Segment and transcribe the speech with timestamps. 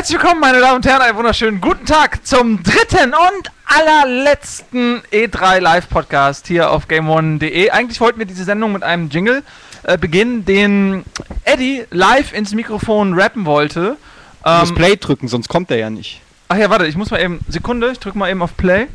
[0.00, 5.60] Herzlich willkommen, meine Damen und Herren, einen wunderschönen guten Tag zum dritten und allerletzten E3
[5.60, 7.68] Live Podcast hier auf GameOne.de.
[7.68, 9.42] Eigentlich wollten wir diese Sendung mit einem Jingle
[9.82, 11.04] äh, beginnen, den
[11.44, 13.98] Eddie live ins Mikrofon rappen wollte.
[14.42, 16.22] Du musst Play drücken, sonst kommt er ja nicht.
[16.48, 18.86] Ach ja, warte, ich muss mal eben, Sekunde, ich drücke mal eben auf Play.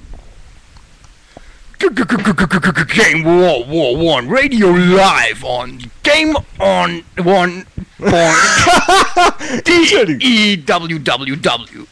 [1.80, 7.66] Game War War One Radio Live on Game on One
[10.20, 11.86] E DEWWW.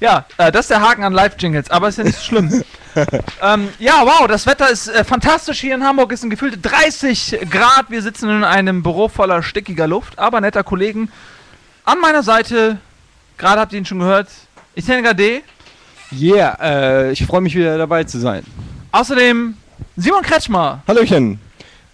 [0.00, 2.64] Ja, äh, das ist der Haken an Live-Jingles, aber ist ja nicht so schlimm.
[3.42, 6.10] ähm, ja, wow, das Wetter ist äh, fantastisch hier in Hamburg.
[6.12, 7.88] Es sind gefühlte 30 Grad.
[7.88, 11.10] Wir sitzen in einem Büro voller stickiger Luft, aber netter Kollegen.
[11.84, 12.78] An meiner Seite,
[13.38, 14.28] gerade habt ihr ihn schon gehört,
[14.74, 15.42] Etienne D.
[16.12, 18.44] Yeah, äh, ich freue mich wieder dabei zu sein.
[18.92, 19.54] Außerdem
[19.96, 20.82] Simon Kretschmer.
[20.86, 21.40] Hallöchen.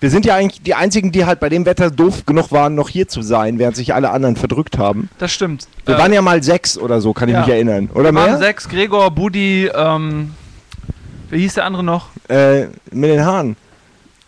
[0.01, 2.89] Wir sind ja eigentlich die einzigen, die halt bei dem Wetter doof genug waren, noch
[2.89, 5.09] hier zu sein, während sich alle anderen verdrückt haben.
[5.19, 5.67] Das stimmt.
[5.87, 7.41] Wir Äh, waren ja mal sechs oder so, kann ich ja.
[7.41, 7.91] mich erinnern.
[7.95, 8.39] Oder wir waren mehr?
[8.39, 10.35] sechs, Gregor, Budi, ähm,
[11.31, 12.11] wie hieß der andere noch?
[12.29, 13.57] Äh, mit den Haaren.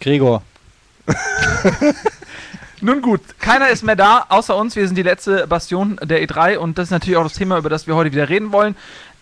[0.01, 0.43] Gregor.
[2.81, 4.75] Nun gut, keiner ist mehr da, außer uns.
[4.75, 7.69] Wir sind die letzte Bastion der E3 und das ist natürlich auch das Thema, über
[7.69, 8.75] das wir heute wieder reden wollen.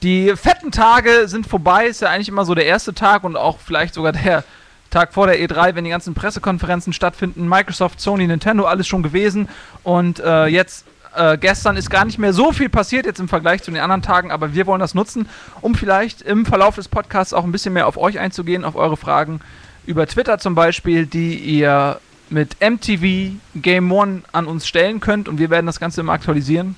[0.03, 3.59] Die fetten Tage sind vorbei, ist ja eigentlich immer so der erste Tag und auch
[3.59, 4.45] vielleicht sogar der
[4.91, 7.49] Tag vor der E3, wenn die ganzen Pressekonferenzen stattfinden.
[7.49, 9.49] Microsoft, Sony, Nintendo, alles schon gewesen
[9.83, 10.87] und äh, jetzt.
[11.17, 14.03] Äh, gestern ist gar nicht mehr so viel passiert jetzt im Vergleich zu den anderen
[14.03, 15.27] Tagen, aber wir wollen das nutzen,
[15.63, 18.99] um vielleicht im Verlauf des Podcasts auch ein bisschen mehr auf euch einzugehen, auf eure
[18.99, 19.41] Fragen
[19.87, 25.39] über Twitter zum Beispiel, die ihr mit MTV Game One an uns stellen könnt und
[25.39, 26.77] wir werden das Ganze immer aktualisieren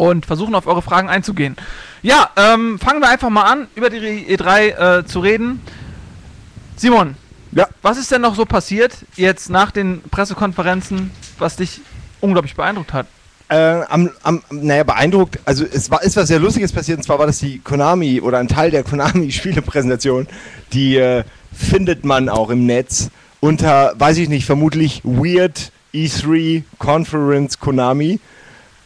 [0.00, 1.56] und versuchen auf eure Fragen einzugehen.
[2.02, 5.60] Ja, ähm, fangen wir einfach mal an, über die E3 äh, zu reden.
[6.76, 7.16] Simon,
[7.52, 7.68] Ja.
[7.82, 11.82] was ist denn noch so passiert jetzt nach den Pressekonferenzen, was dich
[12.20, 13.06] unglaublich beeindruckt hat?
[13.48, 15.38] Äh, am, am, naja, beeindruckt.
[15.44, 18.38] Also es war ist was sehr Lustiges passiert, und zwar war das die Konami oder
[18.38, 20.28] ein Teil der Konami-Spielepräsentation.
[20.72, 27.58] Die äh, findet man auch im Netz unter, weiß ich nicht, vermutlich Weird E3 Conference
[27.58, 28.20] Konami.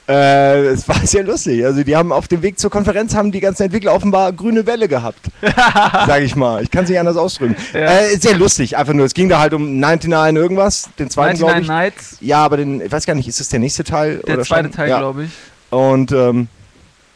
[0.06, 1.64] Äh, es war sehr lustig.
[1.64, 4.86] Also die haben auf dem Weg zur Konferenz haben die ganzen Entwickler offenbar grüne Welle
[4.86, 5.20] gehabt.
[6.06, 6.62] sag ich mal.
[6.62, 7.56] Ich kann es nicht anders ausdrücken.
[7.72, 8.00] Ja.
[8.00, 9.06] Äh, sehr lustig, einfach nur.
[9.06, 11.68] Es ging da halt um 99 irgendwas, den zweiten, glaube 99 ich.
[11.68, 14.18] Nights, Ja, aber den, ich weiß gar nicht, ist das der nächste Teil?
[14.26, 14.72] der zweite schon?
[14.72, 14.98] Teil, ja.
[14.98, 15.30] glaube ich.
[15.70, 16.48] Und ähm,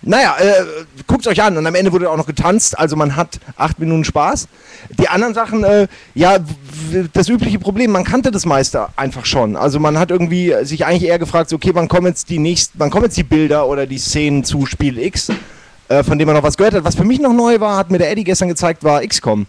[0.03, 0.65] naja, äh,
[1.07, 1.57] guckt euch an.
[1.57, 4.49] Und am Ende wurde auch noch getanzt, also man hat acht Minuten Spaß.
[4.99, 6.39] Die anderen Sachen, äh, ja,
[7.13, 9.57] das übliche Problem, man kannte das meiste einfach schon.
[9.57, 12.79] Also man hat irgendwie sich eigentlich eher gefragt, so, okay, wann kommen jetzt die nächsten,
[12.79, 15.31] wann kommen jetzt die Bilder oder die Szenen zu Spiel X,
[15.89, 16.85] äh, von dem man noch was gehört hat.
[16.85, 19.47] Was für mich noch neu war, hat mir der Eddie gestern gezeigt, war XCOM.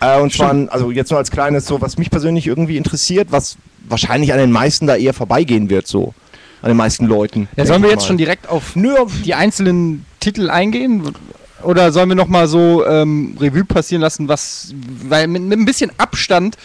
[0.00, 3.56] Äh, und zwar, also jetzt nur als kleines, so was mich persönlich irgendwie interessiert, was
[3.88, 6.14] wahrscheinlich an den meisten da eher vorbeigehen wird, so.
[6.62, 7.48] An den meisten Leuten.
[7.56, 8.06] Ja, sollen wir jetzt mal.
[8.08, 11.14] schon direkt auf die einzelnen Titel eingehen?
[11.62, 14.72] Oder sollen wir nochmal so ähm, Revue passieren lassen, was,
[15.04, 16.56] weil mit, mit ein bisschen Abstand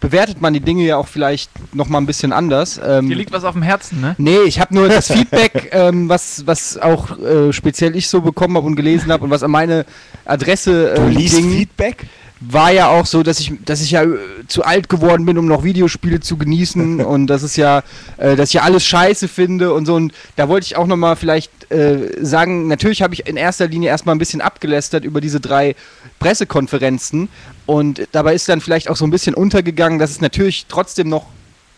[0.00, 2.80] bewertet man die Dinge ja auch vielleicht nochmal ein bisschen anders.
[2.84, 4.14] Ähm, Dir liegt was auf dem Herzen, ne?
[4.18, 8.56] Nee, ich habe nur das Feedback, ähm, was, was auch äh, speziell ich so bekommen
[8.56, 9.86] habe und gelesen habe und was an meine
[10.24, 12.06] Adresse du ähm, liest ging, Feedback?
[12.40, 15.46] War ja auch so, dass ich, dass ich ja äh, zu alt geworden bin, um
[15.46, 17.82] noch Videospiele zu genießen und das ist ja,
[18.18, 19.94] äh, dass ich ja alles scheiße finde und so.
[19.94, 23.88] Und da wollte ich auch nochmal vielleicht äh, sagen, natürlich habe ich in erster Linie
[23.88, 25.74] erstmal ein bisschen abgelästert über diese drei
[26.18, 27.28] Pressekonferenzen
[27.64, 31.26] und dabei ist dann vielleicht auch so ein bisschen untergegangen, dass es natürlich trotzdem noch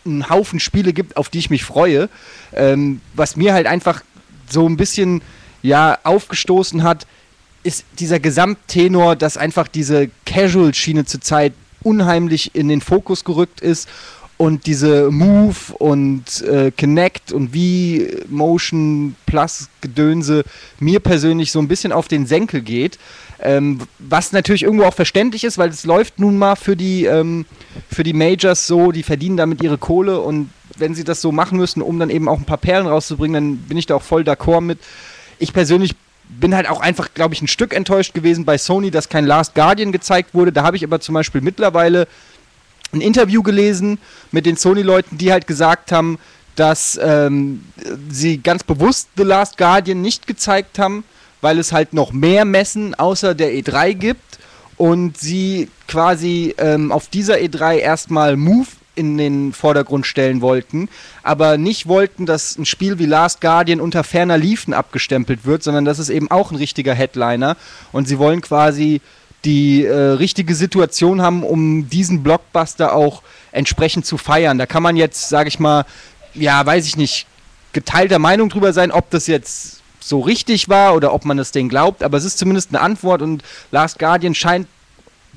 [0.05, 2.09] einen Haufen Spiele gibt, auf die ich mich freue,
[2.53, 4.01] ähm, was mir halt einfach
[4.49, 5.21] so ein bisschen
[5.61, 7.05] ja aufgestoßen hat,
[7.63, 13.87] ist dieser Gesamttenor, dass einfach diese Casual-Schiene zurzeit unheimlich in den Fokus gerückt ist
[14.37, 20.45] und diese Move und äh, Connect und wie Motion Plus Gedönse
[20.79, 22.97] mir persönlich so ein bisschen auf den Senkel geht.
[23.41, 27.45] Ähm, was natürlich irgendwo auch verständlich ist, weil es läuft nun mal für die, ähm,
[27.89, 31.57] für die Majors so, die verdienen damit ihre Kohle und wenn sie das so machen
[31.57, 34.21] müssen, um dann eben auch ein paar Perlen rauszubringen, dann bin ich da auch voll
[34.21, 34.79] d'accord mit.
[35.37, 35.95] Ich persönlich
[36.29, 39.55] bin halt auch einfach, glaube ich, ein Stück enttäuscht gewesen bei Sony, dass kein Last
[39.55, 40.51] Guardian gezeigt wurde.
[40.51, 42.07] Da habe ich aber zum Beispiel mittlerweile
[42.93, 43.99] ein Interview gelesen
[44.31, 46.19] mit den Sony-Leuten, die halt gesagt haben,
[46.55, 47.63] dass ähm,
[48.09, 51.03] sie ganz bewusst The Last Guardian nicht gezeigt haben,
[51.41, 54.39] weil es halt noch mehr Messen außer der E3 gibt
[54.77, 58.67] und sie quasi ähm, auf dieser E3 erstmal Move
[58.99, 60.89] in den Vordergrund stellen wollten,
[61.23, 65.85] aber nicht wollten, dass ein Spiel wie Last Guardian unter ferner Liefen abgestempelt wird, sondern
[65.85, 67.57] das ist eben auch ein richtiger Headliner
[67.91, 69.01] und sie wollen quasi
[69.45, 74.57] die äh, richtige Situation haben, um diesen Blockbuster auch entsprechend zu feiern.
[74.57, 75.85] Da kann man jetzt, sage ich mal,
[76.33, 77.25] ja, weiß ich nicht,
[77.71, 81.69] geteilter Meinung drüber sein, ob das jetzt so richtig war oder ob man das Ding
[81.69, 84.67] glaubt, aber es ist zumindest eine Antwort und Last Guardian scheint,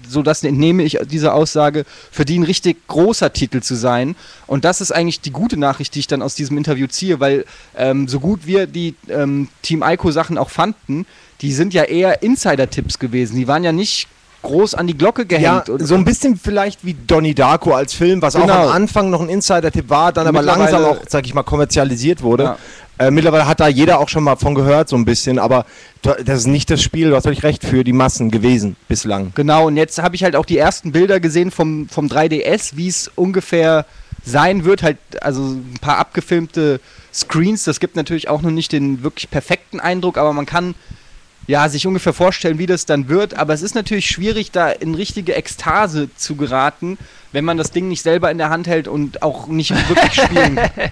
[0.08, 4.16] so das entnehme ich dieser Aussage, für die ein richtig großer Titel zu sein.
[4.46, 7.44] Und das ist eigentlich die gute Nachricht, die ich dann aus diesem Interview ziehe, weil
[7.76, 11.06] ähm, so gut wir die ähm, Team Ico Sachen auch fanden,
[11.40, 13.36] die sind ja eher Insider-Tipps gewesen.
[13.36, 14.06] Die waren ja nicht
[14.42, 15.26] groß an die Glocke Ja,
[15.60, 15.68] gehängt.
[15.68, 18.66] und, so ein bisschen vielleicht wie Donnie Darko als Film, was auch Genau.
[18.68, 22.42] am Anfang noch ein Insider-Tipp war, dann aber langsam auch, sag ich mal, kommerzialisiert wurde.
[22.44, 22.58] Ja.
[22.98, 25.64] Äh, mittlerweile hat da jeder auch schon mal von gehört, so ein bisschen, aber
[26.02, 29.32] da- das ist nicht das Spiel, du hast völlig recht, für die Massen gewesen bislang.
[29.34, 32.88] Genau, und jetzt habe ich halt auch die ersten Bilder gesehen vom, vom 3DS, wie
[32.88, 33.86] es ungefähr
[34.24, 34.82] sein wird.
[34.82, 36.80] Halt, also ein paar abgefilmte
[37.12, 37.64] Screens.
[37.64, 40.74] Das gibt natürlich auch noch nicht den wirklich perfekten Eindruck, aber man kann
[41.48, 43.34] ja sich ungefähr vorstellen, wie das dann wird.
[43.34, 46.98] Aber es ist natürlich schwierig, da in richtige Ekstase zu geraten,
[47.32, 50.56] wenn man das Ding nicht selber in der Hand hält und auch nicht wirklich spielen
[50.56, 50.70] kann.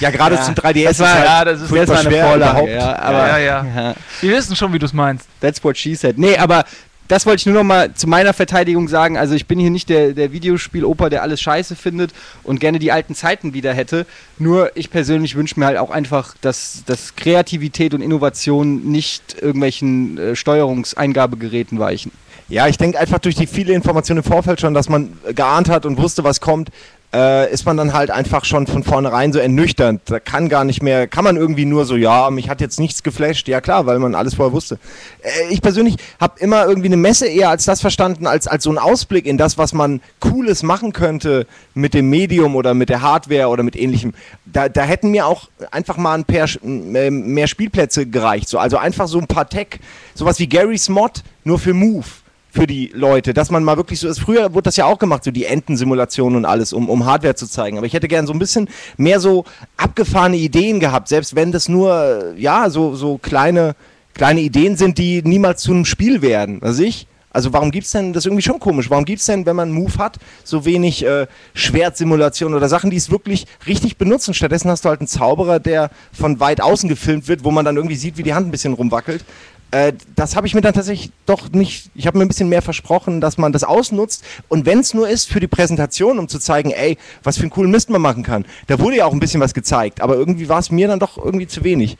[0.00, 0.42] Ja, gerade Ja.
[0.42, 2.70] zum 3DS Das war- ist halt ja, das ist- furchtbar eine schwer Vorlage, überhaupt.
[2.72, 3.64] ja, aber- ja, ja.
[3.64, 3.94] Ja.
[4.20, 5.28] Wir wissen schon, wie du es meinst.
[5.40, 6.18] That's what she said.
[6.18, 6.64] Nee, aber
[7.06, 9.16] das wollte ich nur noch mal zu meiner Verteidigung sagen.
[9.16, 12.12] Also ich bin hier nicht der, der Videospieloper, der alles scheiße findet
[12.42, 14.06] und gerne die alten Zeiten wieder hätte.
[14.38, 20.18] Nur ich persönlich wünsche mir halt auch einfach, dass, dass Kreativität und Innovation nicht irgendwelchen
[20.18, 22.10] äh, Steuerungseingabegeräten weichen.
[22.52, 25.86] Ja, ich denke einfach durch die viele Informationen im Vorfeld schon, dass man geahnt hat
[25.86, 26.68] und wusste, was kommt,
[27.14, 30.02] äh, ist man dann halt einfach schon von vornherein so ernüchternd.
[30.04, 33.02] Da kann gar nicht mehr, kann man irgendwie nur so, ja, mich hat jetzt nichts
[33.02, 33.48] geflasht.
[33.48, 34.78] Ja klar, weil man alles vorher wusste.
[35.22, 38.70] Äh, ich persönlich habe immer irgendwie eine Messe eher als das verstanden, als, als so
[38.70, 43.00] ein Ausblick in das, was man Cooles machen könnte mit dem Medium oder mit der
[43.00, 44.12] Hardware oder mit ähnlichem.
[44.44, 48.50] Da, da hätten mir auch einfach mal ein paar äh, mehr Spielplätze gereicht.
[48.50, 48.58] So.
[48.58, 49.80] Also einfach so ein paar Tech,
[50.14, 52.04] sowas wie Gary's Mod, nur für Move
[52.52, 54.20] für die Leute, dass man mal wirklich so ist.
[54.20, 57.46] Früher wurde das ja auch gemacht, so die Entensimulation und alles, um, um Hardware zu
[57.46, 57.78] zeigen.
[57.78, 58.68] Aber ich hätte gern so ein bisschen
[58.98, 59.44] mehr so
[59.78, 63.74] abgefahrene Ideen gehabt, selbst wenn das nur, ja, so, so kleine,
[64.12, 66.62] kleine Ideen sind, die niemals zu einem Spiel werden.
[66.62, 67.06] Also ich.
[67.34, 69.78] Also warum gibt's denn, das ist irgendwie schon komisch, warum gibt's denn, wenn man einen
[69.78, 74.34] Move hat, so wenig äh, Schwertsimulation oder Sachen, die es wirklich richtig benutzen?
[74.34, 77.76] Stattdessen hast du halt einen Zauberer, der von weit außen gefilmt wird, wo man dann
[77.76, 79.24] irgendwie sieht, wie die Hand ein bisschen rumwackelt.
[79.72, 82.60] Äh, das habe ich mir dann tatsächlich doch nicht, ich habe mir ein bisschen mehr
[82.60, 86.38] versprochen, dass man das ausnutzt und wenn es nur ist für die Präsentation, um zu
[86.38, 88.44] zeigen, ey, was für einen coolen Mist man machen kann.
[88.66, 91.16] Da wurde ja auch ein bisschen was gezeigt, aber irgendwie war es mir dann doch
[91.16, 91.96] irgendwie zu wenig.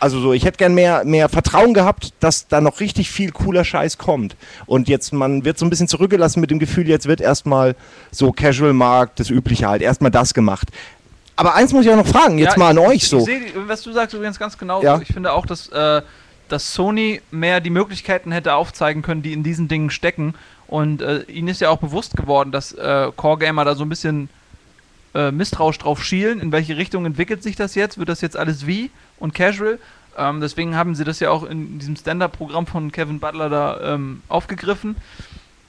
[0.00, 3.64] Also so, ich hätte gern mehr, mehr Vertrauen gehabt, dass da noch richtig viel cooler
[3.64, 4.34] Scheiß kommt.
[4.66, 7.76] Und jetzt, man wird so ein bisschen zurückgelassen mit dem Gefühl, jetzt wird erstmal
[8.10, 10.68] so Casual-Markt, das Übliche halt, erstmal das gemacht.
[11.36, 13.18] Aber eins muss ich auch noch fragen, jetzt Ja, mal an ich, euch so.
[13.18, 14.82] Ich sehe, was du sagst übrigens ganz genau.
[14.82, 15.00] Ja.
[15.00, 16.02] Ich finde auch, dass, äh,
[16.48, 20.34] dass Sony mehr die Möglichkeiten hätte aufzeigen können, die in diesen Dingen stecken.
[20.66, 23.88] Und äh, ihnen ist ja auch bewusst geworden, dass äh, Core Gamer da so ein
[23.88, 24.28] bisschen
[25.14, 26.40] äh, misstrauisch drauf schielen.
[26.40, 27.98] In welche Richtung entwickelt sich das jetzt?
[27.98, 29.78] Wird das jetzt alles wie und casual?
[30.16, 34.22] Ähm, deswegen haben sie das ja auch in diesem Stand-Up-Programm von Kevin Butler da ähm,
[34.28, 34.96] aufgegriffen.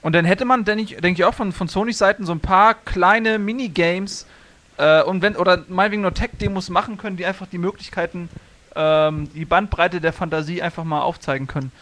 [0.02, 2.40] Und dann hätte man, denke ich, denk ich auch von, von Sonys Seiten so ein
[2.40, 4.26] paar kleine Minigames
[4.76, 8.28] äh, und wenn, oder meinetwegen nur Tech-Demos machen können, die einfach die Möglichkeiten,
[8.76, 11.72] ähm, die Bandbreite der Fantasie einfach mal aufzeigen können.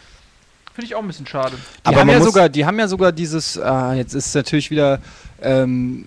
[0.74, 1.56] Finde ich auch ein bisschen schade.
[1.56, 4.70] Die Aber haben ja sogar, die haben ja sogar dieses, ah, jetzt ist es natürlich
[4.70, 5.00] wieder
[5.40, 6.04] ähm,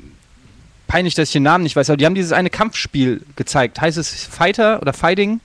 [0.88, 3.80] peinlich, dass ich den Namen nicht weiß, aber die haben dieses eine Kampfspiel gezeigt.
[3.80, 5.40] Heißt es Fighter oder Fighting?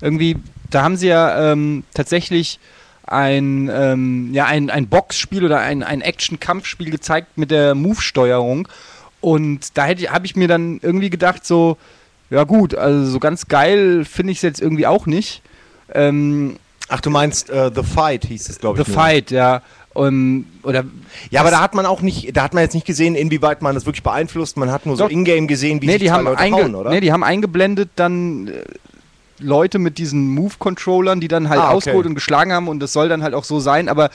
[0.00, 0.36] Irgendwie,
[0.70, 2.58] da haben sie ja ähm, tatsächlich
[3.06, 8.68] ein, ähm, ja, ein, ein Boxspiel oder ein, ein Action-Kampfspiel gezeigt mit der Move-Steuerung.
[9.20, 11.78] Und da habe ich mir dann irgendwie gedacht, so,
[12.30, 15.42] ja gut, also so ganz geil finde ich es jetzt irgendwie auch nicht.
[15.94, 16.56] Ähm,
[16.90, 18.88] Ach, du meinst äh, The Fight hieß es, glaube The ich.
[18.88, 18.96] nur.
[18.96, 19.62] Fight, ja.
[19.94, 20.84] Um, oder
[21.30, 23.74] Ja, aber da hat man auch nicht, da hat man jetzt nicht gesehen, inwieweit man
[23.74, 24.56] das wirklich beeinflusst.
[24.56, 25.06] Man hat nur so.
[25.08, 26.90] Ingame gesehen, wie nee, sich die haben, Leute hauen, oder?
[26.90, 28.62] nee, die haben eingeblendet dann äh,
[29.40, 31.74] Leute mit diesen Move-Controllern, die dann halt Ah, okay.
[31.76, 34.10] ausgeholt und geschlagen haben und das soll dann halt auch so sein, aber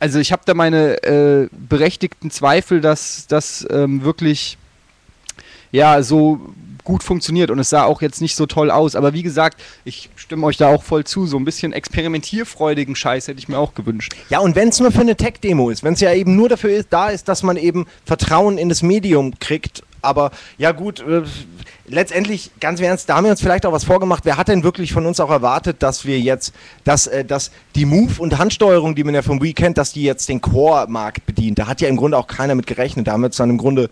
[0.00, 4.58] also ich habe da meine äh, berechtigten Zweifel, dass das ähm, wirklich
[5.72, 6.40] ja so
[6.86, 10.08] gut funktioniert und es sah auch jetzt nicht so toll aus, aber wie gesagt, ich
[10.16, 13.74] stimme euch da auch voll zu, so ein bisschen experimentierfreudigen Scheiß hätte ich mir auch
[13.74, 14.14] gewünscht.
[14.30, 16.70] Ja, und wenn es nur für eine Tech-Demo ist, wenn es ja eben nur dafür
[16.70, 21.22] ist, da ist, dass man eben Vertrauen in das Medium kriegt, aber ja gut, äh,
[21.88, 24.24] letztendlich, ganz im ernst, da haben wir uns vielleicht auch was vorgemacht.
[24.24, 27.84] Wer hat denn wirklich von uns auch erwartet, dass wir jetzt, dass, äh, dass die
[27.84, 31.58] Move- und Handsteuerung, die man ja vom Wii kennt, dass die jetzt den Core-Markt bedient?
[31.58, 33.08] Da hat ja im Grunde auch keiner mit gerechnet.
[33.08, 33.90] Da haben wir uns dann im Grunde,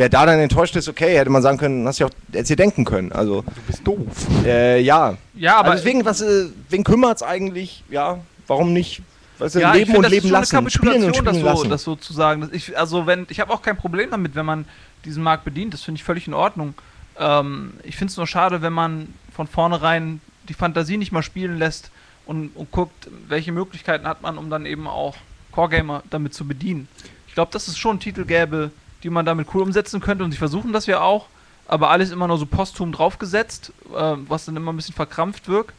[0.00, 2.56] wer da dann enttäuscht ist, okay, hätte man sagen können, hast ja auch jetzt hier
[2.56, 3.12] denken können.
[3.12, 4.06] Also, Du bist doof.
[4.46, 5.18] äh, ja.
[5.34, 7.84] Ja, aber also deswegen, was, äh, wen kümmert's eigentlich?
[7.90, 9.02] Ja, warum nicht?
[9.38, 10.50] Weißt du, ja, ich leben find, und das leben ist lassen.
[10.50, 11.70] schon eine Spielen und Kapitulation, das, spielen so, lassen.
[11.70, 12.40] das so zu sagen.
[12.40, 14.64] Das ich, also wenn, ich habe auch kein Problem damit, wenn man
[15.04, 15.74] diesen Markt bedient.
[15.74, 16.74] Das finde ich völlig in Ordnung.
[17.18, 21.58] Ähm, ich finde es nur schade, wenn man von vornherein die Fantasie nicht mal spielen
[21.58, 21.90] lässt
[22.26, 25.16] und, und guckt, welche Möglichkeiten hat man, um dann eben auch
[25.52, 26.88] Core-Gamer damit zu bedienen.
[27.28, 28.70] Ich glaube, dass es schon Titel gäbe,
[29.02, 31.26] die man damit cool umsetzen könnte und sie versuchen das ja auch,
[31.68, 35.74] aber alles immer nur so posthum draufgesetzt, äh, was dann immer ein bisschen verkrampft wirkt.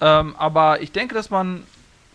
[0.00, 1.62] Ähm, aber ich denke, dass man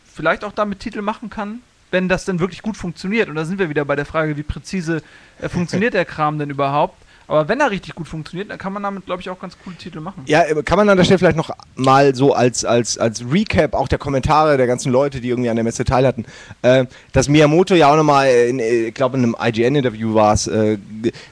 [0.06, 3.30] vielleicht auch damit Titel machen kann, wenn das denn wirklich gut funktioniert.
[3.30, 5.02] Und da sind wir wieder bei der Frage, wie präzise
[5.40, 7.00] äh, funktioniert der Kram denn überhaupt.
[7.32, 9.78] Aber wenn er richtig gut funktioniert, dann kann man damit, glaube ich, auch ganz coole
[9.78, 10.24] Titel machen.
[10.26, 13.74] Ja, äh, kann man an der Stelle vielleicht noch mal so als, als, als Recap
[13.74, 16.26] auch der Kommentare der ganzen Leute, die irgendwie an der Messe teil hatten,
[16.62, 20.78] äh, dass Miyamoto ja auch nochmal, ich glaube in einem IGN-Interview war es, äh,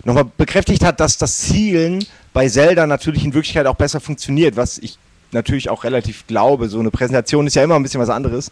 [0.05, 4.77] nochmal bekräftigt hat, dass das Zielen bei Zelda natürlich in Wirklichkeit auch besser funktioniert, was
[4.77, 4.97] ich
[5.33, 6.69] natürlich auch relativ glaube.
[6.69, 8.51] So eine Präsentation ist ja immer ein bisschen was anderes.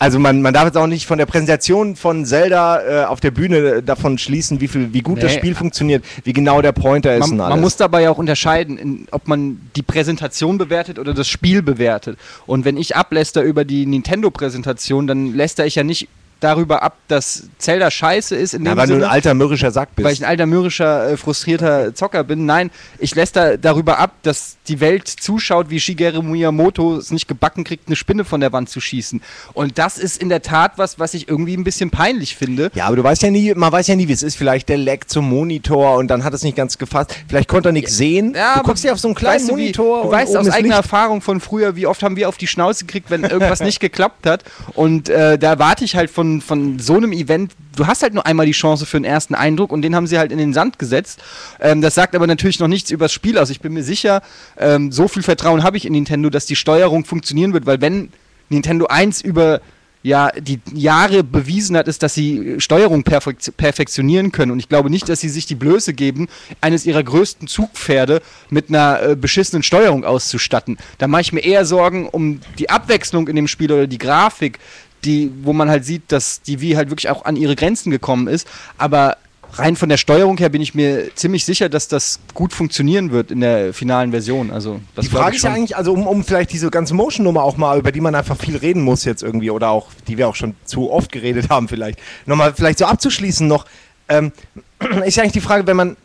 [0.00, 3.32] Also man, man darf jetzt auch nicht von der Präsentation von Zelda äh, auf der
[3.32, 5.24] Bühne äh, davon schließen, wie, viel, wie gut Nee.
[5.24, 7.50] das Spiel funktioniert, wie genau der Pointer ist Man, und alles.
[7.50, 12.18] man muss dabei auch unterscheiden, in, ob man die Präsentation bewertet oder das Spiel bewertet.
[12.46, 16.08] Und wenn ich abläster über die Nintendo-Präsentation, dann läster ich ja nicht
[16.40, 19.70] darüber ab, dass Zelda scheiße ist, in ja, dem weil du ein Sinne, alter mürrischer
[19.70, 20.04] Sack bist.
[20.04, 22.46] weil ich ein alter, mürrischer, äh, frustrierter Zocker bin.
[22.46, 27.64] Nein, ich läster darüber ab, dass die Welt zuschaut, wie Shigeru Miyamoto es nicht gebacken
[27.64, 29.20] kriegt, eine Spinne von der Wand zu schießen.
[29.52, 32.70] Und das ist in der Tat was, was ich irgendwie ein bisschen peinlich finde.
[32.74, 34.36] Ja, aber du weißt ja nie, man weiß ja nie, wie es ist.
[34.36, 37.14] Vielleicht der Lag zum Monitor und dann hat es nicht ganz gefasst.
[37.28, 38.34] Vielleicht konnte er nichts sehen.
[38.34, 40.48] Ja, du guckst ja auf so einen kleinen weißt du, wie, Monitor du weißt aus
[40.48, 40.84] eigener Licht.
[40.84, 44.26] Erfahrung von früher, wie oft haben wir auf die Schnauze gekriegt, wenn irgendwas nicht geklappt
[44.26, 44.44] hat.
[44.74, 48.26] Und äh, da warte ich halt von, von so einem Event, du hast halt nur
[48.26, 50.78] einmal die Chance für einen ersten Eindruck und den haben sie halt in den Sand
[50.78, 51.20] gesetzt.
[51.60, 53.50] Ähm, das sagt aber natürlich noch nichts über das Spiel aus.
[53.50, 54.22] Ich bin mir sicher,
[54.58, 58.10] ähm, so viel Vertrauen habe ich in Nintendo, dass die Steuerung funktionieren wird, weil wenn
[58.50, 59.60] Nintendo 1 über
[60.02, 64.50] ja, die Jahre bewiesen hat, ist, dass sie Steuerung perfekt perfektionieren können.
[64.50, 66.28] Und ich glaube nicht, dass sie sich die Blöße geben,
[66.60, 70.78] eines ihrer größten Zugpferde mit einer äh, beschissenen Steuerung auszustatten.
[70.96, 74.58] Da mache ich mir eher Sorgen um die Abwechslung in dem Spiel oder die Grafik,
[75.04, 78.28] die, wo man halt sieht, dass die Wii halt wirklich auch an ihre Grenzen gekommen
[78.28, 78.46] ist.
[78.78, 79.16] Aber
[79.54, 83.30] rein von der Steuerung her bin ich mir ziemlich sicher, dass das gut funktionieren wird
[83.30, 84.50] in der finalen Version.
[84.50, 87.56] Also, das Die Frage ist ja eigentlich, also um, um vielleicht diese ganze Motion-Nummer auch
[87.56, 90.36] mal, über die man einfach viel reden muss jetzt irgendwie oder auch, die wir auch
[90.36, 93.66] schon zu oft geredet haben vielleicht, nochmal vielleicht so abzuschließen noch,
[94.08, 94.32] ähm,
[95.04, 95.96] ist ja eigentlich die Frage, wenn man,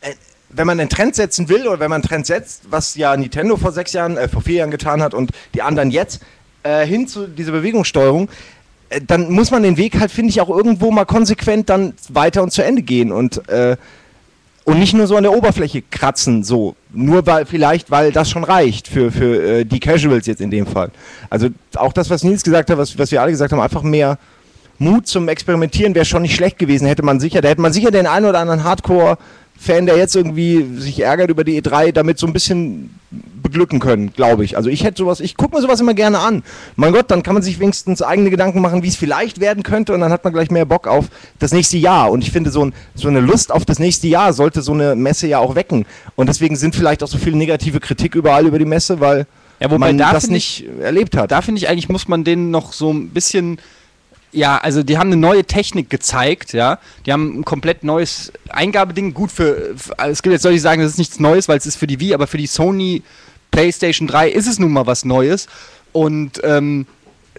[0.00, 0.12] äh,
[0.50, 3.56] wenn man einen Trend setzen will oder wenn man einen Trend setzt, was ja Nintendo
[3.56, 6.20] vor sechs Jahren, äh, vor vier Jahren getan hat und die anderen jetzt,
[6.66, 8.28] äh, hin zu dieser Bewegungssteuerung,
[8.88, 12.42] äh, dann muss man den Weg halt, finde ich, auch irgendwo mal konsequent dann weiter
[12.42, 13.76] und zu Ende gehen und äh,
[14.66, 16.74] und nicht nur so an der Oberfläche kratzen, so.
[16.92, 20.66] Nur weil, vielleicht, weil das schon reicht für, für äh, die Casuals jetzt in dem
[20.66, 20.90] Fall.
[21.30, 24.18] Also auch das, was Nils gesagt hat, was, was wir alle gesagt haben, einfach mehr
[24.78, 26.88] Mut zum Experimentieren wäre schon nicht schlecht gewesen.
[26.88, 28.64] Hätte man sicher, da hätte man sicher den einen oder anderen
[29.58, 32.90] Hardcore-Fan, der jetzt irgendwie sich ärgert über die E3, damit so ein bisschen
[33.42, 34.56] beglücken können, glaube ich.
[34.56, 36.42] Also ich hätte sowas, ich gucke mir sowas immer gerne an.
[36.74, 39.94] Mein Gott, dann kann man sich wenigstens eigene Gedanken machen, wie es vielleicht werden könnte
[39.94, 41.06] und dann hat man gleich mehr Bock auf
[41.38, 42.10] das nächste Jahr.
[42.10, 44.96] Und ich finde, so, ein, so eine Lust auf das nächste Jahr sollte so eine
[44.96, 45.86] Messe ja auch wecken.
[46.16, 49.26] Und deswegen sind vielleicht auch so viel negative Kritik überall über die Messe, weil
[49.60, 51.30] Ja, wobei man da das finde ich- nicht erlebt hat.
[51.30, 53.58] da finde ich eigentlich, muss man denen noch so ein bisschen.
[54.36, 56.78] Ja, also die haben eine neue Technik gezeigt, ja.
[57.06, 59.14] Die haben ein komplett neues Eingabeding.
[59.14, 61.64] Gut für, für es gibt jetzt soll ich sagen, das ist nichts Neues, weil es
[61.64, 63.02] ist für die Wii, aber für die Sony
[63.50, 65.46] PlayStation 3 ist es nun mal was Neues.
[65.92, 66.86] Und ähm,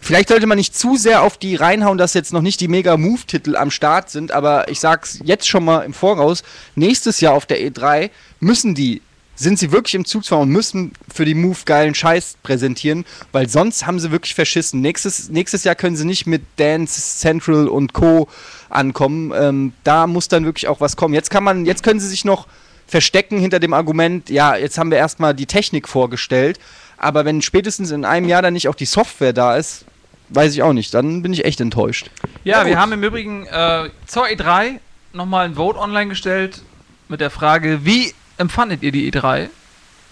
[0.01, 2.98] vielleicht sollte man nicht zu sehr auf die reinhauen, dass jetzt noch nicht die Mega
[2.98, 6.42] Move-Titel am Start sind, aber ich sag's jetzt schon mal im Voraus,
[6.74, 9.04] nächstes Jahr auf der E3 müssen die
[9.38, 13.86] sind sie wirklich im Zugzwang und müssen für die Move geilen Scheiß präsentieren, weil sonst
[13.86, 14.82] haben sie wirklich verschissen.
[14.82, 18.27] Nächstes, nächstes Jahr können sie nicht mit Dance Central und Co.
[18.70, 19.32] ankommen.
[19.36, 21.13] Ähm, da muss dann wirklich auch was kommen.
[21.13, 22.48] Jetzt kann man, jetzt können sie sich noch
[22.88, 26.58] verstecken hinter dem Argument, ja, jetzt haben wir erstmal die Technik vorgestellt,
[26.98, 29.86] aber wenn spätestens in einem Jahr dann nicht auch die Software da ist,
[30.29, 32.10] weiß ich auch nicht, dann bin ich echt enttäuscht.
[32.44, 34.79] Ja, Ja, wir haben im Übrigen äh, zur E3
[35.13, 36.62] nochmal ein Vote online gestellt
[37.10, 39.50] mit der Frage, wie empfandet ihr die E3?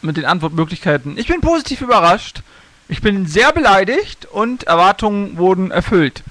[0.02, 1.18] Mit den Antwortmöglichkeiten.
[1.18, 2.42] Ich bin positiv überrascht,
[2.88, 6.24] ich bin sehr beleidigt und Erwartungen wurden erfüllt.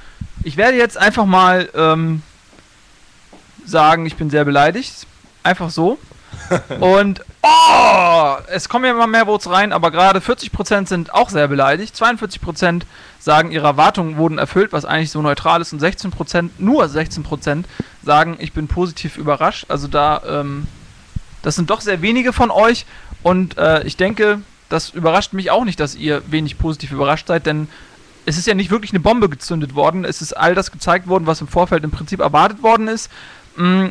[0.45, 2.23] Ich werde jetzt einfach mal ähm,
[3.65, 5.07] sagen, ich bin sehr beleidigt.
[5.43, 5.99] Einfach so.
[6.81, 11.49] Und oh, es kommen ja immer mehr Votes rein, aber gerade 40% sind auch sehr
[11.49, 11.95] beleidigt.
[11.95, 12.83] 42%
[13.19, 15.73] sagen, ihre Erwartungen wurden erfüllt, was eigentlich so neutral ist.
[15.73, 17.65] Und 16%, nur 16%
[18.03, 19.67] sagen, ich bin positiv überrascht.
[19.69, 20.67] Also da, ähm,
[21.45, 22.87] das sind doch sehr wenige von euch.
[23.23, 27.47] Und äh, ich denke, das überrascht mich auch nicht, dass ihr wenig positiv überrascht seid,
[27.47, 27.69] denn
[28.27, 30.05] es ist ja nicht wirklich eine Bombe gezündet worden.
[30.05, 33.11] Es ist all das gezeigt worden, was im Vorfeld im Prinzip erwartet worden ist.
[33.57, 33.89] Mm,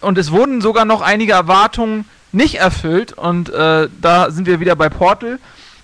[0.00, 3.12] Und es wurden sogar noch einige Erwartungen nicht erfüllt.
[3.12, 5.38] Und äh, da sind wir wieder bei Portal.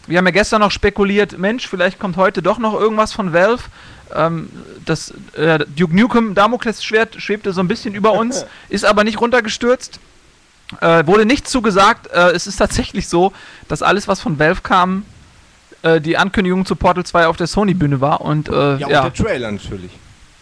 [0.06, 3.62] wir haben ja gestern noch spekuliert, Mensch, vielleicht kommt heute doch noch irgendwas von Valve.
[4.14, 4.50] Ähm,
[4.85, 10.00] das äh, Duke Nukem Damoklesschwert schwebte so ein bisschen über uns, ist aber nicht runtergestürzt.
[10.81, 12.07] Äh, wurde nicht zugesagt.
[12.12, 13.33] Äh, es ist tatsächlich so,
[13.69, 15.04] dass alles, was von Valve kam,
[15.83, 18.21] äh, die Ankündigung zu Portal 2 auf der Sony-Bühne war.
[18.21, 19.90] Und, äh, ja, Ja, und der Trailer natürlich.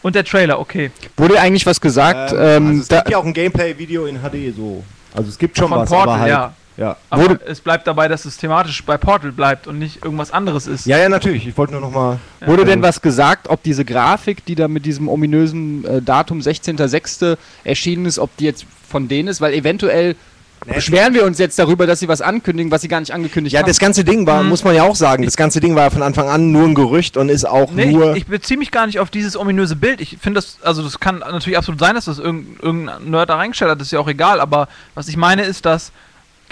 [0.03, 0.91] und der Trailer, okay.
[1.17, 2.33] Wurde eigentlich was gesagt?
[2.33, 4.85] Ähm, Ähm, also es da, gibt ja auch ein Gameplay-Video in HD so.
[5.15, 6.31] Also es gibt schon Von was, Portal, aber halt.
[6.31, 6.55] ja.
[6.77, 6.97] Ja.
[7.11, 10.67] Aber Wurde- es bleibt dabei, dass es thematisch bei Portal bleibt und nicht irgendwas anderes
[10.67, 10.87] ist.
[10.87, 11.47] ja, ja, natürlich.
[11.47, 12.19] Ich wollte nur noch mal.
[12.47, 17.37] wurde denn was gesagt, ob diese Grafik, die da mit diesem ominösen äh, Datum 16.06.
[17.65, 19.41] erschienen ist, ob die jetzt von denen ist?
[19.41, 20.17] Weil eventuell
[20.65, 23.61] beschweren wir uns jetzt darüber, dass sie was ankündigen, was sie gar nicht angekündigt Ja,
[23.61, 23.67] haben.
[23.67, 24.49] das ganze Ding war, Mhm.
[24.49, 26.75] muss man ja auch sagen, das ganze Ding war ja von Anfang an nur ein
[26.77, 28.13] Gerücht und ist auch Nee, nur.
[28.13, 30.01] ich, ich beziehe mich gar nicht auf dieses ominöse Bild.
[30.01, 33.37] Ich finde das, also das kann natürlich absolut sein, dass das irgendein, irgendein Nerd da
[33.37, 35.91] reingestellt hat, das ist ja auch egal, aber was ich meine ist, dass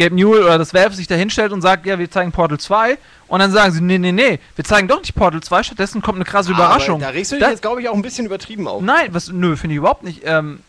[0.01, 2.99] Gabe Newell oder das Valve sich da hinstellt und sagt, ja, wir zeigen Portal 2
[3.29, 6.17] und dann sagen sie, nee, nee, nee, wir zeigen doch nicht Portal 2, stattdessen kommt
[6.17, 6.97] eine krasse Überraschung.
[7.03, 8.83] Aber da regst du dich Das- jetzt, glaube ich, auch ein bisschen übertrieben auf.
[8.83, 10.23] Nein, was, nö, finde ich überhaupt nicht.
[10.25, 10.61] Ähm,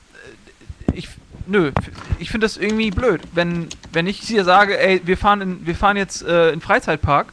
[0.93, 1.07] ich,
[1.47, 1.71] nö,
[2.19, 5.75] ich finde das irgendwie blöd, wenn, wenn ich hier sage, ey, wir fahren, in, wir
[5.75, 7.27] fahren jetzt äh, in den Freizeitpark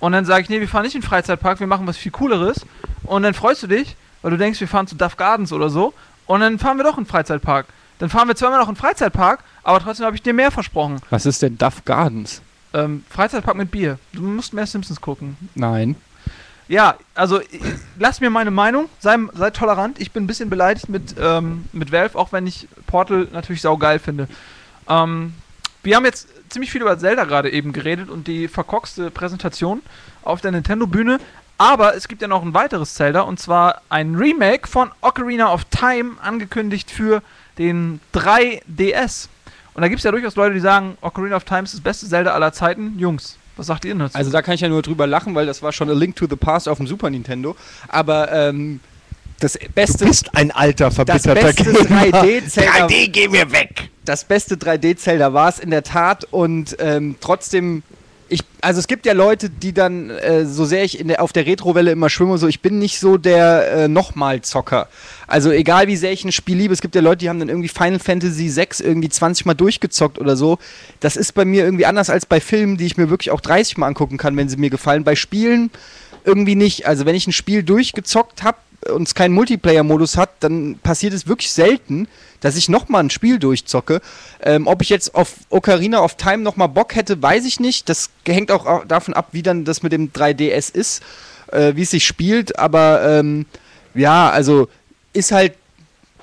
[0.00, 2.12] und dann sage ich, nee, wir fahren nicht in den Freizeitpark, wir machen was viel
[2.12, 2.66] Cooleres
[3.04, 5.94] und dann freust du dich, weil du denkst, wir fahren zu Duff Gardens oder so
[6.26, 7.66] und dann fahren wir doch in den Freizeitpark.
[7.98, 11.00] Dann fahren wir zweimal noch in den Freizeitpark, aber trotzdem habe ich dir mehr versprochen.
[11.10, 12.40] was ist denn Duff Gardens?
[12.72, 13.98] Ähm, Freizeitpark mit Bier.
[14.12, 15.36] Du musst mehr Simpsons gucken.
[15.54, 15.96] Nein.
[16.68, 17.60] Ja, also ich-
[17.98, 20.00] lass mir meine Meinung, sei, sei tolerant.
[20.00, 23.98] Ich bin ein bisschen beleidigt mit, ähm, mit Valve, auch wenn ich Portal natürlich saugeil
[23.98, 24.28] finde.
[24.88, 25.34] Ähm,
[25.82, 29.82] wir haben jetzt ziemlich viel über Zelda gerade eben geredet und die verkorkste Präsentation
[30.22, 31.18] auf der Nintendo-Bühne.
[31.58, 35.64] Aber es gibt ja noch ein weiteres Zelda und zwar ein Remake von Ocarina of
[35.66, 37.22] Time, angekündigt für
[37.58, 39.28] den 3DS.
[39.76, 42.08] Und da gibt es ja durchaus Leute, die sagen, Ocarina of Time ist das beste
[42.08, 42.98] Zelda aller Zeiten.
[42.98, 44.16] Jungs, was sagt ihr denn dazu?
[44.16, 46.26] Also da kann ich ja nur drüber lachen, weil das war schon A Link to
[46.28, 47.54] the Past auf dem Super Nintendo.
[47.88, 48.80] Aber ähm,
[49.38, 52.06] das Du beste, bist ein alter, das verbitterter beste Gamer.
[52.06, 53.90] 3D-Zelda 3D, geh mir weg!
[54.06, 57.82] das beste 3D-Zelda war es in der Tat und ähm, trotzdem,
[58.28, 61.46] ich, also es gibt ja Leute, die dann, äh, so sehr ich der, auf der
[61.46, 64.88] Retro-Welle immer schwimme, so ich bin nicht so der äh, Nochmal-Zocker.
[65.26, 67.48] Also egal wie sehr ich ein Spiel liebe, es gibt ja Leute, die haben dann
[67.48, 70.58] irgendwie Final Fantasy 6 irgendwie 20 Mal durchgezockt oder so.
[71.00, 73.78] Das ist bei mir irgendwie anders als bei Filmen, die ich mir wirklich auch 30
[73.78, 75.04] Mal angucken kann, wenn sie mir gefallen.
[75.04, 75.70] Bei Spielen
[76.24, 76.86] irgendwie nicht.
[76.86, 78.58] Also wenn ich ein Spiel durchgezockt habe
[78.92, 82.08] und es keinen Multiplayer-Modus hat, dann passiert es wirklich selten,
[82.46, 84.00] dass ich nochmal ein Spiel durchzocke.
[84.42, 87.88] Ähm, ob ich jetzt auf Ocarina of Time nochmal Bock hätte, weiß ich nicht.
[87.88, 91.02] Das hängt auch au- davon ab, wie dann das mit dem 3DS ist,
[91.52, 92.58] äh, wie es sich spielt.
[92.58, 93.46] Aber ähm,
[93.94, 94.68] ja, also
[95.12, 95.54] ist halt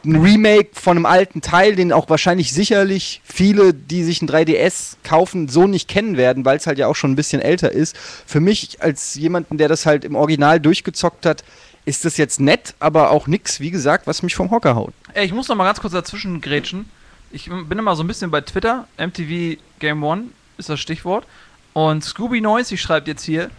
[0.05, 4.95] ein Remake von einem alten Teil, den auch wahrscheinlich sicherlich viele, die sich ein 3DS
[5.03, 7.95] kaufen, so nicht kennen werden, weil es halt ja auch schon ein bisschen älter ist.
[8.25, 11.43] Für mich als jemanden, der das halt im Original durchgezockt hat,
[11.85, 14.93] ist das jetzt nett, aber auch nix, wie gesagt, was mich vom Hocker haut.
[15.13, 16.89] Ey, ich muss noch mal ganz kurz dazwischen grätschen.
[17.31, 18.87] Ich bin immer so ein bisschen bei Twitter.
[18.97, 20.25] MTV Game One
[20.57, 21.25] ist das Stichwort.
[21.73, 23.49] Und Scooby Noisy schreibt jetzt hier,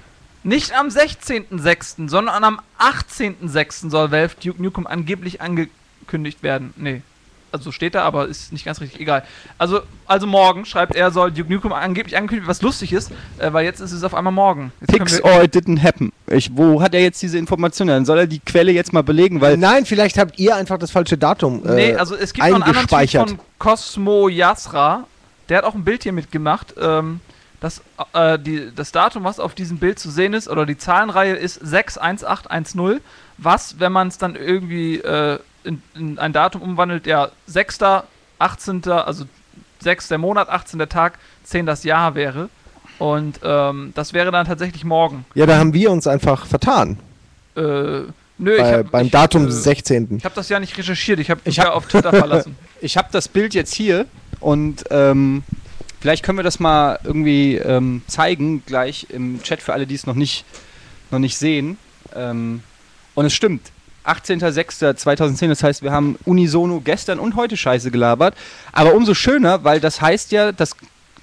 [0.44, 3.90] nicht am 16.06., sondern am 18.06.
[3.90, 6.72] soll Valve Duke Nukem angeblich angekündigt werden.
[6.76, 7.02] Nee.
[7.54, 9.00] Also steht da, aber ist nicht ganz richtig.
[9.00, 9.22] Egal.
[9.58, 13.64] Also, also morgen schreibt er, soll Duke Nukem angeblich angekündigt, was lustig ist, äh, weil
[13.64, 14.72] jetzt ist es auf einmal morgen.
[14.80, 16.12] Jetzt wir- or it didn't happen.
[16.26, 17.86] Ich, wo hat er jetzt diese Information?
[17.86, 20.90] Dann soll er die Quelle jetzt mal belegen, weil Nein, vielleicht habt ihr einfach das
[20.90, 21.64] falsche Datum.
[21.64, 25.04] Äh, Nee, also es gibt noch einen anderen Tweet von Cosmo Yasra.
[25.48, 26.74] Der hat auch ein Bild hier mitgemacht.
[26.76, 27.20] Ähm,
[27.60, 27.82] das,
[28.14, 31.60] äh, die, das Datum, was auf diesem Bild zu sehen ist, oder die Zahlenreihe ist
[31.64, 33.00] 61810.
[33.38, 37.78] Was, wenn man es dann irgendwie äh, in, in ein Datum umwandelt, ja, 6.,
[38.38, 39.24] 18., also
[39.80, 40.08] 6.
[40.08, 40.78] der Monat, 18.
[40.78, 42.48] der Tag, 10 das Jahr wäre.
[42.98, 45.24] Und ähm, das wäre dann tatsächlich morgen.
[45.34, 46.98] ja, da haben wir uns einfach vertan.
[47.56, 48.06] Äh, nö,
[48.52, 50.16] ich Bei, hab, beim ich, Datum äh, 16.
[50.18, 52.56] Ich habe das ja nicht recherchiert, ich habe mich Ich hab- ja auf Twitter verlassen.
[52.80, 54.06] ich habe das Bild jetzt hier
[54.40, 55.42] und ähm,
[56.00, 60.06] vielleicht können wir das mal irgendwie ähm, zeigen, gleich im Chat für alle, die es
[60.06, 60.44] noch nicht,
[61.10, 61.78] noch nicht sehen.
[62.14, 62.62] Ähm,
[63.14, 63.70] und es stimmt.
[64.06, 68.34] 18.06.2010, das heißt, wir haben unisono gestern und heute Scheiße gelabert.
[68.72, 70.76] Aber umso schöner, weil das heißt ja, dass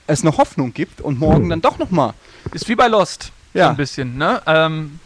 [0.07, 2.13] es eine Hoffnung gibt und morgen dann doch nochmal.
[2.53, 3.31] Ist wie bei Lost.
[3.53, 3.69] So Ja.
[3.69, 4.41] ein bisschen, ne?
[4.47, 4.99] Ähm,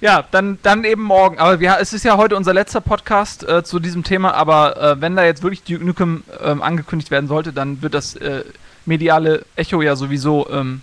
[0.00, 1.38] ja, dann, dann eben morgen.
[1.38, 5.00] Aber wir, es ist ja heute unser letzter Podcast äh, zu diesem Thema, aber äh,
[5.00, 8.44] wenn da jetzt wirklich Duke Nukem ähm, angekündigt werden sollte, dann wird das äh,
[8.86, 10.80] mediale Echo ja sowieso ähm,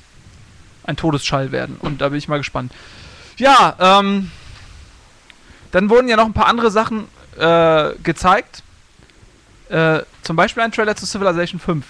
[0.84, 1.78] ein Todesschall werden.
[1.80, 2.72] Und da bin ich mal gespannt.
[3.38, 4.32] Ja, ähm,
[5.78, 7.08] dann wurden ja noch ein paar andere Sachen
[7.40, 8.64] äh, gezeigt.
[9.70, 11.86] Äh, zum Beispiel ein Trailer zu Civilization 5.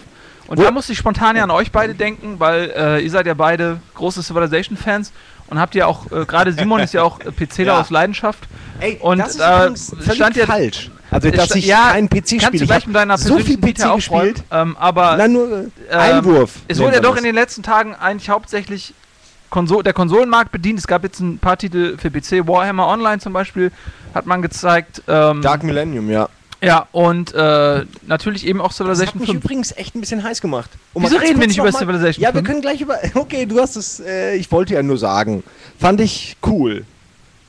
[0.47, 3.33] Und da musste ich spontan ja an euch beide denken, weil äh, ihr seid ja
[3.33, 5.11] beide große Civilization-Fans
[5.47, 7.81] und habt ja auch, äh, gerade Simon ist ja auch äh, PCler Ja.
[7.81, 8.47] aus Leidenschaft.
[8.79, 10.89] Ey, Und, das ist äh, stand ja- falsch.
[11.09, 12.65] Also, dass ich ja, keinen PC spiele.
[12.77, 14.43] Ich mit deiner so viel PC gespielt.
[14.51, 16.51] Ähm, aber Nein, nur äh, ähm, Einwurf.
[16.67, 18.93] es wurde ja doch in den letzten Tagen eigentlich hauptsächlich
[19.49, 20.79] Konso der Konsolenmarkt bedient.
[20.79, 23.71] Es gab jetzt ein paar Titel für PC, Warhammer Online zum Beispiel,
[24.13, 25.01] hat man gezeigt.
[25.07, 26.29] Ähm, Dark Millennium, ja.
[26.61, 29.43] Ja, und äh, natürlich eben auch Das hat Civilization mich 5.
[29.43, 30.71] übrigens echt ein bisschen heiß gemacht.
[30.93, 32.47] Um Wieso reden wir nicht über Civilization Ja, wir 5?
[32.47, 32.97] können gleich über.
[33.13, 33.99] Okay, du hast es.
[33.99, 35.43] Äh, ich wollte ja nur sagen.
[35.79, 36.85] Fand ich cool.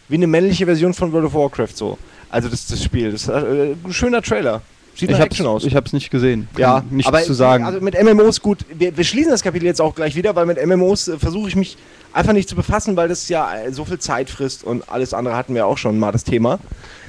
[0.09, 1.99] Wie eine männliche Version von World of Warcraft so.
[2.31, 3.13] Also das, das Spiel.
[3.13, 4.61] Das ist äh, ein schöner Trailer.
[4.99, 5.65] Sieht Ich Action aus.
[5.65, 6.49] ich hab's nicht gesehen.
[6.55, 7.65] Kann ja, nichts aber zu sagen.
[7.65, 8.59] Also mit MMOs gut.
[8.75, 11.55] Wir, wir schließen das Kapitel jetzt auch gleich wieder, weil mit MMOs äh, versuche ich
[11.55, 11.77] mich
[12.13, 15.37] einfach nicht zu befassen, weil das ja äh, so viel Zeit frisst und alles andere
[15.37, 16.59] hatten wir auch schon mal das Thema.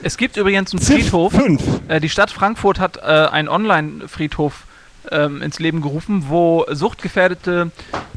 [0.03, 1.33] Es gibt übrigens einen Civ Friedhof.
[1.33, 1.63] 5.
[1.87, 4.65] Äh, die Stadt Frankfurt hat äh, einen Online-Friedhof
[5.11, 7.71] ähm, ins Leben gerufen, wo suchtgefährdete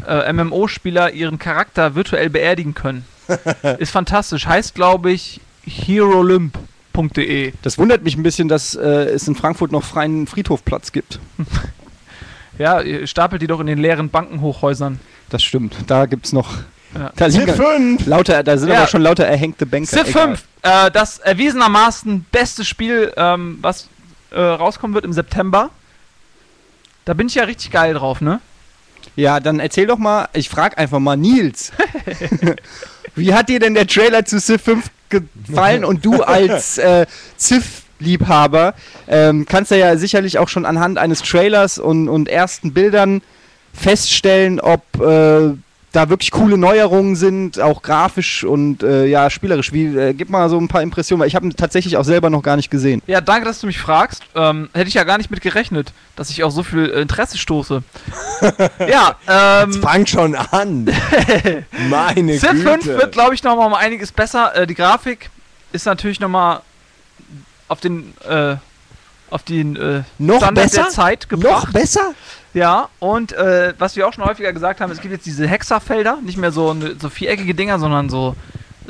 [0.06, 3.06] äh, MMO-Spieler ihren Charakter virtuell beerdigen können.
[3.78, 4.46] Ist fantastisch.
[4.46, 5.40] Heißt, glaube ich,
[6.92, 7.52] heroolymp.de.
[7.62, 11.18] das wundert mich ein bisschen, dass äh, es in Frankfurt noch freien Friedhofplatz gibt.
[12.58, 15.00] Ja, stapelt die doch in den leeren Bankenhochhäusern.
[15.30, 15.74] Das stimmt.
[15.86, 16.58] Da gibt's noch.
[16.94, 17.10] Ja.
[17.16, 18.06] Da, 5.
[18.06, 18.76] lauter, da sind Ja.
[18.80, 19.88] aber schon lauter erhängte Bänke.
[19.88, 20.36] Civ Egal.
[20.36, 23.88] 5, äh, das erwiesenermaßen beste Spiel, ähm, was
[24.32, 25.70] äh, rauskommen wird im September.
[27.06, 28.38] Da bin ich ja richtig geil drauf, ne?
[29.16, 31.72] Ja, dann erzähl doch mal, ich frag einfach mal Nils.
[33.14, 35.84] Wie hat dir denn der Trailer zu Civ 5 gefallen?
[35.84, 37.06] Und du als äh,
[37.38, 38.74] Civ-Liebhaber
[39.08, 43.22] ähm, kannst du ja sicherlich auch schon anhand eines Trailers und, und ersten Bildern
[43.72, 45.52] feststellen, ob äh,
[45.92, 49.72] da wirklich coole Neuerungen sind, auch grafisch und äh, ja, spielerisch.
[49.72, 52.30] Wie, äh, gib mal so ein paar Impressionen, weil ich habe ihn tatsächlich auch selber
[52.30, 53.02] noch gar nicht gesehen.
[53.06, 54.22] Ja, danke, dass du mich fragst.
[54.34, 57.36] Ähm, hätte ich ja gar nicht mit gerechnet, dass ich auf so viel äh, Interesse
[57.36, 57.82] stoße.
[58.78, 59.16] ja,
[59.66, 60.90] Jetzt ähm, fang schon an.
[61.90, 62.70] Meine Civ Güte.
[62.70, 64.56] 5 wird, glaube ich, nochmal um einiges besser.
[64.56, 65.30] Äh, die Grafik
[65.72, 66.62] ist natürlich nochmal
[67.68, 68.56] auf den, äh,
[69.32, 70.82] auf den äh, Noch Standard besser?
[70.82, 71.72] der Zeit Noch gebracht.
[71.72, 72.14] besser?
[72.54, 76.18] Ja, und äh, was wir auch schon häufiger gesagt haben, es gibt jetzt diese Hexerfelder,
[76.22, 78.36] nicht mehr so, ne, so viereckige Dinger, sondern so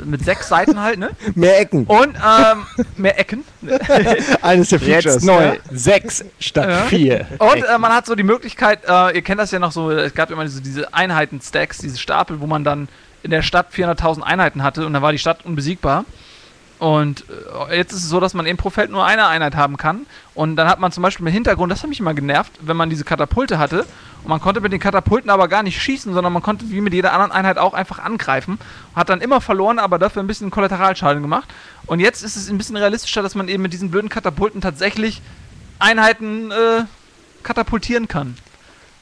[0.03, 1.11] mit sechs Seiten halt, ne?
[1.35, 1.85] Mehr Ecken.
[1.85, 2.65] Und ähm,
[2.97, 3.43] mehr Ecken.
[4.41, 5.57] Eines der Jetzt neu.
[5.71, 6.81] Sechs statt Ja.
[6.85, 7.27] vier.
[7.37, 10.13] Und äh, man hat so die Möglichkeit, äh, ihr kennt das ja noch so, es
[10.13, 12.89] gab immer diese, diese Einheiten-Stacks, diese Stapel, wo man dann
[13.21, 16.05] in der Stadt 400.000 Einheiten hatte und dann war die Stadt unbesiegbar.
[16.83, 17.23] Und
[17.69, 20.05] äh, jetzt ist es so, dass man eben pro Feld nur eine Einheit haben kann.
[20.35, 22.89] Und dann hat man zum Beispiel im Hintergrund, das hat mich immer genervt, wenn man
[22.89, 23.85] diese Katapulte hatte.
[24.23, 26.93] Und man konnte mit den Katapulten aber gar nicht schießen, sondern man konnte wie mit
[26.93, 28.59] jeder anderen Einheit auch einfach angreifen.
[28.97, 31.47] Hat dann immer verloren, aber dafür ein bisschen Kollateralschaden gemacht.
[31.85, 35.21] Und jetzt ist es ein bisschen realistischer, dass man eben mit diesen blöden Katapulten tatsächlich
[35.79, 36.83] Einheiten äh,
[37.43, 38.35] katapultieren kann.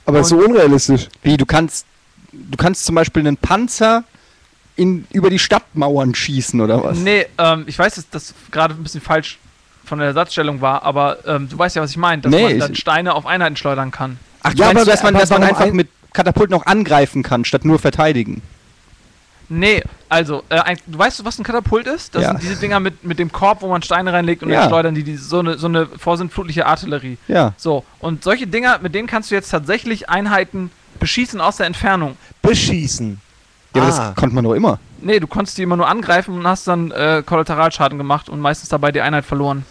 [0.05, 1.07] Aber ist so unrealistisch.
[1.23, 1.87] Wie, du kannst,
[2.31, 4.03] du kannst zum Beispiel einen Panzer
[4.75, 6.97] in, über die Stadtmauern schießen oder was?
[6.97, 9.37] Nee, ähm, ich weiß, dass das gerade ein bisschen falsch
[9.85, 12.59] von der Ersatzstellung war, aber ähm, du weißt ja, was ich meine, dass Nee, man
[12.59, 14.17] dann Steine auf Einheiten schleudern kann.
[14.43, 17.23] Ach, Ja, aber- du, dass man, aber dass man einfach ein- mit Katapulten auch angreifen
[17.23, 18.41] kann, statt nur verteidigen?
[19.53, 22.15] Nee, also, äh, ein, du weißt, was ein Katapult ist?
[22.15, 22.29] Das Ja.
[22.29, 24.61] sind diese Dinger mit, mit dem Korb, wo man Steine reinlegt und Ja.
[24.61, 27.17] dann schleudern die, die so eine, so eine vorsintflutliche Artillerie.
[27.27, 27.53] Ja.
[27.57, 32.15] So, und solche Dinger, mit denen kannst du jetzt tatsächlich Einheiten beschießen aus der Entfernung.
[32.41, 33.19] Beschießen.
[33.73, 34.07] Ja, aber Ah.
[34.07, 34.79] das konnte man doch immer.
[35.01, 38.69] Nee, du konntest die immer nur angreifen und hast dann äh, Kollateralschaden gemacht und meistens
[38.69, 39.65] dabei die Einheit verloren.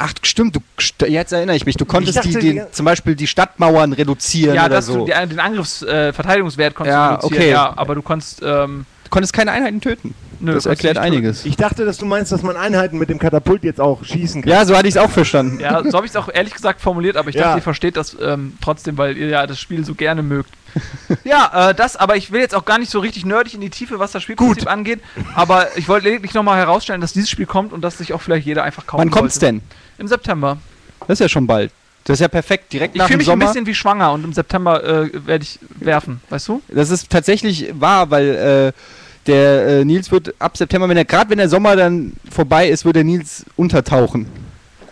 [0.00, 0.60] Ach, stimmt, du,
[1.06, 4.66] jetzt erinnere ich mich, du konntest dachte, die, die- zum Beispiel die Stadtmauern reduzieren Ja,
[4.66, 4.98] oder dass so.
[4.98, 7.50] du die, den Angriffs-Verteidigungswert konntest Ja, du reduzieren, okay.
[7.50, 10.14] ja, aber du konntest, ähm, du konntest keine Einheiten töten.
[10.40, 11.44] Nö, das erklärt einiges.
[11.44, 14.50] Ich dachte, dass du meinst, dass man Einheiten mit dem Katapult jetzt auch schießen kann.
[14.50, 15.60] Ja, so hatte ich es auch verstanden.
[15.60, 17.42] Ja, so habe ich es auch ehrlich gesagt formuliert, aber ich Ja.
[17.44, 20.50] dachte, ihr versteht das ähm, trotzdem, weil ihr ja das Spiel so gerne mögt.
[21.24, 23.70] ja, äh, das, aber ich will jetzt auch gar nicht so richtig nerdig in die
[23.70, 25.00] Tiefe, was das Spielprinzip angeht,
[25.34, 28.46] aber ich wollte lediglich nochmal herausstellen, dass dieses Spiel kommt und dass sich auch vielleicht
[28.46, 29.46] jeder einfach kaufen Wann kommt's sollte.
[29.46, 29.62] denn?
[29.98, 30.58] Im September.
[31.06, 31.70] Das ist ja schon bald.
[32.04, 33.46] Das ist ja perfekt, direkt Ich nach fühle dem mich ein Sommer.
[33.46, 36.62] bisschen wie schwanger und im September äh, werde ich werfen, weißt du?
[36.68, 38.80] Das ist tatsächlich wahr, weil äh,
[39.28, 42.84] der äh, Nils wird ab September, wenn er gerade wenn der Sommer dann vorbei ist,
[42.84, 44.26] wird der Nils untertauchen.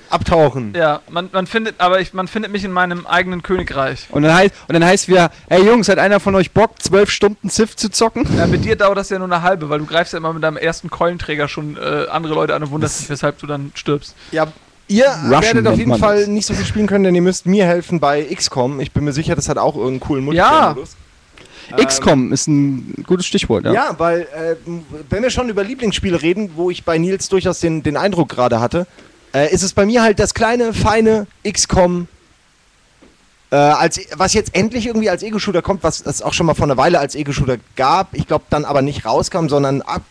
[0.08, 0.72] Abtauchen.
[0.76, 4.06] Ja, man, man findet, aber ich, man findet mich in meinem eigenen Königreich.
[4.10, 7.10] Und dann heißt und dann heißt wieder, hey Jungs, hat einer von euch Bock, zwölf
[7.10, 8.24] Stunden Civ zu zocken?
[8.36, 10.44] Ja, mit dir dauert das ja nur eine halbe, weil du greifst ja immer mit
[10.44, 14.14] deinem ersten Keulenträger schon äh, andere Leute an und wunderst dich, weshalb du dann stirbst.
[14.30, 14.46] Ja,
[14.86, 16.28] ihr Russian werdet auf jeden Fall das.
[16.28, 18.78] nicht so viel spielen können, denn ihr müsst mir helfen bei XCOM.
[18.80, 20.96] Ich bin mir sicher, das hat auch irgendeinen coolen Multiplayer-Modus.
[21.74, 23.72] XCOM ist ein gutes Stichwort, ja.
[23.72, 24.56] Ja, weil, äh,
[25.10, 28.60] wenn wir schon über Lieblingsspiele reden, wo ich bei Nils durchaus den, den Eindruck gerade
[28.60, 28.86] hatte,
[29.34, 32.08] äh, ist es bei mir halt das kleine, feine XCOM
[33.48, 36.64] Äh, als, was jetzt endlich irgendwie als Ego-Shooter kommt, was es auch schon mal vor
[36.64, 40.02] einer Weile als Ego-Shooter gab, ich glaube dann aber nicht rauskam, sondern ab,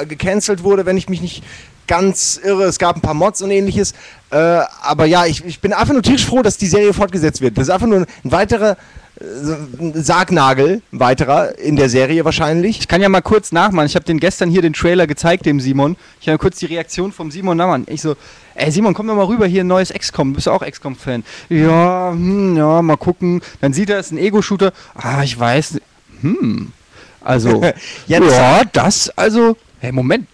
[0.00, 1.44] äh, gecancelt wurde, wenn ich mich nicht
[1.86, 2.64] ganz irre.
[2.64, 3.94] Es gab ein paar Mods und ähnliches.
[4.30, 7.56] Äh, aber ja, ich, ich bin einfach nur tierisch froh, dass die Serie fortgesetzt wird.
[7.56, 8.76] Das ist einfach nur ein weiterer
[9.18, 12.78] Sargnagel, ein weiterer in der Serie wahrscheinlich.
[12.80, 13.86] Ich kann ja mal kurz nachmachen.
[13.86, 15.96] Ich habe den gestern hier den Trailer gezeigt, dem Simon.
[16.20, 17.84] Ich habe kurz die Reaktion vom Simon nachmachen.
[17.88, 18.16] Ich so,
[18.54, 20.32] ey Simon, komm doch mal rüber, hier ein neues XCOM.
[20.32, 21.24] Bist du auch XCOM-Fan?
[21.48, 23.42] Ja, hm, ja, mal gucken.
[23.60, 24.72] Dann sieht er, es ist ein Ego-Shooter.
[24.94, 25.80] Ah, ich weiß.
[26.22, 26.72] Hm.
[27.20, 27.62] Also,
[28.06, 28.72] Ja, ja, das-
[29.08, 29.56] das, also.
[29.80, 30.26] Hey, Moment.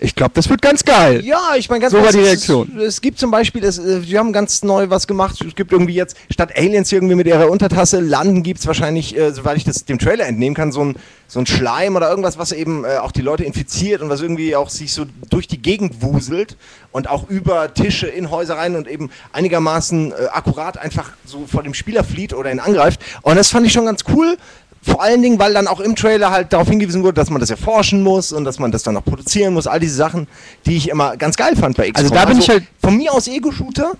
[0.00, 1.24] Ich glaube, das wird ganz geil.
[1.24, 2.78] Ja, ich meine ganz So war die es- Reaktion.
[2.80, 5.40] Es, gibt zum Beispiel, es, äh, wir haben ganz neu was gemacht.
[5.46, 9.32] Es gibt irgendwie jetzt, statt Aliens irgendwie mit ihrer Untertasse landen, gibt es wahrscheinlich, äh,
[9.32, 10.96] soweit ich das dem Trailer entnehmen kann, so ein,
[11.28, 14.56] so ein Schleim oder irgendwas, was eben äh, auch die Leute infiziert und was irgendwie
[14.56, 16.56] auch sich so durch die Gegend wuselt
[16.90, 21.62] und auch über Tische in Häuser rein und eben einigermaßen äh, akkurat einfach so vor
[21.62, 23.00] dem Spieler flieht oder ihn angreift.
[23.22, 24.36] Und das fand ich schon ganz cool.
[24.84, 27.48] Vor allen Dingen, weil dann auch im Trailer halt darauf hingewiesen wurde, dass man das
[27.50, 29.66] erforschen muss und dass man das dann auch produzieren muss.
[29.66, 30.26] All diese Sachen,
[30.66, 32.04] die ich immer ganz geil fand bei XCOM.
[32.04, 33.92] Also da bin ich halt- Von mir aus Ego-Shooter.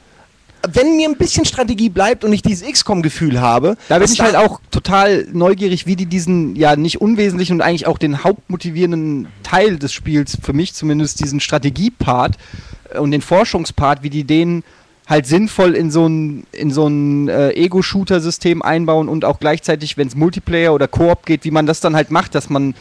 [0.72, 3.76] Wenn mir ein bisschen Strategie bleibt und ich dieses XCOM-Gefühl habe.
[3.88, 7.86] Da bin ich halt auch total neugierig, wie die diesen ja nicht unwesentlichen und eigentlich
[7.86, 12.36] auch den hauptmotivierenden Teil des Spiels, für mich zumindest diesen Strategiepart
[12.98, 14.64] und den Forschungspart, wie die den
[15.06, 20.08] halt sinnvoll in so ein, in so ein äh, Ego-Shooter-System einbauen und auch gleichzeitig, wenn
[20.08, 22.74] es Multiplayer oder Koop geht, wie man das dann halt macht, dass man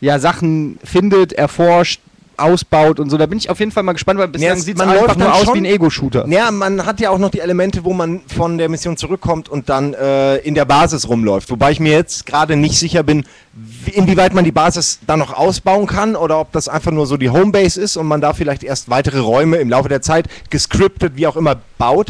[0.00, 2.00] ja Sachen findet, erforscht,
[2.40, 3.16] ausbaut und so.
[3.18, 5.16] Da bin ich auf jeden Fall mal gespannt, weil bislang es- sieht es man einfach
[5.16, 6.26] nur aus wie ein Ego-Shooter.
[6.28, 9.68] Ja, man hat ja auch noch die Elemente, wo man von der Mission zurückkommt und
[9.68, 11.50] dann äh, in der Basis rumläuft.
[11.50, 15.32] Wobei ich mir jetzt gerade nicht sicher bin, wie- inwieweit man die Basis dann noch
[15.32, 18.62] ausbauen kann oder ob das einfach nur so die Homebase ist und man da vielleicht
[18.64, 22.08] erst weitere Räume im Laufe der Zeit gescriptet, wie auch immer, baut.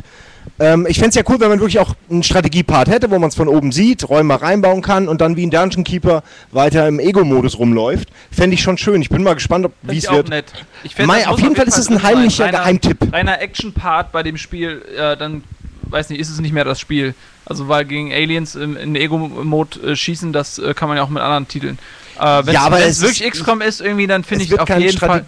[0.58, 3.28] Ähm, ich fände es ja cool, wenn man wirklich auch einen Strategiepart hätte, wo man
[3.30, 6.22] es von oben sieht, Räume reinbauen kann und dann wie ein Dungeon Keeper
[6.52, 8.08] weiter im Ego-Modus rumläuft.
[8.30, 9.00] Fände ich schon schön.
[9.00, 10.28] Ich bin mal gespannt, wie es wird.
[10.28, 10.46] nett.
[10.84, 13.12] Ich fänd, Mai, auf jeden Fall ist es ein heimlicher Reiner- Geheimtipp.
[13.12, 15.44] Reiner Action-Part bei dem Spiel, äh, dann,
[15.84, 17.14] weiß nicht, ist es nicht mehr das Spiel.
[17.46, 21.08] Also, weil gegen Aliens im, in Ego-Mode äh, schießen, das äh, kann man ja auch
[21.08, 21.78] mit anderen Titeln.
[22.18, 24.60] Äh, wenn's, Ja, aber wenn es es wirklich XCOM ist, irgendwie, dann finde Es ich
[24.60, 25.24] auf jeden Strate- Fall.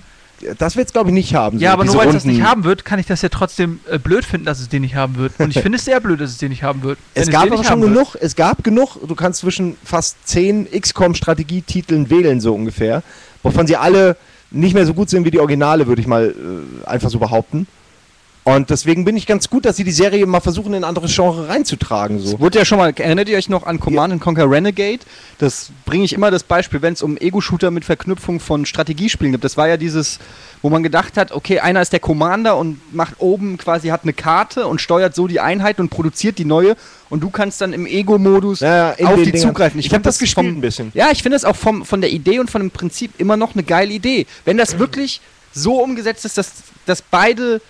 [0.58, 1.58] Das wird es, glaube ich, nicht haben.
[1.58, 3.80] Ja, so aber nur weil es das nicht haben wird, kann ich das ja trotzdem
[3.90, 5.32] äh, blöd finden, dass es den nicht haben wird.
[5.38, 6.98] Und ich finde es sehr blöd, dass es den nicht haben wird.
[7.14, 7.92] Es gab den aber schon haben wird.
[7.92, 13.02] genug, es gab genug, du kannst zwischen fast zehn XCOM-Strategietiteln wählen, so ungefähr,
[13.42, 14.16] wovon sie alle
[14.50, 17.66] nicht mehr so gut sind wie die Originale, würde ich mal äh, einfach so behaupten.
[18.44, 21.14] Und deswegen bin ich ganz gut, dass sie die Serie mal versuchen, in ein anderes
[21.14, 22.18] Genre reinzutragen.
[22.18, 22.34] So.
[22.34, 24.98] Es wurde ja schon mal, erinnert ihr euch noch an Command and Conquer Renegade?
[25.38, 29.44] Das bringe ich immer das Beispiel, wenn es um Ego-Shooter mit Verknüpfung von Strategiespielen gibt.
[29.44, 30.18] Das war ja dieses,
[30.60, 34.12] wo man gedacht hat, okay, einer ist der Commander und macht oben quasi, hat eine
[34.12, 36.74] Karte und steuert so die Einheit und produziert die neue
[37.10, 39.40] und du kannst dann im Ego-Modus Ja, auf die Dingern.
[39.50, 39.78] zugreifen.
[39.78, 40.90] Ich find hab das gespielt vom- ein bisschen.
[40.94, 43.54] Ja, ich finde es auch vom, von der Idee und von dem Prinzip immer noch
[43.54, 44.26] eine geile Idee.
[44.44, 45.20] Wenn das wirklich
[45.54, 46.50] so umgesetzt ist, dass,
[46.86, 47.60] dass beide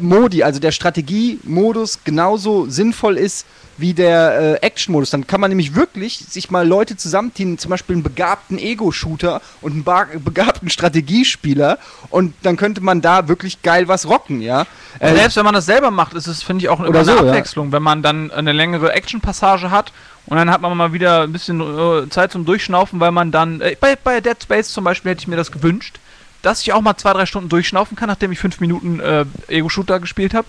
[0.00, 3.46] Modi, also der Strategiemodus genauso sinnvoll ist
[3.80, 5.10] wie der äh, Action-Modus.
[5.10, 9.88] Dann kann man nämlich wirklich sich mal Leute zusammenziehen, zum Beispiel einen begabten Ego-Shooter und
[9.88, 11.78] einen begabten Strategiespieler
[12.10, 14.66] und dann könnte man da wirklich geil was rocken, ja.
[14.98, 17.06] Äh, selbst wenn man das selber macht, ist es, finde ich, auch immer Oder eine
[17.06, 17.30] so, ja.
[17.30, 19.92] Abwechslung, wenn man dann eine längere Action-Passage hat
[20.26, 23.60] und dann hat man mal wieder ein bisschen äh, Zeit zum Durchschnaufen, weil man dann,
[23.60, 25.98] äh, bei, bei Dead Space zum Beispiel hätte ich mir das gewünscht,
[26.42, 30.00] dass ich auch mal zwei, drei Stunden durchschnaufen kann, nachdem ich fünf Minuten äh, Ego-Shooter
[30.00, 30.46] gespielt habe.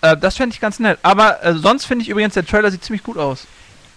[0.00, 0.98] Äh, das fände ich ganz nett.
[1.02, 3.46] Aber äh, sonst finde ich übrigens, der Trailer sieht ziemlich gut aus.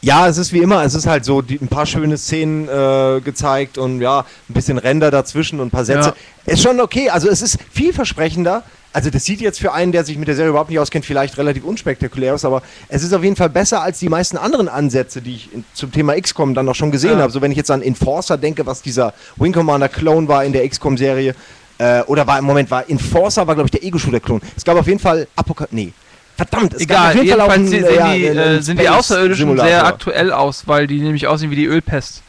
[0.01, 3.19] Ja, es ist wie immer, es ist halt so die, ein paar schöne Szenen äh,
[3.21, 6.13] gezeigt und ja, ein bisschen Ränder dazwischen und ein paar Sätze.
[6.45, 8.63] Ist schon okay, also es ist vielversprechender.
[8.97, 11.37] Also das sieht jetzt für einen, der sich mit der Serie überhaupt nicht auskennt, vielleicht
[11.37, 15.21] relativ unspektakulär aus, aber es ist auf jeden Fall besser als die meisten anderen Ansätze,
[15.21, 17.19] die ich in, zum Thema XCOM dann auch schon gesehen Ja.
[17.19, 17.31] habe.
[17.31, 20.67] So wenn ich jetzt an Enforcer denke, was dieser Wing Commander Clone war in der
[20.67, 21.35] XCOM-Serie,
[21.77, 24.41] äh, oder war im Moment war Enforcer war glaube ich der Ego-Shooter-Klon.
[24.55, 25.93] Es gab auf jeden Fall Apoka nee.
[26.35, 28.89] Verdammt, es gab Egal, auf jeden Fall auch einen, sehen, ja, die, äh, sind die
[28.89, 29.87] Außerirdischen sehr Simulator.
[29.89, 32.23] aktuell aus, weil die nämlich aussehen wie die Ölpest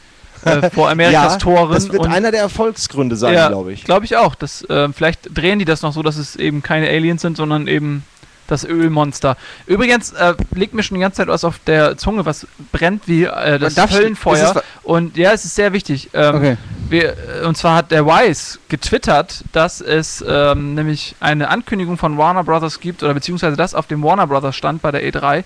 [0.45, 1.71] äh, vor Amerikas Toren.
[1.71, 3.83] Das wird einer der Erfolgsgründe sein, ja, glaube ich.
[3.83, 4.35] Glaube ich auch.
[4.35, 7.67] Das, äh, vielleicht drehen die das noch so, dass es eben keine Aliens sind, sondern
[7.67, 8.03] eben
[8.47, 9.37] das Ölmonster.
[9.67, 13.25] Übrigens äh, liegt mir schon die ganze Zeit was auf der Zunge, was brennt wie
[13.25, 14.63] äh, das Höllenfeuer.
[14.83, 16.09] Und ja, es ist sehr wichtig.
[16.13, 16.57] Ähm, Okay.
[16.89, 22.17] wir, äh, und zwar hat der Wise getwittert, dass es ähm, nämlich eine Ankündigung von
[22.17, 25.43] Warner Brothers gibt, oder beziehungsweise das auf dem Warner Brothers stand bei der E3.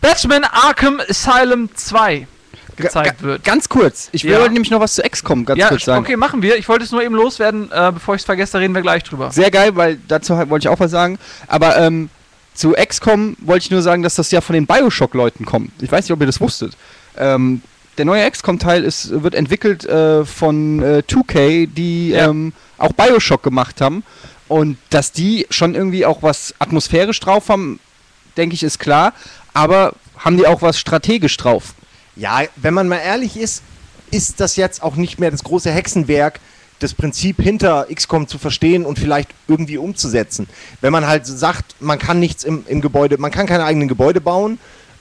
[0.00, 2.26] Batman Arkham Asylum 2
[2.76, 3.44] gezeigt Ga- wird.
[3.44, 4.08] Ganz kurz.
[4.12, 4.38] Ich Ja.
[4.38, 6.04] wollte nämlich noch was zu XCOM ganz Ja, kurz sagen.
[6.04, 6.56] okay, machen wir.
[6.56, 9.02] Ich wollte es nur eben loswerden, äh, bevor ich es vergesse, da reden wir gleich
[9.04, 9.30] drüber.
[9.30, 11.18] Sehr geil, weil dazu halt wollte ich auch was sagen.
[11.46, 12.10] Aber ähm,
[12.54, 15.70] zu XCOM wollte ich nur sagen, dass das ja von den Bioshock-Leuten kommt.
[15.82, 16.76] Ich weiß nicht, ob ihr das wusstet.
[17.16, 17.62] Ähm,
[17.98, 22.28] der neue XCOM-Teil wird entwickelt äh, von äh, 2K, die Ja.
[22.28, 24.02] ähm, auch Bioshock gemacht haben.
[24.48, 27.80] Und dass die schon irgendwie auch was atmosphärisch drauf haben,
[28.36, 29.14] denke ich, ist klar.
[29.54, 31.74] Aber haben die auch was strategisch drauf?
[32.16, 33.62] Ja, wenn man mal ehrlich ist,
[34.10, 36.40] ist das jetzt auch nicht mehr das große Hexenwerk,
[36.78, 40.48] das Prinzip hinter XCOM zu verstehen und vielleicht irgendwie umzusetzen.
[40.80, 44.20] Wenn man halt sagt, man kann nichts im, im Gebäude, man kann keine eigenen Gebäude
[44.20, 44.58] bauen,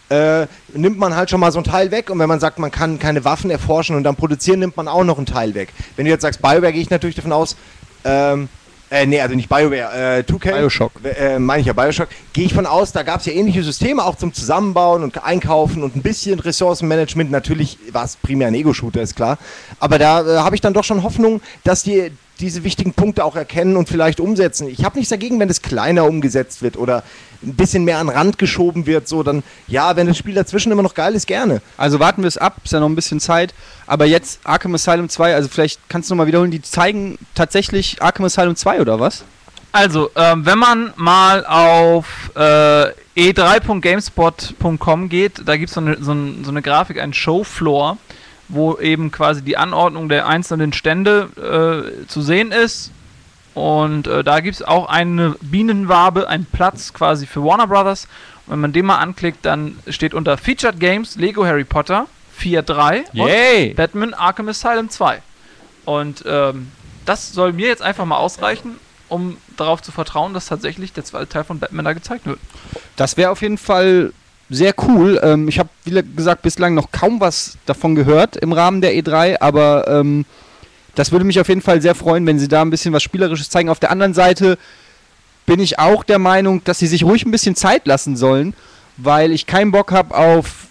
[0.10, 2.72] äh, nimmt man halt schon mal so ein Teil weg und wenn man sagt, man
[2.72, 5.74] kann keine Waffen erforschen und dann produzieren, nimmt man auch noch ein Teil weg.
[5.96, 7.56] Wenn du jetzt sagst BioWare, gehe ich natürlich davon aus,
[8.04, 8.50] ähm,
[8.94, 10.52] äh, nee, also nicht BioWare, äh, 2K.
[10.52, 10.92] Bioshock.
[11.04, 12.10] Äh, meine ich ja Bioshock.
[12.32, 15.82] Gehe ich von aus, da gab es ja ähnliche Systeme auch zum Zusammenbauen und Einkaufen
[15.82, 17.32] und ein bisschen Ressourcenmanagement.
[17.32, 19.40] Natürlich war es primär ein Ego-Shooter, ist klar.
[19.80, 22.12] Aber da äh, habe ich dann doch schon Hoffnung, dass die
[22.44, 24.68] diese wichtigen Punkte auch erkennen und vielleicht umsetzen.
[24.68, 27.04] Ich habe nichts dagegen, wenn es kleiner umgesetzt wird oder
[27.42, 29.08] ein bisschen mehr an den Rand geschoben wird.
[29.08, 31.62] So, dann, ja, wenn das Spiel dazwischen immer noch geil ist, gerne.
[31.78, 33.54] Also warten wir es ab, ist ja noch ein bisschen Zeit.
[33.88, 38.26] Aber jetzt Arkham Asylum 2, also vielleicht kannst du nochmal wiederholen, die zeigen tatsächlich Arkham
[38.26, 39.24] Asylum 2 oder was?
[39.72, 46.50] Also, ähm, wenn man mal auf äh, e3.gamespot.com geht, da gibt so es so, so
[46.50, 47.98] eine Grafik, ein Showfloor,
[48.48, 51.30] wo eben quasi die Anordnung der einzelnen Stände
[52.04, 52.92] äh, zu sehen ist.
[53.54, 58.08] Und äh, da gibt es auch eine Bienenwabe, einen Platz quasi für Warner Brothers.
[58.46, 62.08] Und wenn man den mal anklickt, dann steht unter Featured Games Lego Harry Potter
[62.40, 63.70] 4.3 Yay!
[63.70, 65.22] und Batman Arkham Asylum 2.
[65.86, 66.72] Und ähm,
[67.06, 68.78] das soll mir jetzt einfach mal ausreichen,
[69.10, 72.40] um darauf zu vertrauen, dass tatsächlich der zweite Teil von Batman da gezeigt wird.
[72.96, 74.14] Das wäre auf jeden Fall
[74.54, 75.20] sehr cool.
[75.24, 79.38] Ähm, ich habe, wie gesagt, bislang noch kaum was davon gehört im Rahmen der E3,
[79.40, 80.26] aber ähm,
[80.96, 83.50] das würde mich auf jeden Fall sehr freuen, wenn sie da ein bisschen was Spielerisches
[83.50, 83.70] zeigen.
[83.70, 84.58] Auf der anderen Seite
[85.46, 88.54] bin ich auch der Meinung, dass sie sich ruhig ein bisschen Zeit lassen sollen,
[88.98, 90.68] weil ich keinen Bock habe auf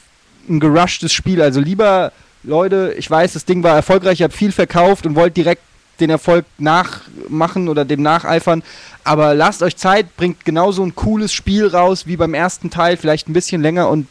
[0.49, 1.43] ein gerushtes Spiel.
[1.43, 2.13] Also lieber,
[2.45, 5.63] Leute, ich weiß, das Ding war erfolgreich, ihr habt viel verkauft und wollt direkt
[6.03, 8.63] den Erfolg nachmachen oder dem nacheifern.
[9.05, 13.29] Aber lasst euch Zeit, bringt genauso ein cooles Spiel raus wie beim ersten Teil, vielleicht
[13.29, 14.07] ein bisschen länger und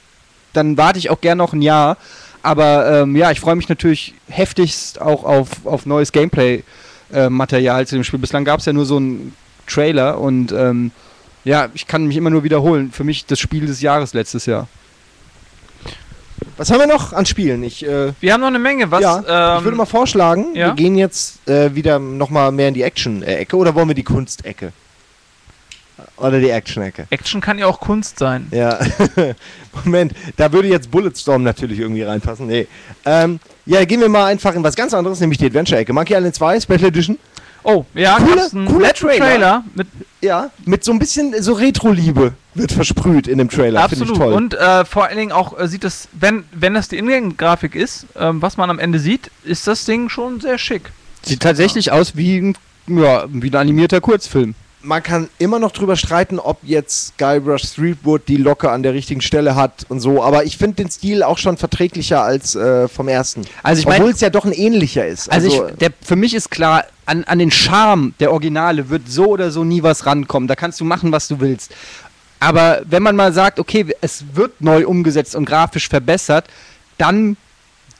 [0.53, 1.97] dann warte ich auch gern noch ein Jahr.
[2.43, 8.03] Aber ähm, ja, ich freue mich natürlich heftigst auch auf, auf neues Gameplay-Material zu dem
[8.03, 8.19] Spiel.
[8.19, 9.35] Bislang gab es ja nur so einen
[9.67, 10.91] Trailer und ähm,
[11.43, 12.91] ja, ich kann mich immer nur wiederholen.
[12.91, 14.67] Für mich das Spiel des Jahres letztes Jahr.
[16.57, 17.63] Was haben wir noch an Spielen?
[17.63, 18.91] Ich, äh, Wir haben noch eine Menge.
[18.91, 20.67] Was, ja, ähm, ich würde mal vorschlagen, ja?
[20.67, 24.73] wir gehen jetzt äh, wieder nochmal mehr in die Action-Ecke oder wollen wir die Kunstecke?
[26.17, 27.07] Oder die Action-Ecke?
[27.09, 28.47] Action kann ja auch Kunst sein.
[28.51, 28.79] Ja,
[29.85, 32.47] Moment, da würde jetzt Bulletstorm natürlich irgendwie reinpassen.
[32.47, 32.67] Nee.
[33.05, 35.93] Ähm, ja, gehen wir mal einfach in was ganz anderes, nämlich die Adventure-Ecke.
[35.93, 37.17] Monkey Island 2, Special Edition.
[37.63, 39.63] Oh, ja, Cooler- einen cooler netten Trailer.
[39.75, 39.87] mit
[40.21, 43.87] Ja, mit so ein bisschen so Retro-Liebe wird versprüht in dem Trailer.
[43.89, 44.17] Finde ich Absolut.
[44.21, 44.33] toll.
[44.33, 48.05] Und äh, vor allen Dingen auch äh, sieht es, wenn, wenn das die Ingame-Grafik ist,
[48.19, 50.91] ähm, was man am Ende sieht, ist das Ding schon sehr schick.
[51.23, 54.53] Sieht tatsächlich aus wie ein, ja, wie ein animierter Kurzfilm.
[54.83, 59.21] man kann immer noch drüber streiten, ob jetzt Guybrush Threepwood die Locke an der richtigen
[59.21, 63.07] Stelle hat und so, aber ich finde den Stil auch schon verträglicher als äh, vom
[63.07, 63.41] ersten.
[63.61, 65.31] Also ich mein- Obwohl es ja doch ein ähnlicher ist.
[65.31, 69.25] Also, ich, der, für mich ist klar, an, an den Charme der Originale wird so
[69.27, 70.47] oder so nie was rankommen.
[70.47, 71.73] Da kannst du machen, was du willst.
[72.39, 76.47] Aber wenn man mal sagt, okay, es wird neu umgesetzt und grafisch verbessert,
[76.97, 77.35] dann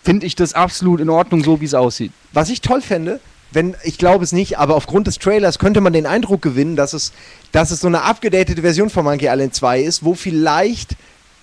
[0.02, 2.14] finde ich das absolut in Ordnung, so wie es aussieht.
[2.32, 3.20] was ich toll fände,
[3.52, 6.94] wenn, ich glaube es nicht, aber aufgrund des Trailers könnte man den Eindruck gewinnen, dass
[6.94, 7.12] es,
[7.52, 10.96] dass es so eine abgedatete Version von Monkey Island 2 ist, wo vielleicht,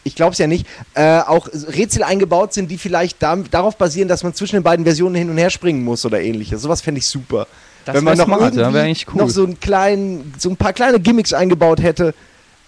[0.09, 4.09] ich glaube es ja nicht, äh, auch Rätsel eingebaut sind, die vielleicht da, darauf basieren,
[4.09, 6.63] dass man zwischen den beiden Versionen hin und her springen muss oder ähnliches.
[6.63, 7.47] Sowas fände ich super.
[7.85, 9.23] Das wenn man noch eigentlich cool.
[9.23, 12.15] noch so, einen kleinen, so ein paar kleine Gimmicks eingebaut hätte.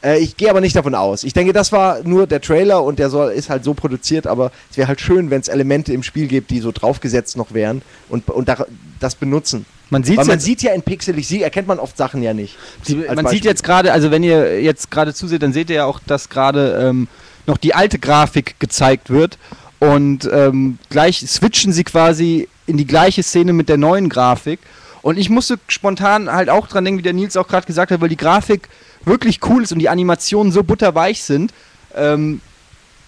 [0.03, 1.25] Äh, ich gehe aber nicht davon aus.
[1.25, 4.51] Ich denke, das war nur der Trailer und der soll, ist halt so produziert, aber
[4.71, 7.83] es wäre halt schön, wenn es Elemente im Spiel gibt, die so draufgesetzt noch wären
[8.09, 8.67] und, und da,
[8.99, 9.67] das benutzen.
[9.91, 12.57] Man sieht Weil man sieht ja in pixelig, sie erkennt man oft Sachen ja nicht.
[12.87, 13.45] Man sieht Beispiel.
[13.45, 16.79] jetzt gerade, also wenn ihr jetzt gerade zuseht, dann seht ihr ja auch, dass gerade
[16.81, 17.09] ähm,
[17.47, 19.39] noch die alte Grafik gezeigt wird
[19.79, 24.61] und ähm, gleich switchen sie quasi in die gleiche Szene mit der neuen Grafik.
[25.03, 28.01] Und ich musste spontan halt auch dran denken, wie der Nils auch gerade gesagt hat,
[28.01, 28.69] weil die Grafik
[29.05, 31.55] wirklich cool ist und die Animationen so butterweich sind,
[31.97, 32.43] ähm,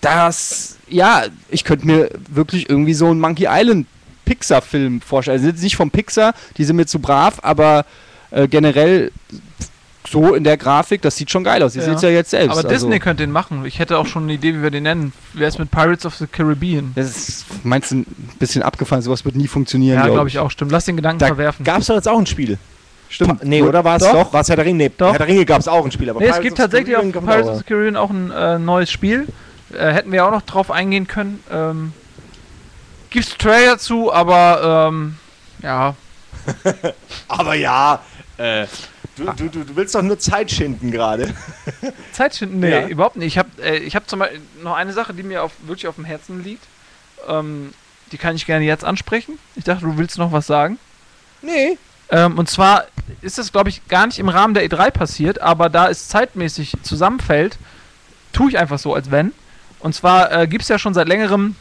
[0.00, 3.86] dass, ja, ich könnte mir wirklich irgendwie so einen Monkey Island
[4.24, 5.44] Pixar-Film vorstellen.
[5.44, 7.84] Also nicht vom Pixar, die sind mir zu brav, aber
[8.30, 9.12] äh, generell
[10.08, 11.74] so in der Grafik, das sieht schon geil aus.
[11.76, 11.88] Ihr Ja.
[11.88, 12.50] seht es ja jetzt selbst.
[12.50, 13.64] Aber also, Disney könnte den machen.
[13.64, 15.12] Ich hätte auch schon eine Idee, wie wir den nennen.
[15.32, 16.92] Wer ist mit Pirates of the Caribbean?
[16.96, 18.06] Das ist, meinst du, ein
[18.38, 19.96] bisschen abgefallen, sowas wird nie funktionieren.
[19.96, 20.50] Ja, glaub glaube ich auch.
[20.50, 20.72] Stimmt.
[20.72, 21.64] Lass den Gedanken Da verwerfen.
[21.64, 22.58] gab es doch jetzt auch ein Spiel.
[23.08, 23.44] Stimmt.
[23.44, 24.12] Nee, oder war es Doch.
[24.12, 24.32] doch?
[24.32, 24.78] War es Herr der Ringe?
[24.84, 25.10] Nee, Doch.
[25.12, 26.08] Herr der Ringe gab es auch ein Spiel.
[26.10, 27.52] Aber Nee, es gibt tatsächlich auf Pirates auch.
[27.52, 29.28] of the Caribbean auch ein äh, neues Spiel.
[29.72, 31.40] Äh, hätten wir auch noch drauf eingehen können.
[31.52, 31.92] Ähm,
[33.10, 35.16] gibt's Trailer zu, aber ähm,
[35.62, 35.94] ja.
[37.28, 38.00] Aber ja,
[38.38, 38.66] äh,
[39.16, 41.32] du, du, du, willst doch nur Zeit schinden gerade.
[42.12, 42.60] Zeit schinden?
[42.60, 42.86] Nee, Ja.
[42.88, 43.28] überhaupt nicht.
[43.28, 45.96] Ich habe äh, ich hab zum Beispiel noch eine Sache, die mir auf, wirklich auf
[45.96, 46.64] dem Herzen liegt.
[47.28, 47.72] Ähm,
[48.10, 49.38] die kann ich gerne jetzt ansprechen.
[49.54, 50.78] Ich dachte, du willst noch was sagen.
[51.40, 51.78] Nee.
[52.10, 52.84] Ähm, und zwar
[53.22, 56.74] ist das, glaube ich, gar nicht im Rahmen der E3 passiert, aber da es zeitmäßig
[56.82, 57.56] zusammenfällt,
[58.32, 59.32] tue ich einfach so, als wenn.
[59.78, 61.56] Und zwar äh, gibt es ja schon seit längerem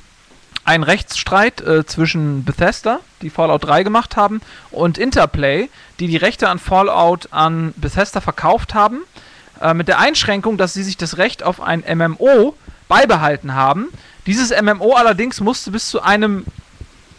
[0.64, 4.42] einen Rechtsstreit äh, zwischen Bethesda, die Fallout 3 gemacht haben,
[4.72, 9.02] und Interplay, die die Rechte an Fallout an Bethesda verkauft haben,
[9.62, 12.56] äh, mit der Einschränkung, dass sie sich das Recht auf ein MMO
[12.88, 13.88] beibehalten haben.
[14.26, 16.46] Dieses MMO allerdings musste bis zu einem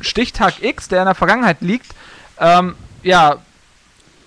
[0.01, 1.93] Stichtag X, der in der Vergangenheit liegt,
[2.39, 3.39] ähm, ja,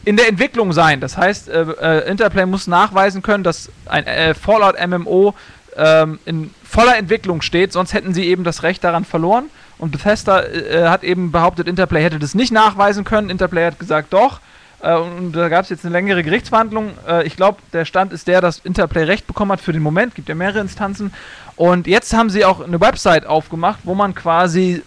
[0.03, 1.01] in der Entwicklung sein.
[1.01, 5.33] Das heißt, äh, äh, Interplay muss nachweisen können, dass ein äh, Fallout MMO
[5.75, 9.45] ähm, in voller Entwicklung steht, sonst hätten sie eben das Recht daran verloren.
[9.77, 13.29] Und Bethesda äh, hat eben behauptet, Interplay hätte das nicht nachweisen können.
[13.29, 14.39] Interplay hat gesagt, doch.
[14.81, 16.91] Äh, und da gab es jetzt eine längere Gerichtsverhandlung.
[17.07, 20.15] Äh, ich glaube, der Stand ist der, dass Interplay Recht bekommen hat für den Moment.
[20.15, 21.13] Gibt ja mehrere Instanzen.
[21.55, 24.81] Und jetzt haben sie auch eine Website aufgemacht, wo man quasi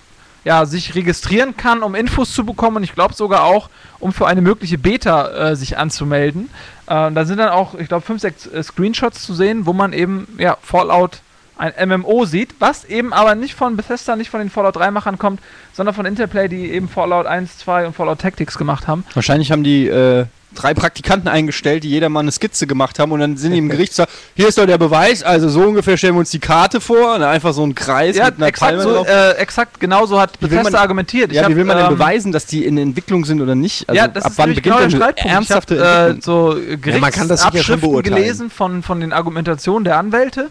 [0.44, 3.68] ja, sich registrieren kann, um Infos zu bekommen und ich glaube sogar auch,
[3.98, 6.48] um für eine mögliche Beta äh, sich anzumelden.
[6.86, 9.92] Äh, da sind dann auch, ich glaube, fünf, sechs äh, Screenshots zu sehen, wo man
[9.92, 11.20] eben ja, Fallout
[11.58, 15.40] ein MMO sieht, was eben aber nicht von Bethesda, nicht von den Fallout 3-Machern kommt,
[15.72, 19.04] sondern von Interplay, die eben Fallout 1, 2 und Fallout Tactics gemacht haben.
[19.14, 23.20] Wahrscheinlich haben die äh, drei Praktikanten eingestellt, die jeder mal eine Skizze gemacht haben und
[23.20, 26.14] dann sind die im Gericht gesagt, hier ist doch der Beweis, also so ungefähr stellen
[26.14, 28.70] wir uns die Karte vor und dann einfach so ein Kreis Ja, mit einer exakt,
[28.76, 29.08] Palme so, drauf.
[29.08, 31.30] äh, exakt genau so hat Bethesda man- argumentiert.
[31.30, 33.54] Ich ja, hab, wie will man denn ähm, beweisen, dass die in Entwicklung sind oder
[33.54, 33.86] nicht?
[33.88, 35.30] Also ja, das ab ist wann beginnt genau der Streitpunkt.
[35.34, 38.14] ernsthafte hab, äh, so Ja, man kann das sicher schon Gerichtsabschriften beurteilen.
[38.16, 40.48] gelesen von, von den Argumentationen der Anwälte.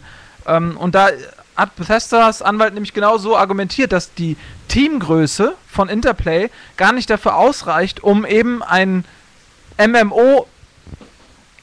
[0.48, 1.10] Ähm, und da
[1.56, 4.38] hat Bethesdas Anwalt nämlich genau so argumentiert, dass die
[4.68, 9.06] Teamgröße von Interplay gar nicht dafür ausreicht, um eben ein
[9.80, 10.48] MMO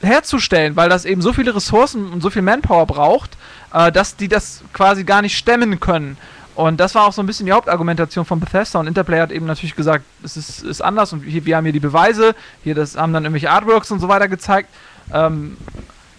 [0.01, 3.37] herzustellen, weil das eben so viele Ressourcen und so viel Manpower braucht,
[3.73, 6.17] äh, dass die das quasi gar nicht stemmen können.
[6.55, 9.45] Und das war auch so ein bisschen die Hauptargumentation von Bethesda und Interplay hat eben
[9.45, 12.33] natürlich gesagt, es ist, ist anders und hier, wir haben hier die Beweise,
[12.63, 14.69] hier das haben dann irgendwelche Artworks und so weiter gezeigt.
[15.13, 15.57] Ähm,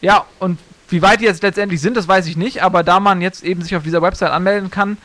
[0.02, 0.58] ja, und
[0.88, 3.62] wie weit die jetzt letztendlich sind, das weiß ich nicht, aber da man jetzt eben
[3.62, 4.98] sich auf dieser Website anmelden kann,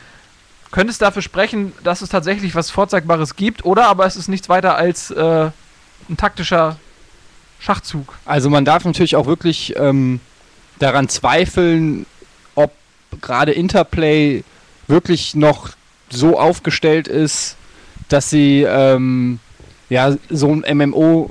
[0.70, 4.48] könnte es dafür sprechen, dass es tatsächlich was Vorzeigbares gibt, oder aber es ist nichts
[4.48, 5.50] weiter als äh,
[6.08, 6.76] ein taktischer
[7.60, 8.14] Schachzug.
[8.24, 10.20] Also man darf natürlich auch wirklich ähm,
[10.78, 12.06] daran zweifeln,
[12.54, 12.72] ob
[13.20, 14.44] gerade Interplay
[14.88, 15.70] wirklich noch
[16.10, 17.56] so aufgestellt ist,
[18.08, 19.38] dass sie ähm,
[19.88, 21.30] ja so ein MMO,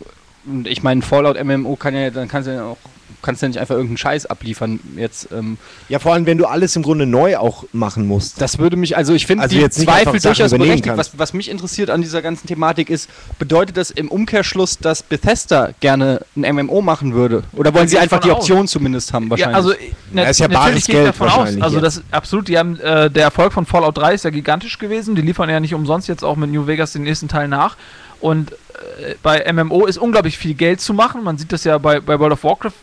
[0.64, 2.78] ich meine Fallout MMO kann ja, dann kannst du ja auch
[3.22, 4.80] kannst ja nicht einfach irgendeinen Scheiß abliefern.
[4.96, 5.58] Jetzt, ähm,
[5.90, 8.42] Ja, vor allem, wenn du alles im Grunde neu auch machen musst.
[8.42, 10.98] das würde mich, also ich finde Also die jetzt nicht Zweifel durchaus berechtigt.
[10.98, 13.10] Was, was mich interessiert an dieser ganzen Thematik ist,
[13.40, 17.44] bedeutet das im Umkehrschluss, dass Bethesda gerne ein MMO machen würde?
[17.54, 18.40] Oder wollen sie einfach die aus.
[18.40, 19.54] Option zumindest haben wahrscheinlich?
[19.54, 19.74] Ja, also
[20.12, 21.62] na, Ja, ist ja natürlich bares Geld davon aus.
[21.62, 21.98] Also jetzt.
[21.98, 25.16] das absolut, die haben äh, der Erfolg von Fallout 3 ist ja gigantisch gewesen.
[25.16, 27.76] Die liefern ja nicht umsonst jetzt auch mit New Vegas den nächsten Teil nach.
[28.20, 31.24] Und äh, bei MMO ist unglaublich viel Geld zu machen.
[31.24, 32.74] Man sieht das ja bei, bei World of Warcraft,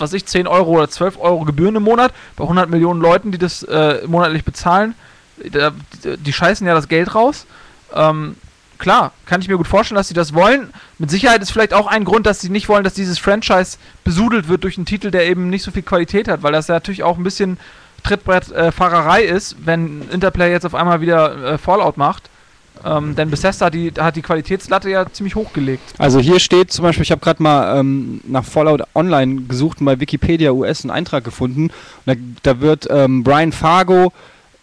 [0.00, 3.38] was ich, 10 Euro oder 12 Euro Gebühren im Monat, bei 100 Millionen Leuten, die
[3.38, 4.94] das äh, monatlich bezahlen.
[5.50, 5.72] Da,
[6.04, 7.46] die, scheißen ja das Geld raus.
[7.92, 8.36] Ähm,
[8.78, 10.72] klar, kann ich mir gut vorstellen, dass sie das wollen.
[10.98, 14.48] Mit Sicherheit ist vielleicht auch ein Grund, dass sie nicht wollen, dass dieses Franchise besudelt
[14.48, 17.02] wird durch einen Titel, der eben nicht so viel Qualität hat, weil das ja natürlich
[17.02, 17.58] auch ein bisschen
[18.04, 22.30] Trittbrettfahrerei ist, wenn Interplay jetzt auf einmal wieder äh, Fallout macht.
[22.84, 25.94] Ähm, denn Bethesda hat die, hat die Qualitätslatte ja ziemlich hochgelegt.
[25.98, 29.86] Also hier steht zum Beispiel, ich habe gerade mal ähm, nach Fallout Online gesucht und
[29.86, 31.64] bei Wikipedia US einen Eintrag gefunden.
[31.64, 31.72] Und
[32.06, 34.12] da, da wird ähm, Brian Fargo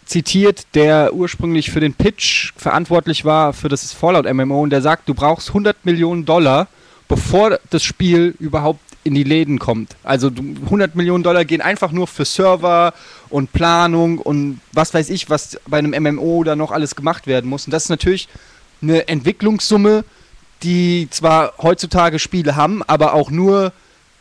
[0.04, 5.08] zitiert, der ursprünglich für den Pitch verantwortlich war für das Fallout MMO und der sagt,
[5.08, 6.68] du brauchst 100 Millionen Dollar,
[7.08, 9.96] bevor das Spiel überhaupt in die Läden kommt.
[10.02, 12.94] Also du, 100 Millionen Dollar gehen einfach nur für Server
[13.30, 17.48] und Planung und was weiß ich, was bei einem MMO da noch alles gemacht werden
[17.50, 17.66] muss.
[17.66, 18.28] Und das ist natürlich
[18.80, 20.04] eine Entwicklungssumme,
[20.62, 23.72] die zwar heutzutage Spiele haben, aber auch nur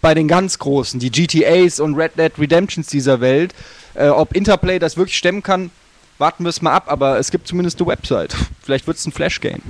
[0.01, 3.53] bei den ganz Großen, die GTAs und Red Dead Redemptions dieser Welt.
[3.93, 5.69] Äh, ob Interplay das wirklich stemmen kann,
[6.17, 8.35] warten wir es mal ab, aber es gibt zumindest eine Website.
[8.63, 9.61] Vielleicht wird es ein Flash-Game.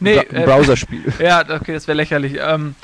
[0.00, 1.12] Nee, ein äh, Browserspiel.
[1.18, 2.38] Ja, okay, das wäre lächerlich.
[2.40, 2.74] Ähm,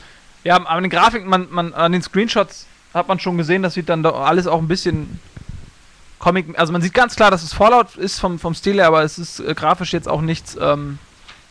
[0.44, 3.74] ja, aber an den Grafiken, man, man, an den Screenshots hat man schon gesehen, das
[3.74, 5.18] sieht dann doch alles auch ein bisschen
[6.18, 6.58] Comic.
[6.58, 9.18] Also man sieht ganz klar, dass es Fallout ist vom, vom Stil her, aber es
[9.18, 10.98] ist äh, grafisch jetzt auch nichts, ähm,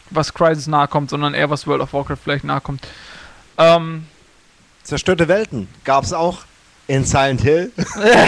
[0.10, 2.88] was Crisis nahe kommt, sondern eher was World of Warcraft vielleicht nahe kommt.
[3.58, 4.08] Ähm,
[4.84, 6.40] Zerstörte Welten gab es auch
[6.88, 7.72] in Silent Hill.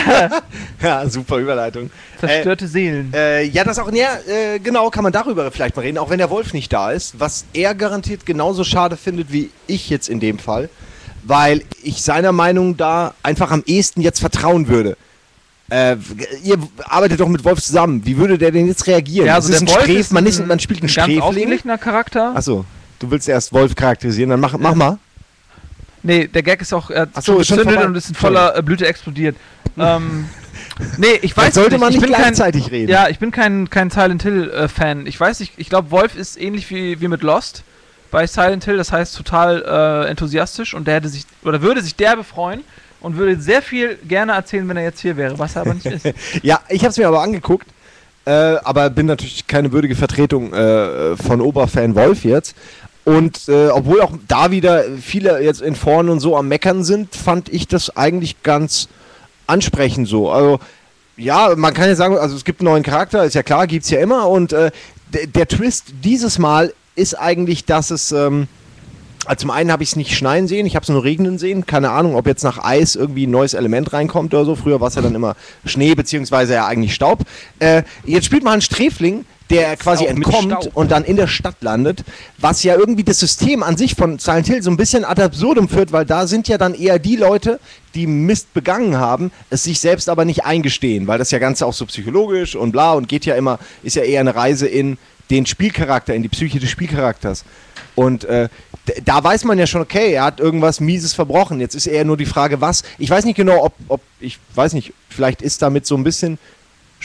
[0.82, 1.90] ja, super Überleitung.
[2.20, 3.12] zerstörte Seelen.
[3.14, 6.20] Äh, ja, das auch, ja, äh, genau, kann man darüber vielleicht mal reden, auch wenn
[6.20, 10.20] der Wolf nicht da ist, was er garantiert genauso schade findet wie ich jetzt in
[10.20, 10.70] dem Fall,
[11.24, 14.96] weil ich seiner Meinung da einfach am ehesten jetzt vertrauen würde.
[15.70, 15.98] Äh,
[16.44, 18.06] ihr arbeitet doch mit Wolf zusammen.
[18.06, 19.26] Wie würde der denn jetzt reagieren?
[19.28, 20.92] Ja, also Das ist der ein Wolf ist man, ein ist, man spielt einen ganz
[20.92, 21.22] Sträfling.
[21.22, 22.36] ausgeglichener Charakter.
[22.36, 22.66] Achso,
[23.00, 25.00] du willst erst Wolf charakterisieren, dann mach, mach mal.
[26.06, 28.86] Nee, der Gag ist auch, er hat so, gezündet und ist in voller äh, Blüte
[28.86, 29.36] explodiert.
[29.78, 30.30] ähm,
[30.98, 32.92] nee, ich weiß sollte man ich nicht bin kein, gleichzeitig reden.
[32.92, 35.08] Ja, ich bin kein, kein Silent Hill-Fan.
[35.08, 37.64] ich weiß nicht, ich glaube, Wolf ist ähnlich wie, wie mit Lost
[38.12, 39.64] bei Silent Hill, das heißt total
[40.06, 42.62] äh, enthusiastisch und der hätte sich, oder würde sich derbe freuen
[43.02, 45.88] und würde sehr viel gerne erzählen, wenn er jetzt hier wäre, was er aber nicht
[45.88, 46.06] ist.
[46.44, 47.68] Ja, ich habe es mir aber angeguckt,
[48.26, 52.56] äh, aber bin natürlich keine würdige Vertretung äh, von Oberfan Wolf jetzt.
[53.06, 57.16] Und äh, obwohl auch da wieder viele jetzt in Foren und so am Meckern sind,
[57.16, 58.90] fand ich das eigentlich ganz
[59.48, 60.32] ansprechend so.
[60.32, 60.60] Also
[61.16, 63.90] ja, man kann ja sagen, also es gibt einen neuen Charakter, ist ja klar, gibt's
[63.92, 64.28] ja immer.
[64.28, 64.72] Und äh,
[65.14, 68.48] der, der Twist dieses Mal ist eigentlich, dass es ähm,
[69.26, 71.66] also zum einen habe ich es nicht schneien sehen, ich habe es nur regnen sehen.
[71.66, 74.56] Keine Ahnung, ob jetzt nach Eis irgendwie ein neues Element reinkommt oder so.
[74.56, 75.36] Früher war es ja dann immer
[75.66, 77.24] Schnee, beziehungsweise ja eigentlich Staub.
[77.60, 82.04] Äh, jetzt spielt man einen Sträfling, der quasi entkommt und dann in der Stadt landet,
[82.38, 85.70] was ja irgendwie das System an sich von Silent Hill so ein bisschen ad absurdum
[85.70, 87.60] führt, weil da sind ja dann eher die Leute,
[87.94, 91.74] die Mist begangen haben, es sich selbst aber nicht eingestehen, weil das ja Ganze auch
[91.74, 94.98] so psychologisch und bla und geht ja immer, ist ja eher eine Reise in
[95.30, 97.46] den Spielcharakter, in die Psyche des Spielcharakters.
[97.96, 98.50] Und äh,
[99.04, 101.60] da weiß man ja schon, okay, er hat irgendwas Mieses verbrochen.
[101.60, 102.84] Jetzt ist eher nur die Frage, was.
[102.98, 106.38] Ich weiß nicht genau, ob, ob ich weiß nicht, vielleicht ist damit so ein bisschen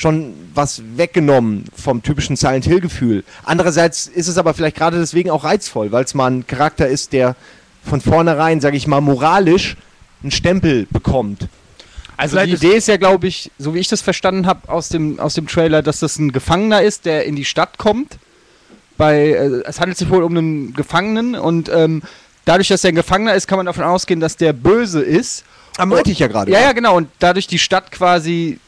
[0.00, 3.22] schon was weggenommen vom typischen Silent Hill-Gefühl.
[3.44, 7.12] Andererseits ist es aber vielleicht gerade deswegen auch reizvoll, weil es mal ein Charakter ist,
[7.12, 7.36] der
[7.84, 9.76] von vornherein, sage ich mal, moralisch
[10.22, 11.48] einen Stempel bekommt.
[12.16, 14.88] Also Vielleicht die Idee ist ja, glaube ich, so wie ich das verstanden habe aus
[14.88, 18.16] dem, aus dem Trailer, dass das ein Gefangener ist, der in die Stadt kommt.
[18.96, 22.02] Bei, äh, es handelt sich wohl um einen Gefangenen und ähm,
[22.46, 25.44] dadurch, dass er ein Gefangener ist, kann man davon ausgehen, dass der böse ist.
[25.76, 26.50] Ah, meinte ich ja gerade.
[26.50, 26.96] Ja, ja, genau.
[26.96, 28.58] Und dadurch die Stadt quasi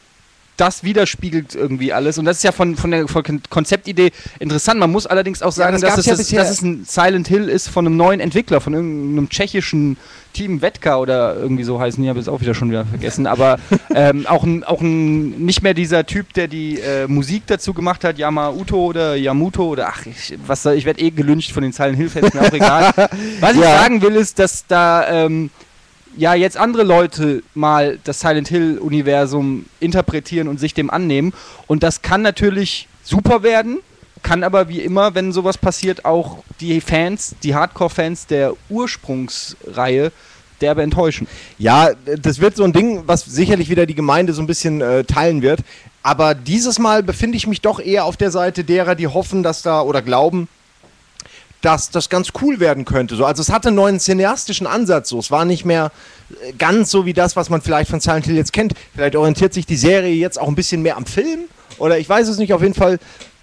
[0.57, 2.17] das widerspiegelt irgendwie alles.
[2.17, 4.79] Und das ist ja von, von der von Kon- Konzeptidee interessant.
[4.79, 7.69] Man muss allerdings auch sagen, das dass, es, ja dass es ein Silent Hill ist
[7.69, 9.97] von einem neuen Entwickler, von irgendeinem tschechischen
[10.33, 13.25] Team Wetka oder irgendwie so heißen die, habe ich jetzt auch wieder schon wieder vergessen.
[13.27, 13.57] Aber
[13.95, 18.03] ähm, auch, ein, auch ein, nicht mehr dieser Typ, der die äh, Musik dazu gemacht
[18.03, 21.97] hat, Yamauto oder Yamuto oder ach, ich, was ich werde eh gelünscht von den Silent
[21.97, 22.93] Hill-Fans, mir auch egal.
[23.39, 23.79] Was ich Ja.
[23.79, 25.49] sagen will, ist, dass da ähm,
[26.17, 31.33] ja jetzt andere Leute mal das Silent Hill-Universum interpretieren und sich dem annehmen.
[31.67, 33.79] Und das kann natürlich super werden,
[34.21, 40.11] kann aber wie immer, wenn sowas passiert, auch die Fans, die Hardcore-Fans der Ursprungsreihe
[40.61, 41.27] derbe enttäuschen.
[41.57, 45.03] Ja, das wird so ein Ding, was sicherlich wieder die Gemeinde so ein bisschen äh,
[45.03, 45.59] teilen wird.
[46.03, 49.61] Aber dieses Mal befinde ich mich doch eher auf der Seite derer, die hoffen, dass
[49.61, 50.47] da oder glauben,
[51.63, 53.15] dass das ganz cool werden könnte.
[53.15, 55.09] So, also es hatte einen neuen cineastischen Ansatz.
[55.09, 55.91] So, es war nicht mehr
[56.43, 58.73] äh, ganz so wie das, was man vielleicht von Silent Hill jetzt kennt.
[58.93, 61.45] Vielleicht orientiert sich die Serie jetzt auch ein bisschen mehr am Film
[61.77, 62.51] oder ich weiß es nicht.
[62.51, 62.99] Auf jeden Fall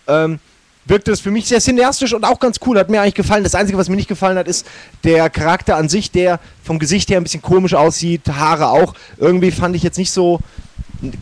[0.06, 0.38] ähm,
[0.84, 2.78] wirkte es für mich sehr cineastisch und auch ganz cool.
[2.78, 3.42] Hat mir eigentlich gefallen.
[3.42, 4.66] Das Einzige, was mir nicht gefallen hat, ist
[5.02, 8.92] der Charakter an sich, der vom Gesicht her ein bisschen komisch aussieht, Haare auch.
[9.16, 10.40] Irgendwie fand ich jetzt nicht so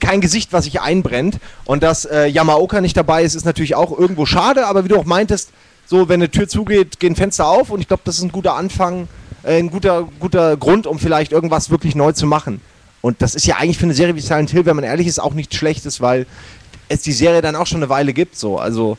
[0.00, 1.38] kein Gesicht, was sich einbrennt.
[1.64, 4.66] Und dass äh, Yamaoka nicht dabei ist, ist natürlich auch irgendwo schade.
[4.66, 5.50] Aber wie du auch meintest,
[5.88, 7.70] so wenn eine Tür zugeht, gehen Fenster auf.
[7.70, 9.08] Und ich glaube, das ist ein guter Anfang,
[9.42, 12.60] äh, ein guter, guter Grund, um vielleicht irgendwas wirklich neu zu machen.
[13.00, 15.18] Und das ist ja eigentlich für eine Serie wie Silent Hill, wenn man ehrlich ist,
[15.18, 16.26] auch nichts Schlechtes, weil
[16.88, 18.36] es die Serie dann auch schon eine Weile gibt.
[18.36, 18.98] So, also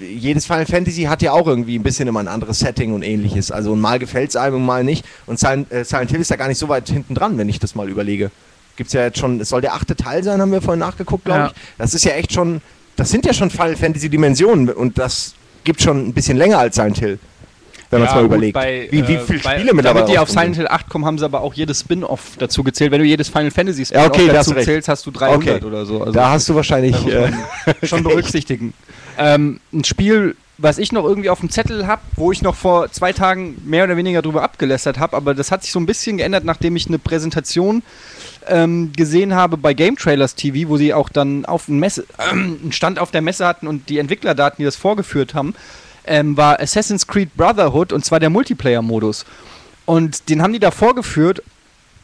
[0.00, 3.50] jedes Final Fantasy hat ja auch irgendwie ein bisschen immer ein anderes Setting und ähnliches.
[3.52, 5.04] Also mal gefällt es einem und mal nicht.
[5.26, 7.58] Und Silent, äh, Silent Hill ist ja gar nicht so weit hinten dran, wenn ich
[7.58, 8.30] das mal überlege.
[8.76, 11.40] Gibt's ja jetzt schon, es soll der achte Teil sein, haben wir vorhin nachgeguckt, glaube
[11.40, 11.46] Ja.
[11.48, 11.52] ich.
[11.76, 12.62] Das ist ja echt schon,
[12.96, 15.34] das sind ja schon Final Fantasy Dimensionen und das
[15.64, 17.18] gibt schon ein bisschen länger als Silent Hill.
[17.90, 18.54] Wenn man es mal gut, überlegt.
[18.54, 21.04] bei, wie, wie äh, viele bei- Spiele mittlerweile Damit die auf Silent Hill 8 kommen,
[21.06, 22.92] haben sie aber auch jedes Spin-off dazu gezählt.
[22.92, 25.56] Wenn du jedes Final Fantasy Ja, Spin-off okay, da hast dazu zählst, hast du 300
[25.56, 25.64] Okay.
[25.66, 26.00] oder so.
[26.00, 26.12] Also.
[26.12, 26.94] Da hast du wahrscheinlich.
[27.06, 27.32] Äh,
[27.82, 28.74] schon berücksichtigen.
[29.18, 32.92] ähm, ein Spiel, was ich noch irgendwie auf dem Zettel habe, wo ich noch vor
[32.92, 36.18] zwei Tagen mehr oder weniger drüber abgelästert habe, aber das hat sich so ein bisschen
[36.18, 37.82] geändert, nachdem ich eine Präsentation
[38.46, 42.72] ähm, gesehen habe bei Game Trailers TV, wo sie auch dann auf ein Messe, einen
[42.72, 45.54] Stand auf der Messe hatten und die Entwicklerdaten, die das vorgeführt haben,
[46.04, 49.24] ähm, war Assassin's Creed Brotherhood und zwar der Multiplayer-Modus.
[49.86, 51.42] Und den haben die da vorgeführt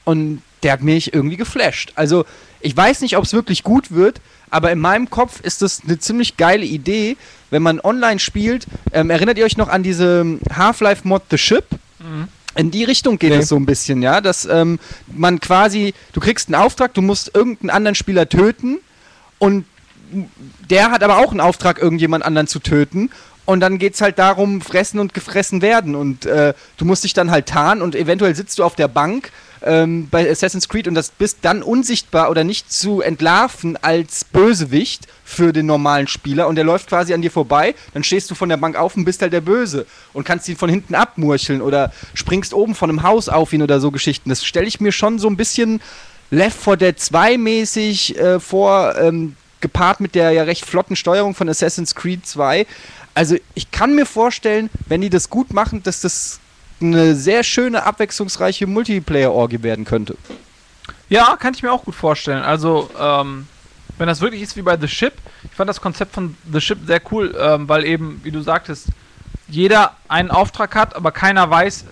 [0.04, 1.92] und der hat mich irgendwie geflasht.
[1.94, 2.24] Also
[2.60, 4.20] ich weiß nicht, ob es wirklich gut wird,
[4.50, 7.16] aber in meinem Kopf ist das eine ziemlich geile Idee,
[7.50, 8.66] wenn man online spielt.
[8.92, 11.64] Ähm, erinnert ihr euch noch an diese Half-Life-Mod The Ship?
[12.56, 13.38] In die Richtung geht Nee.
[13.38, 14.78] es so ein bisschen, ja, dass ähm,
[15.08, 18.78] man quasi, du kriegst einen Auftrag, du musst irgendeinen anderen Spieler töten
[19.38, 19.64] und
[20.70, 23.10] der hat aber auch einen Auftrag, irgendjemand anderen zu töten.
[23.44, 25.94] Und dann geht es halt darum, fressen und gefressen werden.
[25.94, 29.30] Und äh, du musst dich dann halt tarnen und eventuell sitzt du auf der Bank
[29.62, 35.06] ähm, bei Assassin's Creed und das bist dann unsichtbar oder nicht zu entlarven als Bösewicht
[35.24, 36.46] für den normalen Spieler.
[36.48, 39.04] Und der läuft quasi an dir vorbei, dann stehst du von der Bank auf und
[39.04, 43.02] bist halt der Böse und kannst ihn von hinten abmurcheln oder springst oben von einem
[43.02, 44.28] Haus auf ihn oder so Geschichten.
[44.28, 45.80] Das stelle ich mir schon so ein bisschen
[46.30, 51.34] Left 4 Dead 2 mäßig äh, vor, ähm, gepaart mit der ja recht flotten Steuerung
[51.34, 52.66] von Assassin's Creed 2.
[53.14, 56.40] Also ich kann mir vorstellen, wenn die das gut machen, dass das
[56.80, 60.16] eine sehr schöne, abwechslungsreiche Multiplayer-Orgie werden könnte.
[61.08, 62.42] Ja, kann ich mir auch gut vorstellen.
[62.42, 63.46] Also, ähm,
[63.98, 65.14] wenn das wirklich ist wie bei The Ship,
[65.44, 68.88] ich fand das Konzept von The Ship sehr cool, ähm, weil eben, wie du sagtest,
[69.48, 71.84] jeder einen Auftrag hat, aber keiner weiß,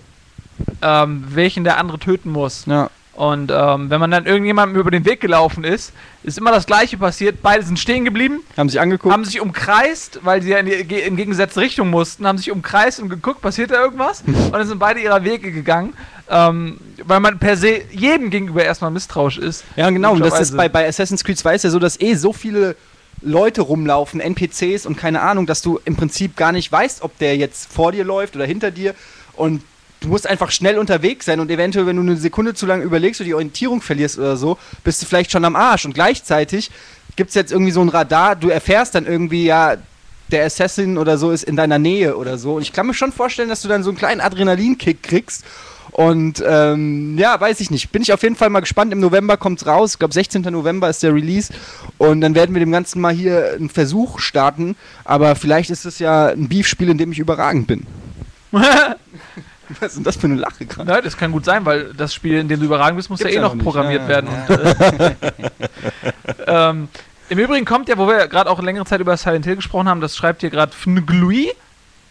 [0.81, 2.65] ähm, welchen der andere töten muss.
[2.65, 2.89] Ja.
[3.15, 5.93] Und ähm, wenn man dann irgendjemandem über den Weg gelaufen ist,
[6.23, 7.41] ist immer das Gleiche passiert.
[7.41, 9.13] Beide sind stehen geblieben, Haben sich angeguckt.
[9.13, 12.99] haben sich umkreist, weil sie ja in die in gegengesetzte Richtung mussten, haben sich umkreist
[12.99, 14.21] und geguckt, passiert da irgendwas?
[14.27, 15.93] und dann sind beide ihrer Wege gegangen,
[16.29, 19.63] ähm, weil man per se jedem gegenüber erstmal misstrauisch ist.
[19.77, 20.11] Ja, genau.
[20.13, 22.75] Und das ist bei, bei Assassin's Creed 2 ist ja so, dass eh so viele
[23.21, 27.37] Leute rumlaufen, NPCs und keine Ahnung, dass du im Prinzip gar nicht weißt, ob der
[27.37, 28.93] jetzt vor dir läuft oder hinter dir.
[29.33, 29.61] Und
[30.05, 33.19] du musst einfach schnell unterwegs sein und eventuell, wenn du eine Sekunde zu lange überlegst
[33.19, 35.85] oder die Orientierung verlierst oder so, bist du vielleicht schon am Arsch.
[35.85, 36.71] Und gleichzeitig
[37.15, 39.77] gibt es jetzt irgendwie so ein Radar, du erfährst dann irgendwie, ja,
[40.31, 42.55] der Assassin oder so ist in deiner Nähe oder so.
[42.55, 45.43] Und ich kann mir schon vorstellen, dass du dann so einen kleinen Adrenalinkick kriegst.
[45.91, 47.91] Und ähm, ja, weiß ich nicht.
[47.91, 48.91] Bin ich auf jeden Fall mal gespannt.
[48.91, 49.93] Im November kommt's raus.
[49.93, 50.41] Ich glaube, 16.
[50.41, 51.53] November ist der Release.
[51.97, 54.75] Und dann werden wir dem Ganzen mal hier einen Versuch starten.
[55.03, 57.85] Aber vielleicht ist es ja ein Beef-Spiel, in dem ich überragend bin.
[59.79, 60.89] Was ist denn das für eine Lache gerade?
[60.91, 63.33] Nein, das kann gut sein, weil das Spiel, in dem du überragend bist, muss Gibt's
[63.33, 64.29] ja eh noch noch programmiert Ja, werden.
[64.31, 64.55] ja.
[64.55, 65.15] Und, äh,
[66.69, 66.87] ähm,
[67.29, 70.01] Im Übrigen kommt ja, wo wir gerade auch längere Zeit über Silent Hill gesprochen haben,
[70.01, 71.51] das schreibt hier gerade Fnglui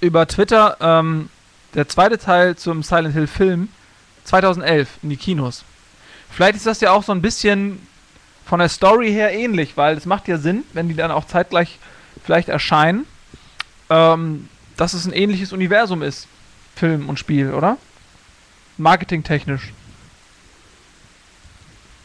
[0.00, 1.28] über Twitter, ähm,
[1.74, 3.68] der zweite Teil zum Silent Hill Film
[4.24, 5.64] 2011 in die Kinos.
[6.30, 7.86] Vielleicht ist das ja auch so ein bisschen
[8.44, 11.78] von der Story her ähnlich, weil es macht ja Sinn, wenn die dann auch zeitgleich
[12.24, 13.06] vielleicht erscheinen,
[13.90, 16.26] ähm, dass es ein ähnliches Universum ist,
[16.76, 17.76] Film und Spiel, oder?
[18.76, 19.72] Marketingtechnisch.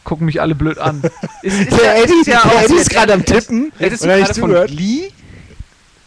[0.04, 1.02] Gucken mich alle blöd an.
[1.42, 3.72] ist, ist, ja, ist ja Eddie ist gerade am Tippen.
[3.78, 4.70] Hättest du gerade von gehört?
[4.70, 5.10] Glee?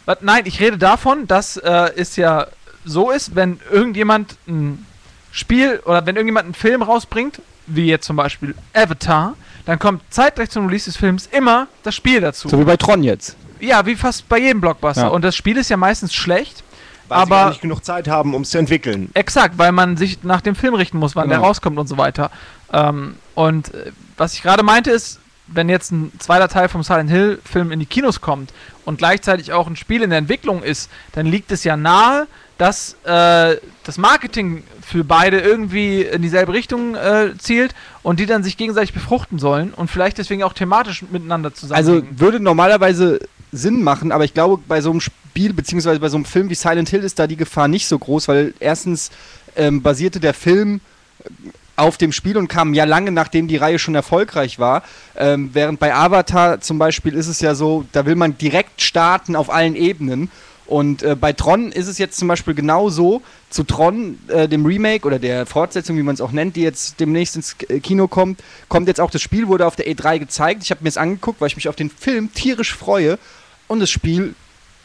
[0.04, 2.46] Was, nein, ich rede davon, dass äh, es ja
[2.84, 4.84] so ist, wenn irgendjemand ein
[5.32, 9.34] Spiel oder wenn irgendjemand einen Film rausbringt, wie jetzt zum Beispiel Avatar,
[9.64, 12.48] dann kommt zeitgleich zum Release des Films immer das Spiel dazu.
[12.48, 13.36] So wie bei Tron jetzt.
[13.60, 15.04] ja, wie fast bei jedem Blockbuster.
[15.04, 15.08] Ja.
[15.08, 16.62] Und das Spiel ist ja meistens schlecht.
[17.14, 19.10] Weil sie aber gar nicht genug Zeit haben, um es zu entwickeln.
[19.14, 21.40] Exakt, weil man sich nach dem Film richten muss, wann Genau.
[21.40, 22.30] der rauskommt und so weiter.
[22.72, 27.10] Ähm, und äh, was ich gerade meinte ist, wenn jetzt ein zweiter Teil vom Silent
[27.10, 28.52] Hill Film in die Kinos kommt
[28.86, 32.96] und gleichzeitig auch ein Spiel in der Entwicklung ist, dann liegt es ja nahe, dass
[33.04, 38.56] äh, das Marketing für beide irgendwie in dieselbe Richtung äh, zielt und die dann sich
[38.56, 42.20] gegenseitig befruchten sollen und vielleicht deswegen auch thematisch miteinander Also zusammenhängen.
[42.20, 43.18] würde normalerweise
[43.56, 46.54] Sinn machen, aber ich glaube, bei so einem Spiel, beziehungsweise bei so einem Film wie
[46.54, 49.10] Silent Hill ist da die Gefahr nicht so groß, weil erstens
[49.56, 50.80] ähm, basierte der Film
[51.20, 51.28] äh,
[51.76, 54.84] auf dem Spiel und kam ja lange nachdem die Reihe schon erfolgreich war.
[55.16, 59.34] Ähm, während bei Avatar zum Beispiel ist es ja so, da will man direkt starten
[59.34, 60.30] auf allen Ebenen.
[60.66, 65.06] Und äh, bei Tron ist es jetzt zum Beispiel genauso, zu Tron, äh, dem Remake
[65.06, 68.40] oder der Fortsetzung, wie man es auch nennt, die jetzt demnächst ins äh, Kino kommt,
[68.68, 70.62] kommt jetzt auch das Spiel, wurde auf der E3 gezeigt.
[70.62, 73.18] Ich habe mir es angeguckt, weil ich mich auf den Film tierisch freue.
[73.68, 74.34] Und das Spiel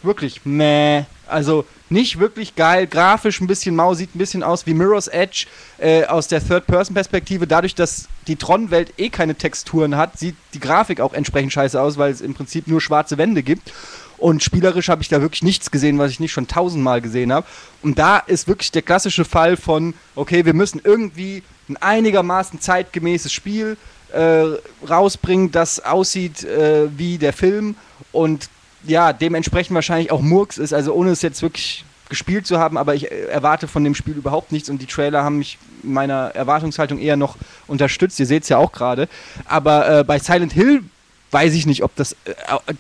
[0.04, 1.04] wirklich meh.
[1.28, 5.46] Also nicht wirklich geil, grafisch ein bisschen mau, sieht ein bisschen aus wie Mirror's Edge
[5.78, 7.48] äh, aus der Third-Person-Perspektive.
[7.48, 11.98] Dadurch, dass die Tron-Welt eh keine Texturen hat, sieht die Grafik auch entsprechend scheiße aus,
[11.98, 13.72] weil es im Prinzip nur schwarze Wände gibt.
[14.18, 17.48] Und spielerisch habe ich da wirklich nichts gesehen, was ich nicht schon tausendmal gesehen habe.
[17.82, 23.32] Und da ist wirklich der klassische Fall von, okay, wir müssen irgendwie ein einigermaßen zeitgemäßes
[23.32, 23.78] Spiel
[24.12, 24.44] äh,
[24.88, 27.76] rausbringen, das aussieht äh, wie der Film
[28.12, 28.50] und
[28.86, 32.96] ja, dementsprechend wahrscheinlich auch Murks ist, also ohne es jetzt wirklich gespielt zu haben, aber
[32.96, 36.32] ich äh, erwarte von dem Spiel überhaupt nichts und die Trailer haben mich in meiner
[36.36, 38.20] Erwartungshaltung eher noch unterstützt.
[38.20, 39.08] Ihr seht es ja auch gerade.
[39.46, 40.84] Aber äh, bei Silent Hill
[41.32, 42.14] weiß ich nicht, ob das.
[42.26, 42.36] Äh,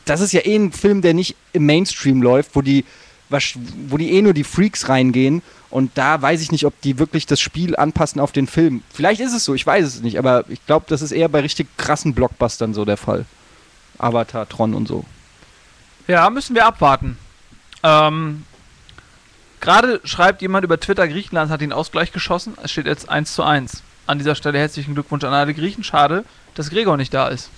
[0.06, 2.84] das ist ja eh ein Film, der nicht im Mainstream läuft, wo die
[3.88, 5.44] wo die eh nur die Freaks reingehen.
[5.70, 8.82] Und da weiß ich nicht, ob die wirklich das Spiel anpassen auf den Film.
[8.92, 11.42] Vielleicht ist es so, ich weiß es nicht, aber ich glaube, das ist eher bei
[11.42, 13.26] richtig krassen Blockbustern so der Fall.
[14.00, 15.06] Avatar, Tron und so.
[16.10, 17.20] Ja, müssen wir abwarten.
[17.84, 18.44] Ähm,
[19.62, 22.58] Gerade schreibt jemand über Twitter, Griechenland hat den Ausgleich geschossen.
[22.64, 23.84] Es steht jetzt 1 zu 1.
[24.08, 25.84] An dieser Stelle herzlichen Glückwunsch an alle Griechen.
[25.84, 27.52] Schade, dass Gregor nicht da ist.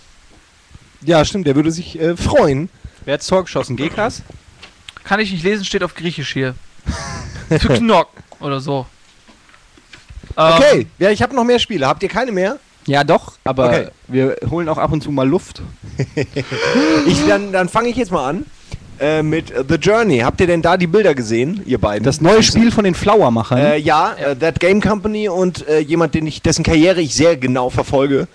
[0.99, 2.69] Ja, stimmt, der würde sich äh, freuen.
[3.05, 3.77] Wer hat's Tor geschossen?
[3.77, 4.21] Gekas?
[5.05, 6.53] Kann ich nicht lesen, steht auf Griechisch hier.
[7.47, 8.85] Für Knock oder so.
[10.37, 11.85] Ähm, Okay, ja, ich habe noch mehr Spiele.
[11.85, 12.57] Habt ihr keine mehr?
[12.87, 13.87] Ja, doch, aber Okay.
[14.07, 15.61] wir holen auch ab und zu mal Luft.
[17.07, 18.45] Ich, dann dann fange ich jetzt mal an
[18.99, 20.19] äh, mit The Journey.
[20.19, 22.03] Habt ihr denn da die Bilder gesehen, ihr beiden?
[22.03, 23.57] Das neue Spiel von den Flower-Machern.
[23.59, 27.37] Äh, ja, Äh, That Game Company und äh, jemand, den ich, dessen Karriere ich sehr
[27.37, 28.27] genau verfolge.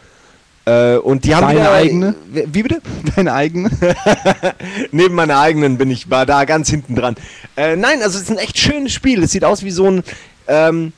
[0.64, 2.14] Äh, und die haben Deine wieder, eigene?
[2.32, 2.80] Wie wie bitte?
[3.16, 3.70] Deine eigene?
[4.90, 7.14] Neben meiner eigenen bin ich war da ganz hinten dran.
[7.56, 9.22] Äh, nein, also es ist ein echt schönes Spiel.
[9.22, 10.02] Es sieht aus wie so ein,
[10.48, 10.92] ähm,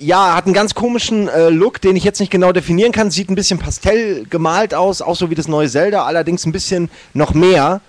[0.00, 3.10] ja, hat einen ganz komischen äh, Look, den ich jetzt nicht genau definieren kann.
[3.10, 6.90] Sieht ein bisschen pastell gemalt aus, auch so wie das neue Zelda, allerdings ein bisschen
[7.12, 7.82] noch mehr.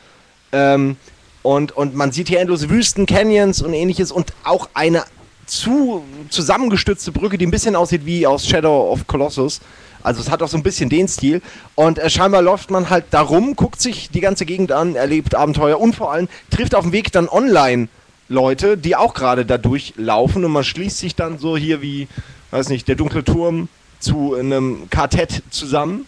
[0.51, 0.97] Ähm,
[1.41, 5.03] und, und man sieht hier endlose Wüsten, Canyons und ähnliches und auch eine
[5.45, 9.61] zu zusammengestützte Brücke, die ein bisschen aussieht wie aus Shadow of Colossus.
[10.03, 11.41] Also es hat auch so ein bisschen den Stil.
[11.75, 15.79] Und äh, scheinbar läuft man halt darum, guckt sich die ganze Gegend an, erlebt Abenteuer
[15.79, 17.87] und vor allem trifft auf dem Weg dann online
[18.31, 22.07] Leute, die auch gerade da durchlaufen und man schließt sich dann so hier wie,
[22.51, 23.67] weiß nicht, der dunkle Turm
[23.99, 26.05] zu einem Quartett zusammen.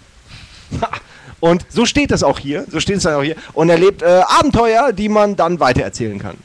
[1.39, 4.21] Und so steht es auch hier, so steht es dann auch hier und erlebt äh,
[4.39, 6.37] Abenteuer, die man dann weitererzählen kann.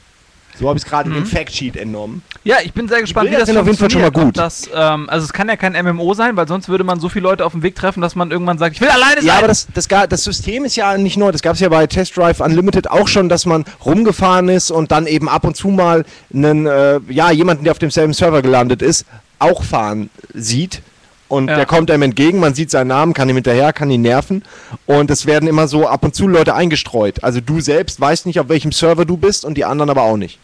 [0.59, 2.21] So habe ich es gerade in den Factsheet entnommen.
[2.43, 4.37] Ja, ich bin sehr gespannt, wie das auf jeden Fall schon mal gut.
[4.37, 7.23] Das, ähm, also es kann ja kein MMO sein, weil sonst würde man so viele
[7.23, 9.25] Leute auf dem Weg treffen, dass man irgendwann sagt, ich will alleine sein.
[9.27, 11.31] Ja, aber das, das, das System ist ja nicht neu.
[11.31, 14.91] Das gab es ja bei Test Drive Unlimited auch schon, dass man rumgefahren ist und
[14.91, 16.03] dann eben ab und zu mal
[16.33, 19.05] einen, äh, ja, jemanden, der auf demselben Server gelandet ist,
[19.39, 20.81] auch fahren sieht.
[21.29, 21.57] Und Ja.
[21.57, 24.43] der kommt einem entgegen, man sieht seinen Namen, kann ihm hinterher, kann ihn nerven.
[24.87, 27.23] Und es werden immer so ab und zu Leute eingestreut.
[27.23, 30.17] Also du selbst weißt nicht, auf welchem Server du bist und die anderen aber auch
[30.17, 30.39] nicht.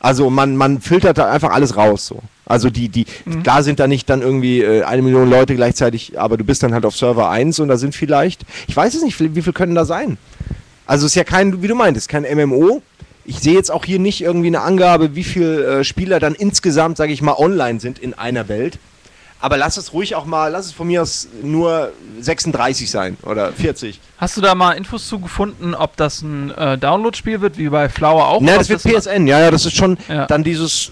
[0.00, 2.20] Also man, man filtert da einfach alles raus so.
[2.46, 3.04] Also die, die,
[3.42, 6.72] klar sind da nicht dann irgendwie äh, eine Million Leute gleichzeitig, aber du bist dann
[6.72, 9.74] halt auf Server 1 und da sind vielleicht, ich weiß es nicht, wie viel können
[9.74, 10.16] da sein?
[10.86, 12.80] Also es ist ja kein, wie du meintest, kein MMO.
[13.26, 16.96] Ich sehe jetzt auch hier nicht irgendwie eine Angabe, wie viele äh, Spieler dann insgesamt,
[16.96, 18.78] sage ich mal, online sind in einer Welt.
[19.40, 23.52] Aber lass es ruhig auch mal, lass es von mir aus nur 36 sein oder
[23.52, 24.00] 40.
[24.16, 27.88] Hast du da mal Infos zu gefunden, ob das ein äh, Download-Spiel wird, wie bei
[27.88, 28.40] Flower auch?
[28.40, 30.26] Ob das wird PSN, ja, ja, das ist schon Ja.
[30.26, 30.90] dann dieses,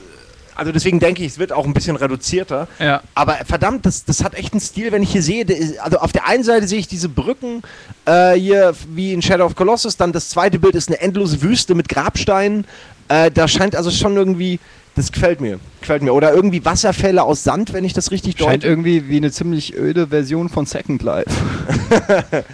[0.55, 2.69] also deswegen denke ich, es wird auch ein bisschen reduzierter.
[2.79, 3.03] Ja.
[3.15, 5.45] Aber verdammt, das, das hat echt einen Stil, wenn ich hier sehe.
[5.83, 7.63] Also auf der einen Seite sehe ich diese Brücken
[8.05, 11.75] äh, hier wie in Shadow of Colossus, dann das zweite Bild ist eine endlose Wüste
[11.75, 12.65] mit Grabsteinen.
[13.09, 14.61] Äh, da scheint also schon irgendwie,
[14.97, 16.13] das gefällt mir, gefällt mir.
[16.15, 18.67] Oder irgendwie Wasserfälle aus Sand, wenn ich das richtig Scheint deute.
[18.67, 21.31] irgendwie wie eine ziemlich öde Version von Second Life.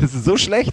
[0.00, 0.72] Das ist so schlecht.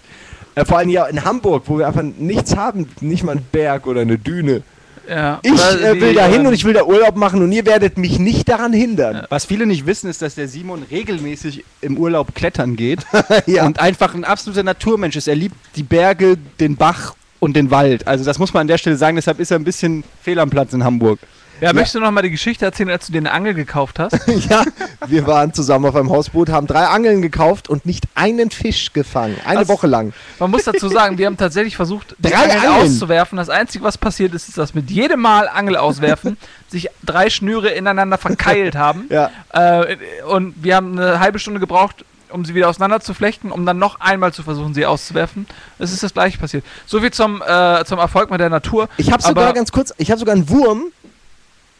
[0.55, 3.87] Äh, vor allem ja in Hamburg, wo wir einfach nichts haben, nicht mal einen Berg
[3.87, 4.63] oder eine Düne.
[5.07, 5.39] ja.
[5.43, 7.65] Ich äh, die, will da hin ähm, und ich will da Urlaub machen und ihr
[7.65, 9.25] werdet mich nicht daran hindern.
[9.29, 12.99] Was viele nicht wissen, ist, dass der Simon regelmäßig im Urlaub klettern geht
[13.45, 13.65] Ja.
[13.65, 15.27] und einfach ein absoluter Naturmensch ist.
[15.29, 18.07] Er liebt die Berge, den Bach und den Wald.
[18.07, 20.49] Also das muss man an der Stelle sagen, deshalb ist er ein bisschen fehl am
[20.49, 21.19] Platz in Hamburg.
[21.59, 24.17] Ja, möchtest du noch mal die Geschichte erzählen, als du dir eine Angel gekauft hast?
[24.49, 24.63] ja,
[25.07, 29.35] wir waren zusammen auf einem Hausboot, haben drei Angeln gekauft und nicht einen Fisch gefangen.
[29.45, 29.67] Eine Was?
[29.67, 30.13] Woche lang.
[30.39, 32.85] Man muss dazu sagen, wir haben tatsächlich versucht, Drei Angel Angeln?
[32.85, 33.37] auszuwerfen.
[33.37, 36.37] Das Einzige, was passiert ist, ist, dass mit jedem Mal Angel auswerfen
[36.67, 39.05] sich drei Schnüre ineinander verkeilt haben.
[39.09, 39.29] Ja.
[39.53, 43.65] Äh, und wir haben eine halbe Stunde gebraucht, um sie wieder auseinander zu flechten, um
[43.65, 45.45] dann noch einmal zu versuchen, sie auszuwerfen.
[45.79, 46.63] Es ist das gleiche passiert.
[46.85, 48.89] So viel zum, äh, zum Erfolg mit der Natur.
[48.97, 50.85] Ich habe sogar ganz kurz, ich habe sogar einen Wurm,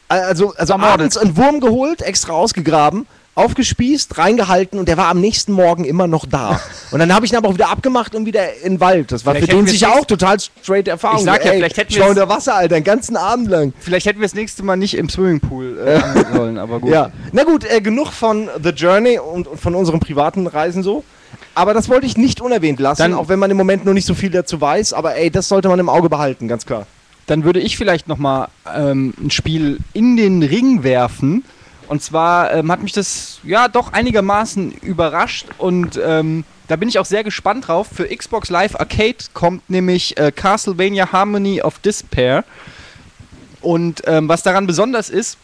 [0.10, 0.94] äh, also, also Ermordet.
[0.94, 3.08] abends einen Wurm geholt, extra ausgegraben,
[3.42, 6.60] aufgespießt, reingehalten und der war am nächsten Morgen immer noch da.
[6.92, 9.14] Und dann habe ich ihn aber auch wieder abgemacht und wieder in den Wald.
[9.14, 11.20] Das war Vielleicht für den sicher jetzt auch total straight Erfahrung.
[11.20, 13.72] Ich sag ja, Ey, vielleicht hätten ich wir unter Wasser, Alter, den ganzen Abend lang.
[13.80, 16.02] Vielleicht hätten wir das nächste Mal nicht im Swimmingpool äh,
[16.36, 16.92] sollen, aber gut.
[16.92, 21.06] Ja, na gut, äh, genug von The Journey und, und von unseren privaten Reisen so.
[21.56, 24.06] Aber das wollte ich nicht unerwähnt lassen, Dann- auch wenn man im Moment noch nicht
[24.06, 24.92] so viel dazu weiß.
[24.92, 26.88] Aber ey, das sollte man im Auge behalten, ganz klar.
[27.28, 31.46] Dann würde ich vielleicht noch mal ähm, ein Spiel in den Ring werfen.
[31.92, 36.98] Und zwar ähm, hat mich das ja doch einigermaßen überrascht und ähm, da bin ich
[37.00, 37.90] auch sehr gespannt drauf.
[37.94, 42.46] Für Xbox Live Arcade kommt nämlich äh, Castlevania Harmony of Despair.
[43.60, 45.38] Und ähm, was daran besonders ist,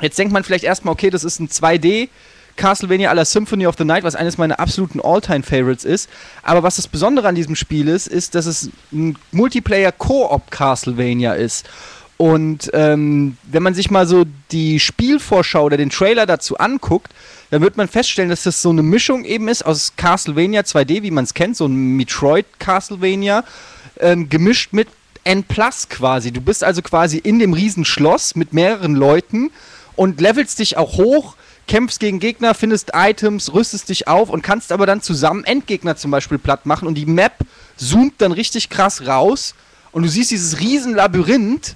[0.00, 2.10] jetzt denkt man vielleicht erstmal, okay, das ist ein 2D
[2.54, 6.08] Castlevania aller Symphony of the Night, was eines meiner absoluten All-Time-Favorites ist.
[6.44, 11.68] Aber was das Besondere an diesem Spiel ist, ist, dass es ein Multiplayer-Koop-Castlevania ist.
[12.22, 17.10] Und ähm, wenn man sich mal so die Spielvorschau oder den Trailer dazu anguckt,
[17.50, 21.10] dann wird man feststellen, dass das so eine Mischung eben ist aus Castlevania 2D, wie
[21.10, 23.42] man es kennt, so ein Metroid Castlevania,
[23.98, 24.86] ähm, gemischt mit
[25.24, 26.30] N Plus quasi.
[26.30, 29.50] Du bist also quasi in dem Riesenschloss mit mehreren Leuten
[29.96, 31.34] und levelst dich auch hoch,
[31.66, 36.12] kämpfst gegen Gegner, findest Items, rüstest dich auf und kannst aber dann zusammen Endgegner zum
[36.12, 37.38] Beispiel platt machen und die Map
[37.76, 39.56] zoomt dann richtig krass raus
[39.90, 41.74] und du siehst dieses Riesenlabyrinth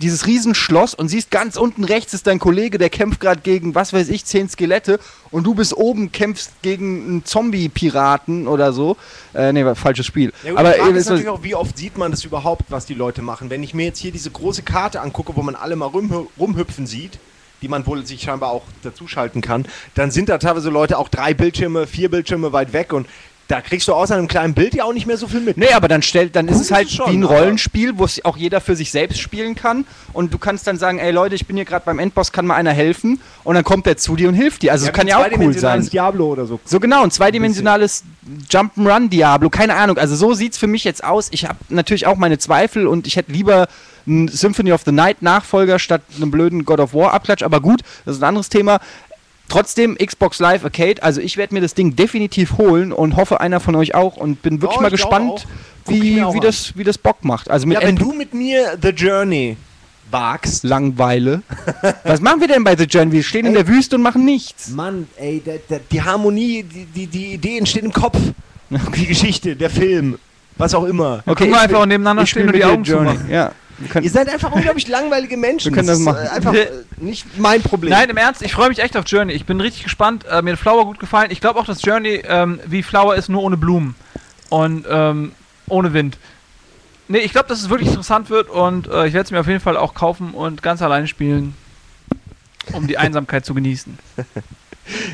[0.00, 3.92] dieses Riesenschloss und siehst ganz unten rechts ist dein Kollege, der kämpft gerade gegen, was
[3.92, 8.96] weiß ich, zehn Skelette und du bist oben, kämpfst gegen einen Zombie-Piraten oder so.
[9.34, 10.32] Äh, nee, falsches Spiel.
[10.44, 12.86] Ja, gut, Aber die Frage ist natürlich auch, wie oft sieht man das überhaupt, was
[12.86, 13.50] die Leute machen.
[13.50, 16.86] Wenn ich mir jetzt hier diese große Karte angucke, wo man alle mal rumhü- rumhüpfen
[16.86, 17.18] sieht,
[17.60, 21.34] die man wohl sich scheinbar auch dazuschalten kann, dann sind da teilweise Leute auch drei
[21.34, 23.08] Bildschirme, vier Bildschirme weit weg und
[23.48, 25.56] da kriegst du außer einem kleinen Bild ja auch nicht mehr so viel mit.
[25.56, 28.22] Nee, aber dann stellt, dann ist es halt es schon, wie ein Rollenspiel, wo es
[28.24, 29.86] auch jeder für sich selbst spielen kann.
[30.12, 32.56] Und du kannst dann sagen, ey Leute, ich bin hier gerade beim Endboss, kann mal
[32.56, 33.20] einer helfen?
[33.44, 34.72] Und dann kommt der zu dir und hilft dir.
[34.72, 35.90] Also Ja, es kann ja auch cool zweidimensionales sein.
[35.90, 36.60] Diablo oder so.
[36.64, 38.04] So genau, ein zweidimensionales
[38.50, 39.96] Jump'n'Run Diablo, keine Ahnung.
[39.96, 41.28] Also so sieht's für mich jetzt aus.
[41.30, 43.66] Ich habe natürlich auch meine Zweifel und ich hätte lieber
[44.06, 47.42] einen Symphony of the Night Nachfolger statt einem blöden God of War Abklatsch.
[47.42, 48.80] Aber gut, das ist ein anderes Thema.
[49.48, 53.60] Trotzdem Xbox Live Arcade, also ich werde mir das Ding definitiv holen und hoffe einer
[53.60, 55.30] von euch auch und bin wirklich Ja, mal gespannt,
[55.86, 55.90] auch.
[55.90, 57.50] Wie, wie, das, wie das Bock macht.
[57.50, 59.56] Also mit Ja, wenn End- du mit mir The Journey
[60.10, 60.64] wagst.
[60.64, 61.42] Langweile.
[62.04, 63.12] Was machen wir denn bei The Journey?
[63.12, 64.68] Wir stehen in der Wüste und machen nichts.
[64.68, 68.18] Mann, ey, der, der, die Harmonie, die, die, die Idee entsteht im Kopf.
[68.94, 70.18] Die Geschichte, der Film,
[70.58, 71.22] was auch immer.
[71.24, 73.26] Okay, wir ich einfach nebeneinander ich stehen und die Augen zumachen.
[73.30, 73.52] Ja.
[74.00, 75.72] Ihr seid einfach unglaublich langweilige Menschen.
[75.72, 76.24] Wir können das ist, machen.
[76.24, 77.90] Äh, einfach äh, nicht mein Problem.
[77.90, 79.32] Nein, im Ernst, ich freue mich echt auf Journey.
[79.32, 80.24] Ich bin richtig gespannt.
[80.30, 81.30] Äh, mir hat Flower gut gefallen.
[81.30, 83.94] Ich glaube auch, dass Journey ähm, wie Flower ist, nur ohne Blumen.
[84.48, 85.32] Und ähm,
[85.68, 86.18] ohne Wind.
[87.08, 89.46] Nee, ich glaube, dass es wirklich interessant wird und äh, ich werde es mir auf
[89.46, 91.54] jeden Fall auch kaufen und ganz alleine spielen,
[92.72, 93.98] um die Einsamkeit zu genießen.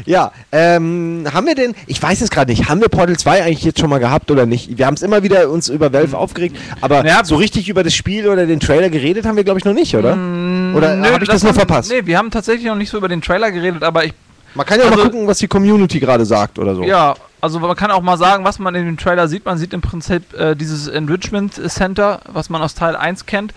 [0.07, 3.65] Ja, ähm, haben wir denn, ich weiß es gerade nicht, haben wir Portal 2 eigentlich
[3.65, 4.77] jetzt schon mal gehabt oder nicht?
[4.79, 7.07] Wir haben es immer wieder uns über Valve aufgeregt, aber Hm.
[7.07, 7.25] Ja.
[7.25, 9.95] so richtig über das Spiel oder den Trailer geredet haben wir, glaube ich, noch nicht,
[9.97, 10.15] oder?
[10.17, 11.91] Mm, Oder nö, hab ich das nur haben- verpasst?
[11.91, 14.13] Nee, wir haben tatsächlich noch nicht so über den Trailer geredet, aber ich
[14.57, 16.85] Man kann ja auch Also- mal gucken, was die Community gerade sagt oder so.
[16.85, 19.45] Ja, also man kann auch mal sagen, was man in dem Trailer sieht.
[19.45, 23.53] Man sieht im Prinzip äh, dieses Enrichment Center, was man aus Teil 1 kennt.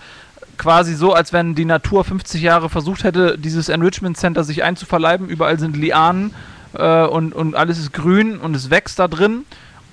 [0.58, 5.28] Quasi so, als wenn die Natur 50 Jahre versucht hätte, dieses Enrichment Center sich einzuverleiben.
[5.28, 6.34] Überall sind Lianen
[6.74, 9.44] äh, und, und alles ist grün und es wächst da drin.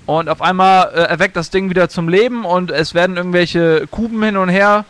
[0.06, 4.22] Und auf einmal äh, erweckt das Ding wieder zum Leben und es werden irgendwelche Kuben
[4.22, 4.84] hin und her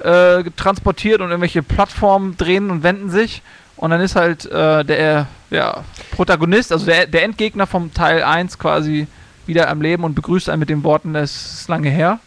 [0.00, 3.42] äh, transportiert und irgendwelche Plattformen drehen und wenden sich.
[3.76, 8.58] Und dann ist halt äh, der ja, Protagonist, also der, der Endgegner vom Teil 1
[8.58, 9.06] quasi
[9.46, 12.20] wieder am Leben und begrüßt einen mit den Worten, es ist lange her.